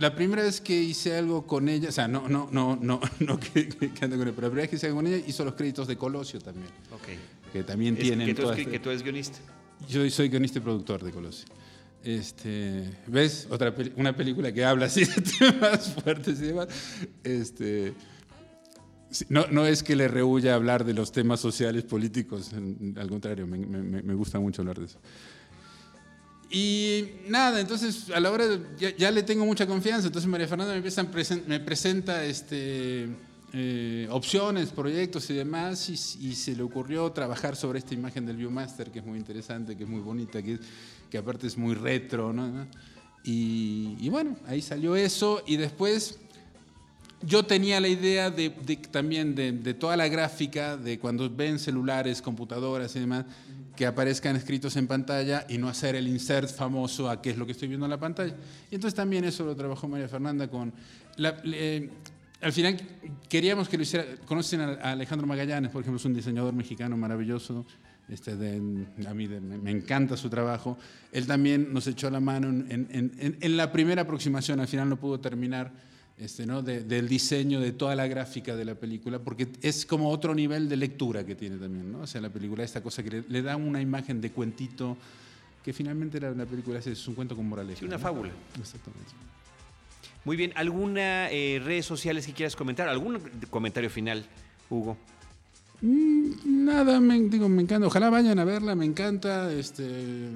la 0.00 0.14
primera 0.16 0.42
vez 0.42 0.60
que 0.60 0.80
hice 0.80 1.16
algo 1.16 1.46
con 1.46 1.68
ella, 1.68 1.90
o 1.90 1.92
sea, 1.92 2.08
no, 2.08 2.28
no, 2.28 2.48
no, 2.50 2.76
no, 2.80 3.00
no 3.20 3.38
que, 3.38 3.68
ando 4.00 4.16
con 4.16 4.26
ella, 4.26 4.34
pero 4.34 4.48
la 4.48 4.50
primera 4.50 4.62
vez 4.62 4.70
que 4.70 4.76
hice 4.76 4.86
algo 4.86 4.98
con 4.98 5.06
ella 5.06 5.22
hizo 5.26 5.44
los 5.44 5.54
créditos 5.54 5.86
de 5.86 5.96
Colosio 5.96 6.40
también. 6.40 6.68
Okay. 6.92 7.18
Que 7.52 7.62
también 7.62 7.94
es 7.96 8.02
tienen. 8.02 8.26
Que 8.26 8.34
tú, 8.34 8.50
es, 8.50 8.66
que 8.66 8.78
tú 8.80 8.90
eres 8.90 9.02
guionista. 9.02 9.38
Yo 9.88 10.08
soy 10.10 10.28
guionista 10.28 10.58
y 10.58 10.62
productor 10.62 11.02
de 11.04 11.10
Colosio. 11.12 11.46
Este, 12.02 12.90
¿Ves? 13.06 13.46
Otra 13.50 13.74
una 13.96 14.16
película 14.16 14.52
que 14.52 14.64
habla 14.64 14.86
así 14.86 15.04
de 15.04 15.20
temas 15.38 15.92
fuertes 15.94 16.38
y 16.40 16.46
demás. 16.46 16.68
Este, 17.22 17.92
No, 19.28 19.46
no 19.48 19.66
es 19.66 19.82
que 19.82 19.96
le 19.96 20.08
rehuya 20.08 20.54
hablar 20.54 20.84
de 20.84 20.94
los 20.94 21.12
temas 21.12 21.40
sociales, 21.40 21.82
políticos, 21.84 22.52
al 22.96 23.08
contrario, 23.08 23.46
me, 23.46 23.58
me- 23.58 24.02
me 24.02 24.14
gusta 24.14 24.38
mucho 24.38 24.62
hablar 24.62 24.78
de 24.78 24.86
eso. 24.86 24.98
Y 26.50 27.04
nada, 27.28 27.60
entonces 27.60 28.10
a 28.10 28.18
la 28.18 28.30
hora 28.30 28.46
de- 28.46 28.94
ya, 28.98 29.10
le 29.10 29.22
tengo 29.22 29.46
mucha 29.46 29.66
confianza, 29.66 30.08
entonces 30.08 30.28
María 30.28 30.48
Fernanda 30.48 30.72
me, 30.72 30.78
empieza 30.78 31.06
me 31.46 31.60
presenta 31.60 32.24
este, 32.24 33.08
eh, 33.52 34.08
opciones, 34.10 34.70
proyectos 34.70 35.30
y 35.30 35.34
demás, 35.34 35.88
y, 35.88 35.96
se 36.34 36.56
le 36.56 36.62
ocurrió 36.62 37.12
trabajar 37.12 37.54
sobre 37.54 37.78
esta 37.78 37.94
imagen 37.94 38.26
del 38.26 38.36
Viewmaster, 38.36 38.90
que 38.90 38.98
es 38.98 39.04
muy 39.04 39.18
interesante, 39.18 39.76
que 39.76 39.84
es 39.84 39.88
muy 39.88 40.00
bonita, 40.00 40.42
que, 40.42 40.58
que 41.08 41.18
aparte 41.18 41.46
es 41.46 41.56
muy 41.56 41.74
retro, 41.74 42.32
¿no? 42.32 42.66
Y 43.22 44.08
bueno, 44.08 44.36
ahí 44.48 44.60
salió 44.60 44.96
eso, 44.96 45.42
y 45.46 45.56
después 45.56 46.18
yo 47.22 47.44
tenía 47.44 47.80
la 47.80 47.88
idea 47.88 48.30
de, 48.30 48.50
también 48.90 49.34
de, 49.34 49.74
toda 49.74 49.96
la 49.96 50.08
gráfica, 50.08 50.76
de 50.76 50.98
cuando 50.98 51.28
ven 51.28 51.58
celulares, 51.58 52.22
computadoras 52.22 52.96
y 52.96 53.00
demás, 53.00 53.26
que 53.76 53.86
aparezcan 53.86 54.36
escritos 54.36 54.76
en 54.76 54.86
pantalla 54.86 55.44
y 55.48 55.58
no 55.58 55.68
hacer 55.68 55.96
el 55.96 56.08
insert 56.08 56.50
famoso 56.50 57.10
a 57.10 57.20
qué 57.20 57.30
es 57.30 57.38
lo 57.38 57.46
que 57.46 57.52
estoy 57.52 57.68
viendo 57.68 57.86
en 57.86 57.90
la 57.90 58.00
pantalla. 58.00 58.34
Y 58.70 58.74
entonces 58.74 58.94
también 58.94 59.24
eso 59.24 59.44
lo 59.44 59.54
trabajó 59.54 59.86
María 59.86 60.08
Fernanda 60.08 60.48
con... 60.48 60.72
al 62.40 62.52
final 62.52 62.80
queríamos 63.28 63.68
que 63.68 63.76
lo 63.76 63.82
hiciera... 63.82 64.06
Conocen 64.24 64.60
a 64.60 64.92
Alejandro 64.92 65.26
Magallanes, 65.26 65.70
por 65.70 65.82
ejemplo, 65.82 65.98
es 65.98 66.04
un 66.04 66.14
diseñador 66.14 66.54
mexicano 66.54 66.96
maravilloso. 66.96 67.66
Este, 68.08 68.32
a 68.32 69.14
mí 69.14 69.26
de- 69.26 69.40
me, 69.40 69.70
encanta 69.70 70.16
su 70.16 70.28
trabajo. 70.30 70.78
Él 71.12 71.26
también 71.26 71.72
nos 71.72 71.86
echó 71.86 72.10
la 72.10 72.20
mano 72.20 72.48
en 72.48 73.56
la 73.56 73.70
primera 73.70 74.02
aproximación, 74.02 74.58
al 74.58 74.68
final 74.68 74.88
no 74.88 74.96
pudo 74.96 75.20
terminar 75.20 75.90
este, 76.20 76.46
¿no? 76.46 76.62
de- 76.62 76.84
del 76.84 77.08
diseño 77.08 77.60
de 77.60 77.72
toda 77.72 77.94
la 77.96 78.06
gráfica 78.06 78.54
de 78.54 78.64
la 78.64 78.74
película, 78.74 79.18
porque 79.18 79.48
es 79.62 79.86
como 79.86 80.10
otro 80.10 80.34
nivel 80.34 80.68
de 80.68 80.76
lectura 80.76 81.24
que 81.24 81.34
tiene 81.34 81.56
también, 81.56 81.90
¿no? 81.90 82.00
O 82.02 82.06
sea, 82.06 82.20
la 82.20 82.30
película, 82.30 82.62
esta 82.62 82.82
cosa 82.82 83.02
que 83.02 83.10
le, 83.10 83.24
le 83.28 83.42
da 83.42 83.56
una 83.56 83.80
imagen 83.80 84.20
de 84.20 84.30
cuentito, 84.30 84.96
que 85.64 85.72
finalmente 85.72 86.20
la, 86.20 86.30
la 86.32 86.46
película 86.46 86.78
es, 86.78 87.08
un 87.08 87.14
cuento 87.14 87.34
con 87.34 87.48
moraleja. 87.48 87.80
Sí, 87.80 87.84
una 87.86 87.96
¿no? 87.96 88.02
fábula. 88.02 88.30
Exactamente. 88.58 89.10
Muy 90.24 90.36
bien, 90.36 90.52
¿alguna 90.54 91.30
eh, 91.30 91.60
redes 91.64 91.86
sociales 91.86 92.26
que 92.26 92.32
quieras 92.34 92.54
comentar? 92.54 92.88
¿Algún 92.88 93.18
comentario 93.50 93.88
final, 93.88 94.24
Hugo? 94.68 94.96
Mm, 95.80 96.64
Nada, 96.64 97.00
me, 97.00 97.18
digo, 97.20 97.48
me 97.48 97.62
encanta. 97.62 97.86
Ojalá 97.86 98.10
vayan 98.10 98.38
a 98.38 98.44
verla, 98.44 98.74
me 98.74 98.84
encanta. 98.84 99.50
Este, 99.52 100.28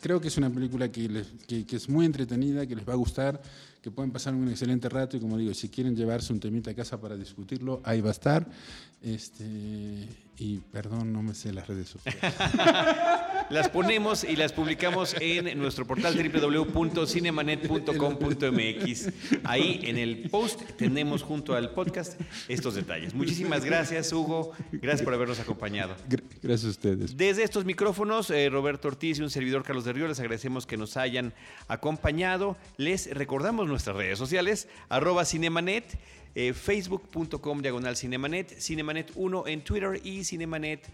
creo 0.00 0.20
que 0.20 0.28
es 0.28 0.36
una 0.36 0.50
película 0.50 0.90
que, 0.90 1.08
les- 1.08 1.32
que- 1.48 1.66
que 1.66 1.76
es 1.76 1.88
muy 1.88 2.06
entretenida, 2.06 2.64
que 2.66 2.76
les 2.76 2.88
va 2.88 2.92
a 2.92 2.96
gustar, 2.96 3.42
que 3.82 3.90
pueden 3.90 4.12
pasar 4.12 4.34
un 4.34 4.48
excelente 4.48 4.88
rato. 4.88 5.16
Y 5.16 5.20
como 5.20 5.36
digo, 5.36 5.52
si 5.52 5.68
quieren 5.68 5.96
llevarse 5.96 6.32
un 6.32 6.40
temita 6.40 6.70
a 6.70 6.74
casa 6.74 7.00
para 7.00 7.16
discutirlo, 7.16 7.80
ahí 7.84 8.00
va 8.00 8.08
a 8.08 8.12
estar. 8.12 8.46
Este, 9.02 10.08
y 10.38 10.58
perdón, 10.70 11.12
no 11.12 11.22
me 11.22 11.34
sé 11.34 11.52
las 11.52 11.66
redes 11.66 11.88
sociales. 11.88 12.22
Las 13.52 13.68
ponemos 13.68 14.24
y 14.24 14.34
las 14.36 14.52
publicamos 14.52 15.14
en 15.20 15.58
nuestro 15.58 15.84
portal 15.86 16.14
www.cinemanet.com.mx. 16.16 19.08
Ahí 19.44 19.80
en 19.84 19.98
el 19.98 20.30
post 20.30 20.62
tenemos 20.78 21.22
junto 21.22 21.54
al 21.54 21.68
podcast 21.70 22.18
estos 22.48 22.74
detalles. 22.76 23.12
Muchísimas 23.12 23.62
gracias, 23.64 24.10
Hugo. 24.12 24.52
Gracias 24.72 25.02
por 25.02 25.12
habernos 25.12 25.38
acompañado. 25.38 25.94
Gra- 26.08 26.22
Gracias 26.42 26.64
a 26.64 26.70
ustedes. 26.70 27.14
Desde 27.16 27.42
estos 27.42 27.66
micrófonos, 27.66 28.30
eh, 28.30 28.48
Roberto 28.48 28.88
Ortiz 28.88 29.18
y 29.18 29.22
un 29.22 29.28
servidor 29.30 29.62
Carlos 29.64 29.84
de 29.84 29.92
Río, 29.92 30.08
les 30.08 30.18
agradecemos 30.18 30.64
que 30.66 30.78
nos 30.78 30.96
hayan 30.96 31.34
acompañado. 31.68 32.56
Les 32.78 33.12
recordamos 33.14 33.68
nuestras 33.68 33.96
redes 33.96 34.18
sociales, 34.18 34.66
arroba 34.88 35.26
Cinemanet, 35.26 35.84
eh, 36.34 36.54
facebook.com 36.54 37.60
diagonal 37.60 37.96
Cinemanet, 37.98 38.58
Cinemanet 38.58 39.12
1 39.14 39.46
en 39.46 39.60
Twitter 39.62 40.00
y 40.02 40.24
Cinemanet 40.24 40.88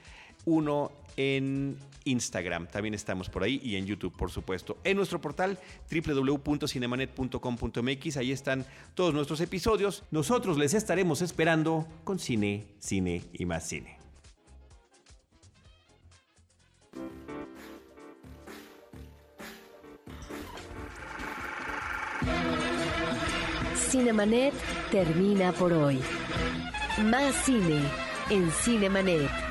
1 0.49 0.92
en 1.16 1.76
Instagram. 2.05 2.68
También 2.68 2.94
estamos 2.94 3.28
por 3.28 3.42
ahí 3.42 3.61
y 3.62 3.74
en 3.76 3.84
YouTube, 3.86 4.16
por 4.16 4.30
supuesto. 4.30 4.78
En 4.84 4.96
nuestro 4.96 5.20
portal 5.20 5.59
www.cinemanet.com.mx, 5.90 8.16
ahí 8.16 8.32
están 8.32 8.64
todos 8.94 9.12
nuestros 9.12 9.40
episodios. 9.40 10.05
Nosotros 10.11 10.57
les 10.59 10.74
estaremos 10.74 11.22
esperando 11.22 11.86
con 12.05 12.18
cine, 12.18 12.66
cine 12.78 13.22
y 13.32 13.46
más 13.46 13.66
cine. 13.68 13.96
Cinemanet 23.74 24.55
termina 24.90 25.53
por 25.53 25.72
hoy. 25.72 26.01
Más 27.05 27.34
cine 27.44 27.80
en 28.30 28.51
Cinemanet. 28.51 29.47